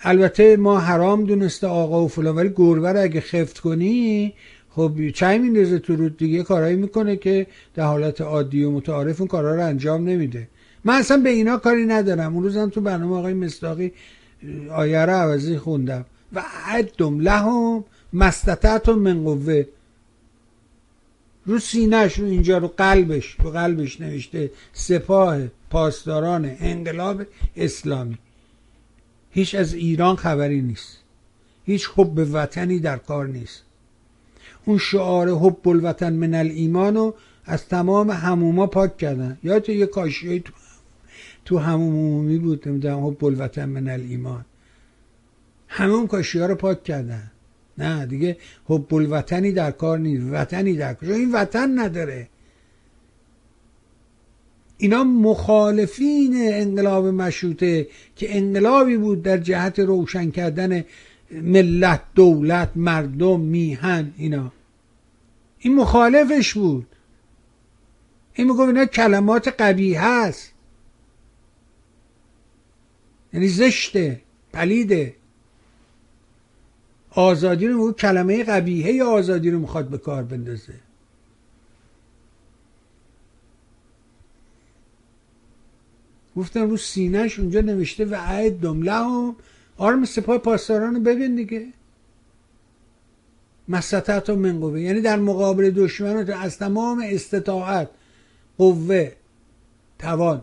البته 0.00 0.56
ما 0.56 0.78
حرام 0.78 1.24
دونسته 1.24 1.66
آقا 1.66 2.04
و 2.04 2.08
فلان 2.08 2.36
ولی 2.36 2.52
گربه 2.56 2.92
رو 2.92 3.02
اگه 3.02 3.20
خفت 3.20 3.58
کنی 3.58 4.32
خب 4.70 5.10
چای 5.14 5.38
میندازه 5.38 5.78
تو 5.78 5.96
رود 5.96 6.16
دیگه. 6.16 6.42
کارهایی 6.42 6.76
می‌کنه 6.76 7.16
که 7.16 7.46
در 7.74 7.84
حالت 7.84 8.20
عادی 8.20 8.64
و 8.64 8.70
متعارف 8.70 9.20
اون 9.20 9.28
کارها 9.28 9.54
رو 9.54 9.66
انجام 9.66 10.08
نمیده. 10.08 10.48
من 10.84 10.94
اصلا 10.94 11.16
به 11.16 11.30
اینا 11.30 11.56
کاری 11.56 11.86
ندارم. 11.86 12.34
اون 12.34 12.44
روزم 12.44 12.68
تو 12.68 12.80
برنامه 12.80 13.16
آقای 13.16 13.34
مصداقی 13.34 13.92
آیه 14.70 14.98
رو 14.98 15.12
عوضی 15.12 15.58
خوندم. 15.58 16.04
و 16.32 16.44
عدم 16.66 17.20
لهم 17.20 17.84
مستطعتم 18.12 18.92
من 18.94 19.24
قوه. 19.24 19.64
رو 21.46 21.58
سینهش 21.58 22.18
رو 22.18 22.26
اینجا 22.26 22.58
رو 22.58 22.68
قلبش. 22.68 23.36
رو 23.38 23.50
قلبش 23.50 24.00
نوشته 24.00 24.50
سپاه 24.72 25.38
پاسداران 25.70 26.56
انقلاب 26.60 27.22
اسلامی. 27.56 28.18
هیچ 29.30 29.54
از 29.54 29.74
ایران 29.74 30.16
خبری 30.16 30.62
نیست. 30.62 30.98
هیچ 31.64 31.90
حب 31.96 32.28
وطنی 32.32 32.78
در 32.78 32.96
کار 32.96 33.26
نیست. 33.26 33.62
اون 34.64 34.78
شعار 34.78 35.28
حب 35.28 35.68
الوطن 35.68 36.12
من 36.12 36.34
الایمان 36.34 36.94
رو 36.94 37.14
از 37.44 37.66
تمام 37.66 38.10
هموما 38.10 38.66
پاک 38.66 38.96
کردن. 38.96 39.38
یا 39.42 39.60
تو 39.60 39.72
یه 39.72 39.86
کاشیایی 39.86 40.40
تو 40.40 40.52
تو 41.50 41.58
هموم 41.58 41.92
عمومی 41.92 42.38
بود 42.38 42.68
نمی‌دونم 42.68 43.06
حب 43.06 43.24
الوطن 43.24 43.64
من 43.64 43.88
الایمان. 43.88 44.44
همه 45.68 45.92
اون 45.92 46.06
کاشی 46.06 46.38
ها 46.38 46.46
رو 46.46 46.54
پاک 46.54 46.84
کردن. 46.84 47.30
نه 47.78 48.06
دیگه 48.06 48.36
حب 48.64 48.94
الوطنی 48.94 49.52
در 49.52 49.70
کار 49.70 49.98
نیست 49.98 50.26
وطنی 50.30 50.76
در 50.76 50.94
کار. 50.94 51.10
این 51.10 51.32
وطن 51.32 51.78
نداره. 51.78 52.28
اینا 54.78 55.04
مخالفین 55.04 56.34
انقلاب 56.36 57.06
مشروطه 57.06 57.88
که 58.16 58.36
انقلابی 58.36 58.96
بود 58.96 59.22
در 59.22 59.38
جهت 59.38 59.78
روشن 59.78 60.30
کردن 60.30 60.84
ملت 61.30 62.00
دولت 62.14 62.70
مردم 62.76 63.40
میهن 63.40 64.12
اینا. 64.16 64.52
این 65.58 65.76
مخالفش 65.76 66.54
بود. 66.54 66.86
این 68.34 68.46
می‌گفت 68.46 68.68
اینا 68.68 68.84
کلمات 68.84 69.48
قبیه 69.48 70.04
هست. 70.04 70.52
یعنی 73.32 73.48
زشته 73.48 74.20
پلیده 74.52 75.14
آزادی 77.10 77.66
رو 77.66 77.92
کلمه 77.92 78.44
قبیهه 78.44 79.04
آزادی 79.04 79.50
رو 79.50 79.58
می‌خواد 79.58 79.88
به 79.88 79.98
کار 79.98 80.22
بندازه؟ 80.22 80.74
گفتن 86.36 86.70
رو 86.70 86.76
سینهش 86.76 87.38
اونجا 87.38 87.60
نوشته 87.60 88.04
و 88.04 88.14
عید 88.14 88.60
دمله 88.60 88.92
هم 88.92 89.36
آرم 89.76 90.04
سپاه 90.04 90.38
پاسداران 90.38 90.94
رو 90.94 91.00
ببین 91.00 91.36
دیگه. 91.36 91.66
مسطت 93.68 94.30
و 94.30 94.36
منقوه 94.36 94.80
یعنی 94.80 95.00
در 95.00 95.18
مقابل 95.18 95.70
دشمن 95.70 96.30
از 96.30 96.58
تمام 96.58 97.02
استطاعت 97.04 97.88
قوه 98.58 99.12
توان. 99.98 100.42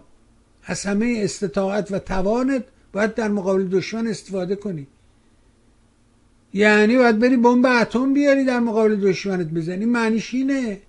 از 0.64 0.84
همه 0.84 1.20
استطاعت 1.24 1.92
و 1.92 2.00
توانت 2.00 2.64
باید 2.94 3.16
در 3.16 3.28
مقابل 3.28 3.68
دشمن 3.68 4.08
استفاده 4.08 4.56
کنی. 4.56 4.88
یعنی 6.54 6.98
باید 6.98 7.20
بری 7.20 7.38
بمب 7.38 7.66
اتم 7.66 8.14
بیاری 8.14 8.46
در 8.46 8.60
مقابل 8.60 8.96
دشمنت 8.96 9.48
بزنی. 9.48 9.86
معنیش 9.86 10.34
اینه. 10.34 10.82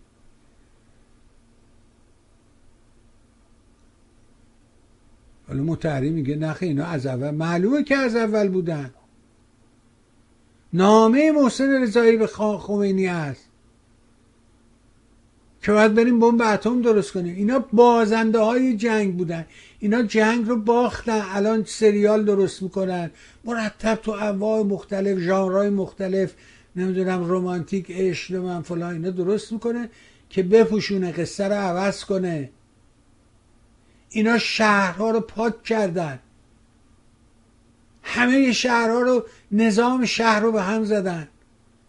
حالا 5.49 5.63
متحری 5.63 6.11
میگه 6.11 6.37
نخه 6.37 6.67
اینا 6.67 6.87
از 6.87 7.07
اول. 7.07 7.31
معلومه 7.31 7.85
که 7.85 7.97
از 7.97 8.17
اول 8.17 8.49
بودن. 8.49 8.91
نامه 10.73 11.33
محسن 11.33 11.83
رضایی 11.83 12.17
به 12.17 12.27
خمینی 12.27 13.07
هست. 13.07 13.48
که 15.69 15.73
باید 15.73 15.95
بریم 15.95 16.21
بمب 16.21 16.43
اتم 16.43 16.83
درست 16.83 17.13
کنیم. 17.13 17.37
اینا 17.37 17.65
بازنده 17.73 18.39
های 18.39 18.77
جنگ 18.77 19.17
بودن. 19.17 19.47
اینا 19.79 20.03
جنگ 20.03 20.49
رو 20.49 20.57
باختن. 20.57 21.23
الان 21.31 21.65
سریال 21.65 22.25
درست 22.25 22.63
می‌کنن. 22.63 23.11
مرتب 23.45 23.95
تو 23.95 24.13
انواع 24.13 24.63
مختلف 24.63 25.19
ژانرهای 25.19 25.71
مختلف 25.71 26.35
نمی‌دونم 26.77 27.25
رومانتیک 27.25 27.87
عشق 27.91 28.35
من 28.35 28.63
فلان 28.63 28.93
اینا 28.93 29.11
درست 29.11 29.53
می‌کنه 29.53 29.91
که 30.31 30.43
بپوشونه 30.43 31.13
قصه 31.13 31.49
رو 31.49 31.55
عوض 31.55 32.05
کنه. 32.05 32.51
اینا 34.11 34.39
شهرها 34.39 35.11
رو 35.11 35.21
پاک 35.21 35.63
کردن. 35.63 36.19
همه 38.03 38.53
شهرها 38.53 39.01
رو 39.01 39.25
نظام 39.53 40.05
شهر 40.05 40.41
رو 40.41 40.53
به 40.53 40.63
هم 40.63 40.85
زدن. 40.85 41.29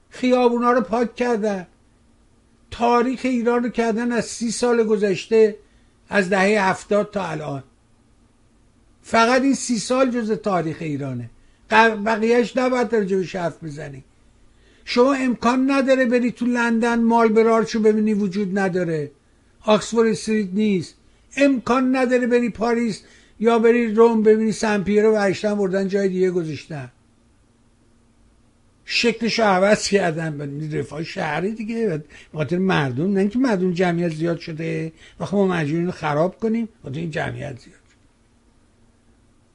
خیابونا 0.09 0.71
رو 0.71 0.81
پاک 0.81 1.15
کردن. 1.15 1.67
تاریخ 2.71 3.19
ایران 3.23 3.63
رو 3.63 3.69
کردن 3.69 4.11
از 4.11 4.25
سی 4.25 4.51
سال 4.51 4.83
گذشته 4.83 5.55
از 6.09 6.29
دهه 6.29 6.69
هفتاد 6.69 7.11
تا 7.11 7.27
الان. 7.27 7.63
فقط 9.01 9.41
این 9.41 9.55
سی 9.55 9.79
سال 9.79 10.11
جز 10.11 10.31
تاریخ 10.31 10.77
ایرانه. 10.79 11.29
بقیهش 12.05 12.57
نباید 12.57 12.95
راجبش 12.95 13.35
حرف 13.35 13.63
بزنی. 13.63 14.03
شما 14.85 15.13
امکان 15.13 15.71
نداره 15.71 16.05
بری 16.05 16.31
تو 16.31 16.45
لندن 16.45 16.99
مال 16.99 17.27
برارچو 17.27 17.79
ببینی 17.79 18.13
وجود 18.13 18.59
نداره. 18.59 19.11
آکسفورد 19.61 20.09
استریت 20.09 20.49
نیست. 20.53 20.95
امکان 21.37 21.95
نداره 21.95 22.27
بری 22.27 22.49
پاریس 22.49 23.03
یا 23.39 23.59
بری 23.59 23.93
روم 23.93 24.23
ببینی 24.23 24.51
سمپیرو 24.51 25.15
و 25.15 25.55
بردن 25.55 25.87
جای 25.87 26.09
دیگه 26.09 26.31
گذاشتن. 26.31 26.91
شکلش 28.91 29.39
رو 29.39 29.45
عوض 29.45 29.87
کردن 29.87 30.37
به 30.37 30.79
رفاه 30.79 31.03
شهری 31.03 31.51
دیگه 31.51 32.03
خاطر 32.33 32.57
مردم 32.57 33.13
نه 33.13 33.19
اینکه 33.19 33.39
مردم 33.39 33.73
جمعیت 33.73 34.13
زیاد 34.13 34.39
شده. 34.39 34.91
و 35.19 35.25
خب 35.25 35.37
ما 35.37 35.47
مجبوریم 35.47 35.85
رو 35.85 35.91
خراب 35.91 36.39
کنیم 36.39 36.69
خاطر 36.83 36.99
این 36.99 37.11
جمعیت 37.11 37.59
زیاد. 37.59 37.79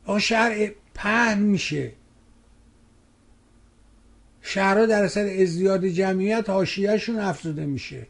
آقا 0.05 0.19
شهر 0.19 0.71
پهن 0.95 1.39
میشه. 1.39 1.93
شهرها 4.43 4.87
در 4.87 5.05
اثر 5.05 5.43
ازدیاد 5.43 5.87
جمعیت 5.87 6.51
حاشیهشون 6.51 7.19
افزوده 7.19 7.67
میشه. 7.67 8.07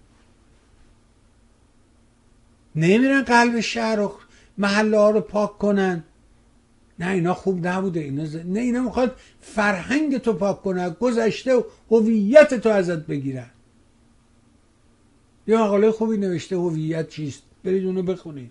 نمیرن 2.76 3.22
قلب 3.22 3.60
شهر 3.60 3.96
رو 3.96 4.14
محله 4.58 4.98
ها 4.98 5.10
رو 5.10 5.20
پاک 5.20 5.58
کنن. 5.58 6.04
نه 6.98 7.10
اینا 7.10 7.34
خوب 7.34 7.66
نبوده 7.66 8.00
اینا 8.00 8.24
ز... 8.24 8.36
نه 8.36 8.60
اینا 8.60 8.82
می‌خواد 8.82 9.16
فرهنگ 9.40 10.18
تو 10.18 10.32
پاک 10.32 10.62
کنه 10.62 10.90
گذشته 10.90 11.54
و 11.54 11.62
هویت 11.90 12.54
تو 12.54 12.68
ازت 12.68 13.06
بگیرن. 13.06 13.50
یه 15.46 15.58
مقاله 15.58 15.90
خوبی 15.90 16.16
نوشته 16.16 16.56
هویت 16.56 17.08
چیست؟ 17.08 17.42
برید 17.64 17.86
اونو 17.86 18.02
بخونید. 18.02 18.50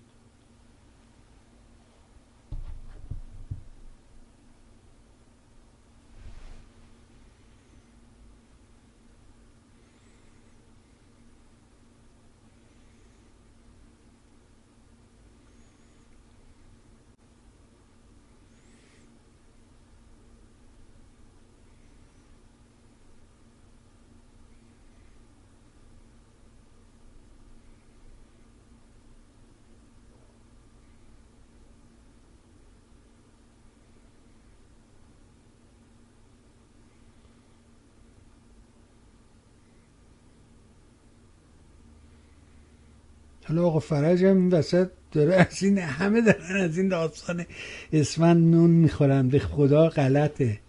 حالا 43.48 43.66
آقا 43.66 43.78
فرج 43.78 44.24
هم 44.24 44.36
این 44.36 44.48
وسط 44.48 44.90
داره 45.12 45.34
از 45.34 45.62
این 45.62 45.78
همه 45.78 46.20
دارن 46.20 46.60
از 46.60 46.78
این 46.78 46.88
داستان 46.88 47.46
اسمن 47.92 48.50
نون 48.50 48.70
می‌خورن. 48.70 49.28
به 49.28 49.38
خدا 49.38 49.88
غلطه. 49.88 50.60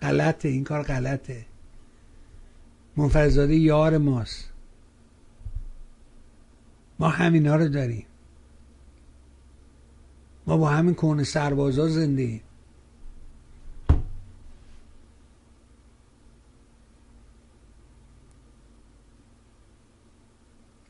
غلطه. 0.00 0.48
این 0.48 0.64
کار 0.64 0.82
غلطه. 0.82 1.46
منفرزاده 2.96 3.54
یار 3.54 3.98
ماست. 3.98 4.50
ما 6.98 7.08
همینا 7.08 7.56
رو 7.56 7.68
داریم. 7.68 8.06
ما 10.46 10.56
با 10.56 10.68
همین 10.68 10.94
کون 10.94 11.24
سربازا 11.24 11.88
زنده 11.88 12.40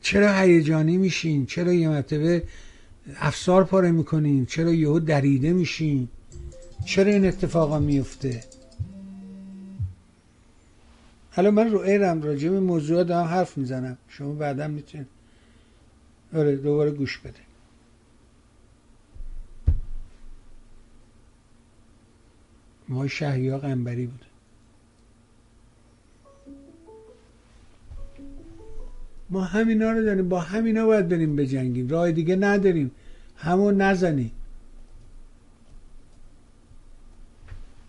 چرا 0.05 0.33
هیجانی 0.33 0.97
میشین؟ 0.97 1.45
چرا 1.45 1.73
یه 1.73 1.89
مرتبه 1.89 2.43
افسار 3.15 3.63
پاره 3.63 3.91
می‌کنین؟ 3.91 4.45
چرا 4.45 4.73
یهو 4.73 4.99
دریده 4.99 5.53
میشین؟ 5.53 6.07
چرا 6.85 7.11
این 7.11 7.25
اتفاقا 7.25 7.79
میفته 7.79 8.43
حالا 11.31 11.51
من 11.51 11.71
رو 11.71 11.79
ایرم 11.79 12.21
راجع 12.21 12.49
به 12.49 12.59
موضوع 12.59 13.03
دارم 13.03 13.27
حرف 13.27 13.57
می‌زنم. 13.57 13.97
شما 14.09 14.33
بعدا 14.33 14.67
می‌تونید. 14.67 15.07
آره 16.33 16.55
دوباره 16.55 16.91
گوش 16.91 17.17
بده. 17.17 17.39
ما 22.89 23.07
شهیا 23.07 23.57
قنبری 23.57 24.05
بود. 24.05 24.25
ما 29.35 29.41
همینا 29.41 29.91
رو 29.91 30.01
داریم 30.05 30.29
با 30.29 30.39
همینا 30.39 30.85
باید 30.85 31.09
بریم 31.09 31.35
بجنگیم. 31.35 31.89
راه 31.89 32.11
دیگه 32.11 32.35
نداریم. 32.35 32.91
همون 33.37 33.81
نزنیم. 33.81 34.31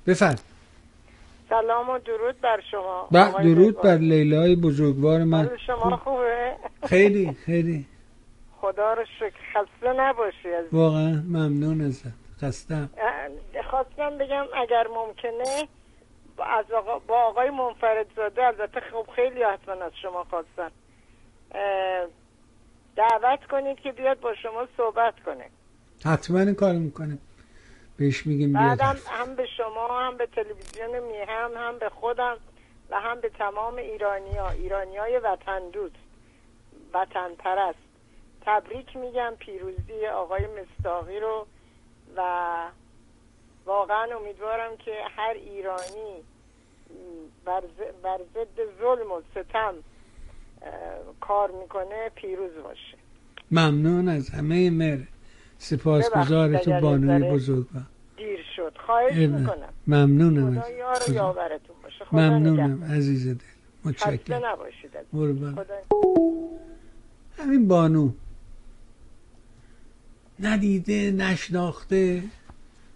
بفرد 0.07 0.41
سلام 1.49 1.91
و 1.91 1.99
درود 1.99 2.41
بر 2.41 2.61
شما. 2.71 3.09
بر 3.13 3.31
درود 3.31 3.81
بر 3.81 3.97
لیلای 3.97 4.57
بزرگوار 4.57 5.25
من. 5.25 5.51
شما 5.67 5.97
خوبه؟ 5.97 6.57
خیلی 6.87 7.33
خیلی. 7.33 7.87
خدا 8.61 8.93
رو 8.93 9.05
شکر. 9.19 9.39
خسته 9.55 9.93
نباشی 9.93 10.49
از 10.49 10.65
واقعا 10.73 11.23
ممنون 11.29 11.81
ازت. 11.81 12.13
خستم. 12.43 12.91
خواستم 13.71 14.19
بگم 14.19 14.45
اگر 14.63 14.87
ممکنه 14.87 15.69
از 16.39 16.71
آقا 16.71 16.99
با 16.99 17.19
آقای 17.19 17.51
منفرد 17.51 18.07
زاده 18.17 18.47
البته 18.47 18.81
خب 18.81 19.07
خیلی 19.17 19.43
حتما 19.43 19.85
از 19.85 19.93
شما 20.03 20.25
خواستن. 20.25 20.71
دعوت 22.97 23.45
کنید 23.51 23.81
که 23.81 23.93
بیاد 23.93 24.21
با 24.21 24.35
شما 24.35 24.69
صحبت 24.77 25.15
کنه. 25.21 25.51
حتما 26.05 26.41
این 26.41 26.55
کار 26.55 26.73
می‌کنه. 26.73 27.19
بهش 27.97 28.27
میگیم 28.27 28.53
بیاد. 28.53 28.79
بعدم 28.79 28.99
هم 29.07 29.35
به 29.35 29.47
شما 29.57 30.01
هم 30.01 30.17
به 30.17 30.27
تلویزیون 30.27 30.99
میهم 30.99 31.51
هم 31.57 31.79
به 31.79 31.89
خودم 31.89 32.37
و 32.91 33.01
هم 33.01 33.21
به 33.21 33.29
تمام 33.29 33.77
ایرانی 33.77 34.37
ها 34.37 34.51
ایرانی 34.51 34.97
های 34.97 35.19
وطن 35.19 35.71
دوست 35.71 35.95
وطن 36.95 37.35
پرست 37.39 37.79
تبریک 38.41 38.97
میگم 38.97 39.33
پیروزی 39.39 40.07
آقای 40.07 40.43
مستاقی 40.47 41.21
رو 41.21 41.47
و 42.17 42.21
واقعا 43.67 44.17
امیدوارم 44.17 44.77
که 44.77 44.93
هر 45.17 45.35
ایرانی 45.35 46.25
بر 48.03 48.21
ضد 48.35 48.79
ظلم 48.81 49.13
و 49.13 49.23
ستم 49.31 49.75
کار 51.21 51.51
می‌کنه 51.63 52.11
پیروز 52.15 52.51
باشه. 52.65 52.97
ممنون 53.51 54.09
از 54.09 54.31
همه 54.31 54.71
مر 54.71 54.99
سپاسگزار 55.59 56.59
تو 56.59 56.81
بانوی 56.81 57.31
بزرگ 57.31 57.67
دیر 58.17 58.39
شد. 58.57 58.73
خواهش 58.87 59.15
می‌کنم. 59.15 59.69
ممنونم 59.87 60.61
خدا 60.61 60.71
یار 60.71 61.03
و 61.09 61.13
یاورتون 61.13 61.77
باشه. 61.83 62.05
خدا 62.05 62.21
ممنونم 62.21 62.85
عزیز 62.85 63.29
دل. 63.29 63.35
متشکرم. 63.85 64.47
نباشید 64.47 64.91
همین 67.39 67.69
بانو. 67.69 68.13
ندیده 70.41 71.11
نشناخته. 71.11 72.23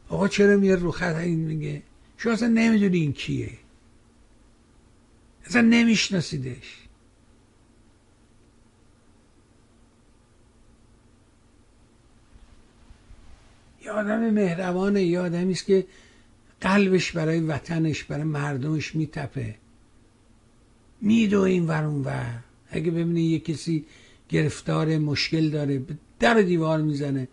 آقا 0.08 0.28
چرا 0.28 0.56
میاد 0.56 0.80
رو 0.80 0.90
خط؟ 0.90 1.14
این 1.14 1.38
میگه. 1.38 1.82
شما 2.16 2.32
اصلا 2.32 2.48
نمی‌دونی 2.48 2.98
این 2.98 3.12
کیه. 3.12 3.50
اصلا 5.46 5.60
نمیشناسیدش. 5.60 6.79
یه 13.84 13.90
آدم 13.90 14.30
مهربانه 14.30 15.02
یه 15.02 15.20
آدمی 15.20 15.52
است 15.52 15.64
که 15.64 15.86
قلبش 16.60 17.12
برای 17.12 17.40
وطنش 17.40 18.04
برای 18.04 18.24
مردمش 18.24 18.94
میتپه. 18.94 19.54
میدو 21.00 21.40
این 21.40 21.66
ور 21.66 21.84
اون 21.84 22.02
ور. 22.02 22.44
اگه 22.70 22.90
ببینی 22.90 23.22
یه 23.22 23.38
کسی 23.38 23.84
گرفتار 24.28 24.98
مشکل 24.98 25.50
داره 25.50 25.78
به 25.78 25.94
در 26.18 26.34
دیوار 26.34 26.82
می‌زنه. 26.82 27.28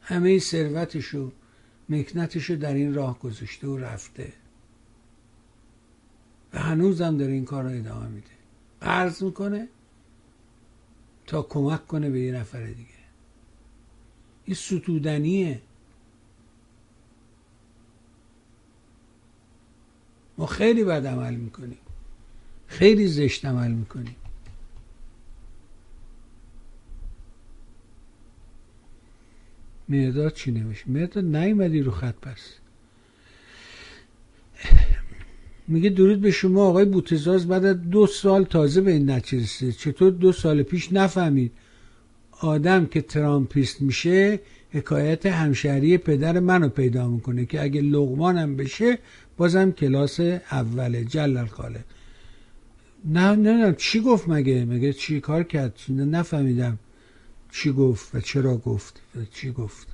همه 0.00 0.38
ثروتشو 0.38 1.32
مکنتشو 1.88 2.54
در 2.56 2.74
این 2.74 2.94
راه 2.94 3.18
گذاشته 3.18 3.66
و 3.66 3.76
رفته. 3.76 4.32
و 6.52 6.58
هنوزم 6.58 7.16
داره 7.16 7.32
این 7.32 7.44
کار 7.44 7.64
رو 7.64 7.70
ادامه 7.70 8.08
میده. 8.08 8.26
قرض 8.80 9.22
می‌کنه 9.22 9.68
تا 11.26 11.42
کمک 11.42 11.86
کنه 11.86 12.10
به 12.10 12.20
یه 12.20 12.32
نفر 12.32 12.66
دیگه. 12.66 13.01
این 14.44 14.54
ستودنیه. 14.54 15.60
ما 20.38 20.46
خیلی 20.46 20.84
بد 20.84 21.06
عمل 21.06 21.34
می‌کنیم. 21.34 21.78
خیلی 22.66 23.06
زشت 23.06 23.44
عمل 23.44 23.70
می‌کنیم. 23.70 24.16
مرداد 29.88 30.32
چی 30.32 30.50
نمیشه 30.50 30.90
مرداد 30.90 31.24
نیومدی 31.24 31.80
رو 31.80 31.90
خط 31.90 32.14
پس 32.14 32.54
میگه 35.68 35.90
درود 35.90 36.20
به 36.20 36.30
شما 36.30 36.64
آقای 36.68 36.84
بوتزاز 36.84 37.48
بعد 37.48 37.90
دو 37.90 38.06
سال 38.06 38.44
تازه 38.44 38.80
به 38.80 38.90
این 38.90 39.10
نتیجه 39.10 39.72
چطور 39.72 40.12
دو 40.12 40.32
سال 40.32 40.62
پیش؟ 40.62 40.92
نفهمید. 40.92 41.52
آدم 42.42 42.86
که 42.86 43.00
ترامپیست 43.00 43.82
میشه 43.82 44.40
حکایت 44.70 45.26
همشهری 45.26 45.98
پدر 45.98 46.40
منو 46.40 46.68
پیدا 46.68 47.08
می‌کنه 47.08 47.46
که 47.46 47.62
اگه 47.62 47.80
لغمانم 47.80 48.56
بشه 48.56 48.98
بازم 49.36 49.72
کلاس 49.72 50.20
اوله 50.52 51.04
جلال 51.04 51.46
خاله. 51.46 51.84
نه 53.04 53.36
نه 53.36 53.74
چی 53.78 54.00
گفت 54.00 54.28
مگه؟ 54.28 54.64
مگه 54.64 54.92
چی 54.92 55.20
کار 55.20 55.42
کرد؟ 55.42 55.78
نفهمیدم 55.88 56.78
چی 57.50 57.72
گفت 57.72 58.14
و 58.14 58.20
چرا 58.20 58.56
گفت 58.56 59.00
و 59.16 59.18
چی 59.24 59.52
گفت. 59.52 59.86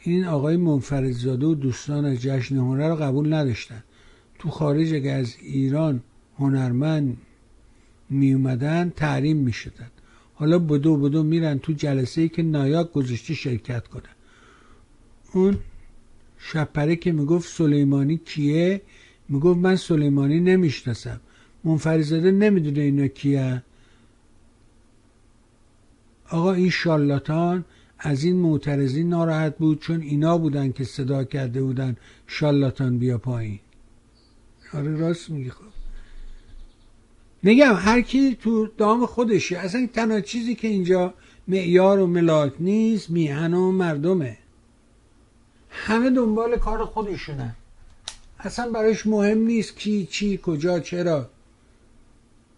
این 0.00 0.24
آقای 0.24 0.56
منفردزاده 0.56 1.46
و 1.46 1.54
دوستان 1.54 2.04
از 2.04 2.22
جشن 2.22 2.56
هنر 2.56 2.88
رو 2.88 2.96
قبول 2.96 3.32
نداشتن. 3.32 3.82
تو 4.38 4.50
خارج 4.50 4.94
اگه 4.94 5.10
از 5.10 5.36
ایران 5.42 6.02
هنرمند 6.38 7.16
می 8.10 8.32
اومدن 8.32 8.92
تحریم 8.96 9.36
حالا 10.44 10.58
بدو 10.58 10.96
بدو 10.96 11.22
میرن 11.22 11.58
تو 11.58 11.72
جلسه 11.72 12.20
ای 12.20 12.28
که 12.28 12.42
نایاک 12.42 12.92
گذاشته 12.92 13.34
شرکت 13.34 13.88
کنن 13.88 14.14
اون 15.32 15.58
شپره 16.38 16.96
که 16.96 17.12
می‌گفت 17.12 17.48
سلیمانی 17.48 18.16
کیه؟ 18.18 18.82
می‌گفت 19.28 19.58
من 19.58 19.76
سلیمانی 19.76 20.40
نمی‌شناسم. 20.40 21.20
منفرزاده 21.64 22.30
نمی‌دونه 22.30 22.80
اینا 22.80 23.06
کیه. 23.06 23.62
آقا 26.30 26.52
این 26.52 26.70
شالاتان 26.70 27.64
از 27.98 28.24
این 28.24 28.36
معترضی 28.36 29.04
ناراحت 29.04 29.58
بود 29.58 29.80
چون 29.80 30.00
اینا 30.00 30.38
بودن 30.38 30.72
که 30.72 30.84
صدا 30.84 31.24
کرده 31.24 31.62
بودن 31.62 31.96
شالاتان 32.26 32.98
بیا 32.98 33.18
پایین. 33.18 33.60
آره 34.74 34.96
راست 34.96 35.30
میگی 35.30 35.50
خب. 35.50 35.73
میگم 37.44 37.74
هر 37.74 38.00
کی 38.00 38.34
تو 38.34 38.66
دام 38.66 39.06
خودشه. 39.06 39.58
اصلا 39.58 39.88
تنها 39.92 40.20
چیزی 40.20 40.54
که 40.54 40.68
اینجا 40.68 41.14
معیار 41.48 41.98
و 41.98 42.06
ملاک 42.06 42.52
نیست 42.60 43.10
میهن 43.10 43.54
و 43.54 43.72
مردمه. 43.72 44.38
همه 45.70 46.10
دنبال 46.10 46.56
کار 46.56 46.84
خودشونن. 46.84 47.54
اصلا 48.38 48.70
براش 48.70 49.06
مهم 49.06 49.38
نیست 49.38 49.76
کی 49.76 50.08
چی 50.10 50.40
کجا 50.42 50.80
چرا. 50.80 51.30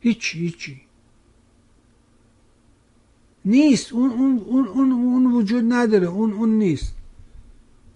هیچی 0.01 0.39
هیچی. 0.39 0.81
نیست. 3.45 3.93
اون, 3.93 4.11
اون, 4.11 4.39
اون, 4.47 4.69
اون, 4.69 4.93
اون 4.93 5.33
وجود 5.33 5.65
نداره. 5.73 6.07
اون, 6.07 6.33
اون 6.33 6.59
نیست. 6.59 6.95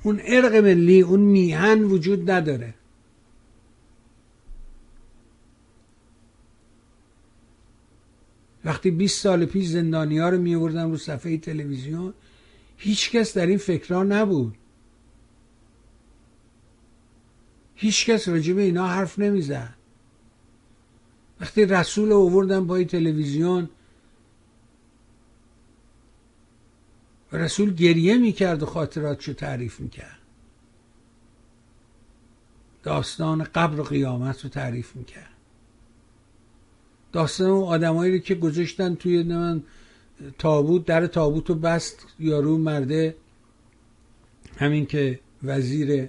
اون 0.02 0.20
ارق 0.24 0.54
ملی 0.54 1.00
اون 1.00 1.20
میهن 1.20 1.84
وجود 1.84 2.30
نداره. 2.30 2.74
وقتی 8.64 8.90
20 8.90 9.20
سال 9.20 9.44
پیش 9.44 9.66
زندانی 9.66 10.18
ها 10.18 10.28
رو 10.28 10.38
می 10.38 10.54
آوردن 10.54 10.90
رو 10.90 10.96
صفحه 10.96 11.38
تلویزیون 11.38 12.14
هیچ 12.76 13.10
کس 13.10 13.36
در 13.36 13.46
این 13.46 13.58
فکرها 13.58 14.02
نبود. 14.02 14.56
هیچ 17.74 18.06
کس 18.06 18.28
راجب 18.28 18.58
اینا 18.58 18.86
حرف 18.86 19.18
نمی‌زد 19.18 19.74
وقتی 21.40 21.64
رسول 21.64 22.12
اووردن 22.12 22.66
پای 22.66 22.84
تلویزیون 22.84 23.68
رسول 27.32 27.74
گریه 27.74 28.18
می‌کرد 28.18 28.62
و 28.62 28.66
خاطراتشو 28.66 29.32
تعریف 29.32 29.80
می‌کرد 29.80 30.18
داستان 32.82 33.44
قبر 33.44 33.80
و 33.80 33.82
قیامت 33.82 34.44
رو 34.44 34.50
تعریف 34.50 34.96
می‌کرد 34.96 35.29
داستان 37.12 37.50
اون 37.50 37.64
آدمایی 37.64 38.20
که 38.20 38.34
گذاشتن 38.34 38.94
توی 38.94 39.22
من 39.22 39.62
تابوت 40.38 40.84
در 40.86 41.06
تابوت 41.06 41.48
رو 41.48 41.54
بست 41.54 42.06
یارو 42.18 42.58
مرده. 42.58 43.16
همین 44.56 44.86
که 44.86 45.20
وزیر 45.42 46.08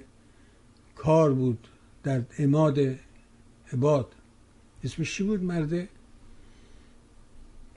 کار 0.96 1.34
بود 1.34 1.68
در 2.04 2.22
اماد 2.40 2.80
عباد. 3.74 4.16
اسمش 4.84 5.16
چی 5.16 5.24
بود 5.24 5.44
مرده؟ 5.44 5.90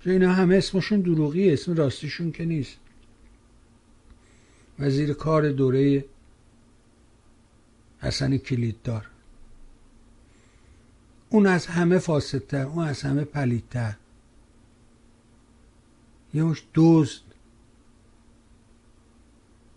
اینا 0.07 0.33
همه 0.33 0.57
اسمشون 0.57 1.01
دروغی 1.01 1.53
اسم 1.53 1.75
راستیشون 1.75 2.33
که 2.33 2.45
نیست. 2.45 2.77
وزیر 4.79 5.13
کار 5.13 5.53
دوره 5.53 6.05
حسن 7.99 8.37
کلیددار. 8.37 9.07
اون 11.35 11.47
از 11.47 11.67
همه 11.67 11.99
فاسدتر 11.99 12.67
اون 12.67 12.85
از 12.85 13.03
همه 13.03 13.25
پلیدتر. 13.25 13.95
یه 16.35 16.45
مش 16.45 16.63
دوست. 16.75 17.23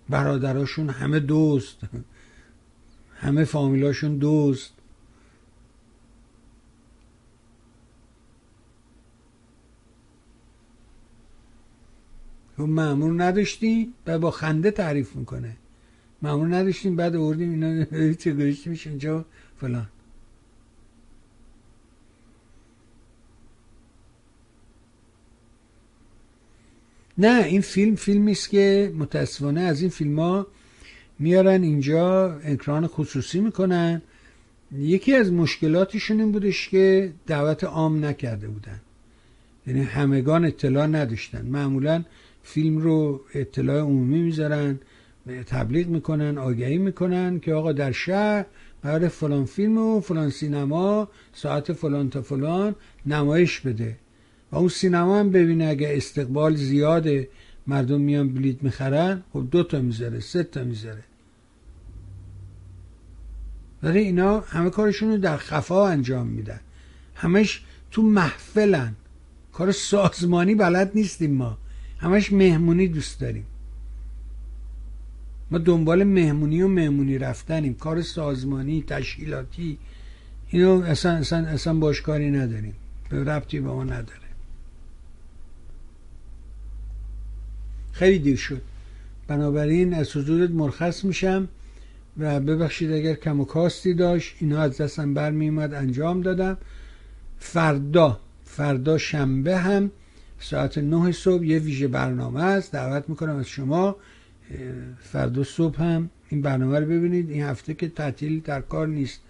برادراشون 0.09 0.89
همه 0.89 1.19
دوست. 1.19 1.77
همه 3.15 3.43
فامیلاشون 3.43 4.17
دوست. 4.17 4.73
خب 12.57 12.63
معمول 12.63 13.21
نداشتیم 13.21 13.93
و 14.07 14.19
با 14.19 14.31
خنده 14.31 14.71
تعریف 14.71 15.15
می‌کنه. 15.15 15.57
معمول 16.21 16.53
نداشتیم 16.53 16.95
بعد 16.95 17.15
آوردیم 17.15 17.49
اینا 17.49 18.13
چه 18.13 18.33
گوشتی 18.33 18.69
میشه 18.69 18.89
اینجا؟ 18.89 19.25
فلان. 19.57 19.87
نه 27.17 27.43
این 27.45 27.61
فیلم 27.61 27.95
فیلمی 27.95 28.31
است 28.31 28.49
که 28.49 28.93
متاسفانه 28.97 29.61
از 29.61 29.81
این 29.81 29.89
فیلم 29.89 30.19
ها 30.19 30.47
میارن 31.19 31.63
اینجا 31.63 32.33
اکران 32.33 32.87
خصوصی 32.87 33.39
می‌کنن. 33.39 34.01
یکی 34.77 35.13
از 35.15 35.31
مشکلاتشون 35.31 36.19
این 36.19 36.31
بودش 36.31 36.69
که 36.69 37.13
دعوت 37.27 37.63
عام 37.63 38.05
نکرده 38.05 38.47
بودن. 38.47 38.81
یعنی 39.67 39.81
همگان 39.81 40.45
اطلاع 40.45 40.87
نداشتن. 40.87 41.45
معمولا 41.45 42.03
فیلم 42.43 42.77
رو 42.77 43.21
اطلاع 43.33 43.79
عمومی 43.81 44.19
می‌ذارن 44.19 44.79
تبلیغ 45.45 45.87
می‌کنن 45.87 46.37
آگهی 46.37 46.77
می‌کنن 46.77 47.39
که 47.39 47.53
آقا 47.53 47.71
در 47.71 47.91
شهر 47.91 48.45
قرار 48.83 49.07
فلان 49.07 49.45
فیلم 49.45 49.77
و 49.77 49.99
فلان 49.99 50.29
سینما 50.29 51.09
ساعت 51.33 51.73
فلان 51.73 52.09
تا 52.09 52.21
فلان 52.21 52.75
نمایش 53.05 53.59
بده. 53.59 53.95
و 54.51 54.55
اون 54.55 54.69
سینما 54.69 55.19
هم 55.19 55.29
ببینه 55.29 55.65
اگه 55.65 55.97
استقبال 55.97 56.55
زیاده 56.55 57.29
مردم 57.67 58.01
میان 58.01 58.33
بلیت 58.33 58.63
می‌خرن 58.63 59.23
خب 59.33 59.47
دو 59.51 59.63
تا 59.63 59.81
می‌ذاره 59.81 60.19
سه 60.19 60.43
تا 60.43 60.63
می‌ذاره. 60.63 61.03
ولی 63.83 63.99
اینا 63.99 64.39
همه 64.39 64.69
کارشون 64.69 65.09
رو 65.09 65.17
در 65.17 65.37
خفا 65.37 65.87
انجام 65.87 66.27
میدن. 66.27 66.59
همش 67.15 67.61
تو 67.91 68.01
محفلن. 68.01 68.95
کار 69.53 69.71
سازمانی 69.71 70.55
بلد 70.55 70.91
نیستیم 70.95 71.33
ما. 71.33 71.57
همش 71.99 72.33
مهمونی 72.33 72.87
دوست 72.87 73.19
داریم. 73.19 73.45
ما 75.51 75.57
دنبال 75.57 76.03
مهمونی 76.03 76.61
و 76.61 76.67
مهمونی 76.67 77.17
رفتنیم. 77.17 77.73
کار 77.73 78.01
سازمانی 78.01 78.83
تشکیلاتی 78.87 79.77
اینو 80.47 80.81
اصلا 80.81 81.11
اصلا 81.11 81.47
اصلا 81.47 81.73
باش 81.73 82.01
کاری 82.01 82.31
نداریم. 82.31 82.73
به 83.09 83.23
ربطی 83.23 83.59
به 83.59 83.67
ما 83.67 83.83
نداره. 83.83 84.26
خیلی 87.97 88.19
دیر 88.19 88.35
شد. 88.35 88.61
بنابراین 89.27 89.93
از 89.93 90.17
حضورت 90.17 90.49
مرخص 90.49 91.05
میشم 91.05 91.47
و 92.17 92.39
ببخشید 92.39 92.91
اگر 92.91 93.13
کم 93.13 93.39
و 93.39 93.45
کاستی 93.45 93.93
داشت 93.93 94.35
اینا 94.39 94.61
از 94.61 94.77
دستم 94.77 95.13
برمیومد 95.13 95.73
انجام 95.73 96.21
دادم. 96.21 96.57
فردا 97.39 98.19
فردا 98.45 98.97
شنبه 98.97 99.57
هم 99.57 99.91
ساعت 100.39 100.77
نه 100.77 101.11
صبح 101.11 101.45
یه 101.45 101.59
ویژه 101.59 101.87
برنامه 101.87 102.43
است. 102.43 102.71
دعوت 102.71 103.09
می‌کنم 103.09 103.35
از 103.35 103.47
شما. 103.47 103.95
فردا 104.99 105.43
صبح 105.43 105.83
هم 105.83 106.09
این 106.29 106.41
برنامه 106.41 106.79
رو 106.79 106.85
ببینید. 106.85 107.29
این 107.29 107.43
هفته 107.43 107.73
که 107.73 107.87
تعطیل 107.87 108.39
در 108.39 108.61
کار 108.61 108.87
نیست. 108.87 109.21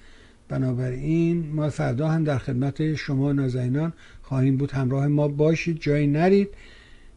بنابراین 0.50 1.52
ما 1.54 1.70
فردا 1.70 2.08
هم 2.08 2.24
در 2.24 2.38
خدمت 2.38 2.96
شما 2.96 3.32
نازنینان 3.32 3.94
خواهیم 4.22 4.58
بود. 4.58 4.72
همراه 4.72 5.08
ما 5.08 5.28
باشید. 5.28 5.80
جایی 5.80 6.08
نرید. 6.08 6.50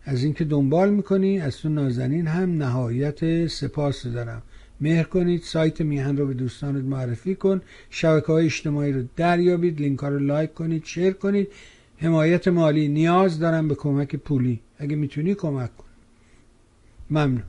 از 0.04 0.24
اینکه 0.24 0.44
دنبال 0.44 0.90
می‌کنی 0.90 1.40
از 1.40 1.56
تو 1.56 1.68
نازنین 1.68 2.26
هم 2.26 2.62
نهایت 2.62 3.46
سپاس 3.46 4.06
دارم. 4.06 4.42
مهر 4.80 5.02
کنید 5.02 5.42
سایت 5.42 5.80
میهن 5.80 6.16
رو 6.16 6.26
به 6.26 6.34
دوستانت 6.34 6.84
معرفی 6.84 7.34
کن. 7.34 7.60
شبکه 7.90 8.26
های 8.26 8.46
اجتماعی 8.46 8.92
رو 8.92 9.02
دریابید 9.16 9.80
لینک 9.80 9.98
ها 9.98 10.08
رو 10.08 10.18
لایک 10.18 10.54
کنید 10.54 10.84
شیر 10.84 11.12
کنید. 11.12 11.48
حمایت 11.96 12.48
مالی 12.48 12.88
نیاز 12.88 13.38
دارم 13.38 13.68
به 13.68 13.74
کمک 13.74 14.16
پولی. 14.16 14.60
اگه 14.78 14.96
می‌تونی 14.96 15.34
کمک 15.34 15.76
کن. 15.76 15.84
ممنون. 17.10 17.42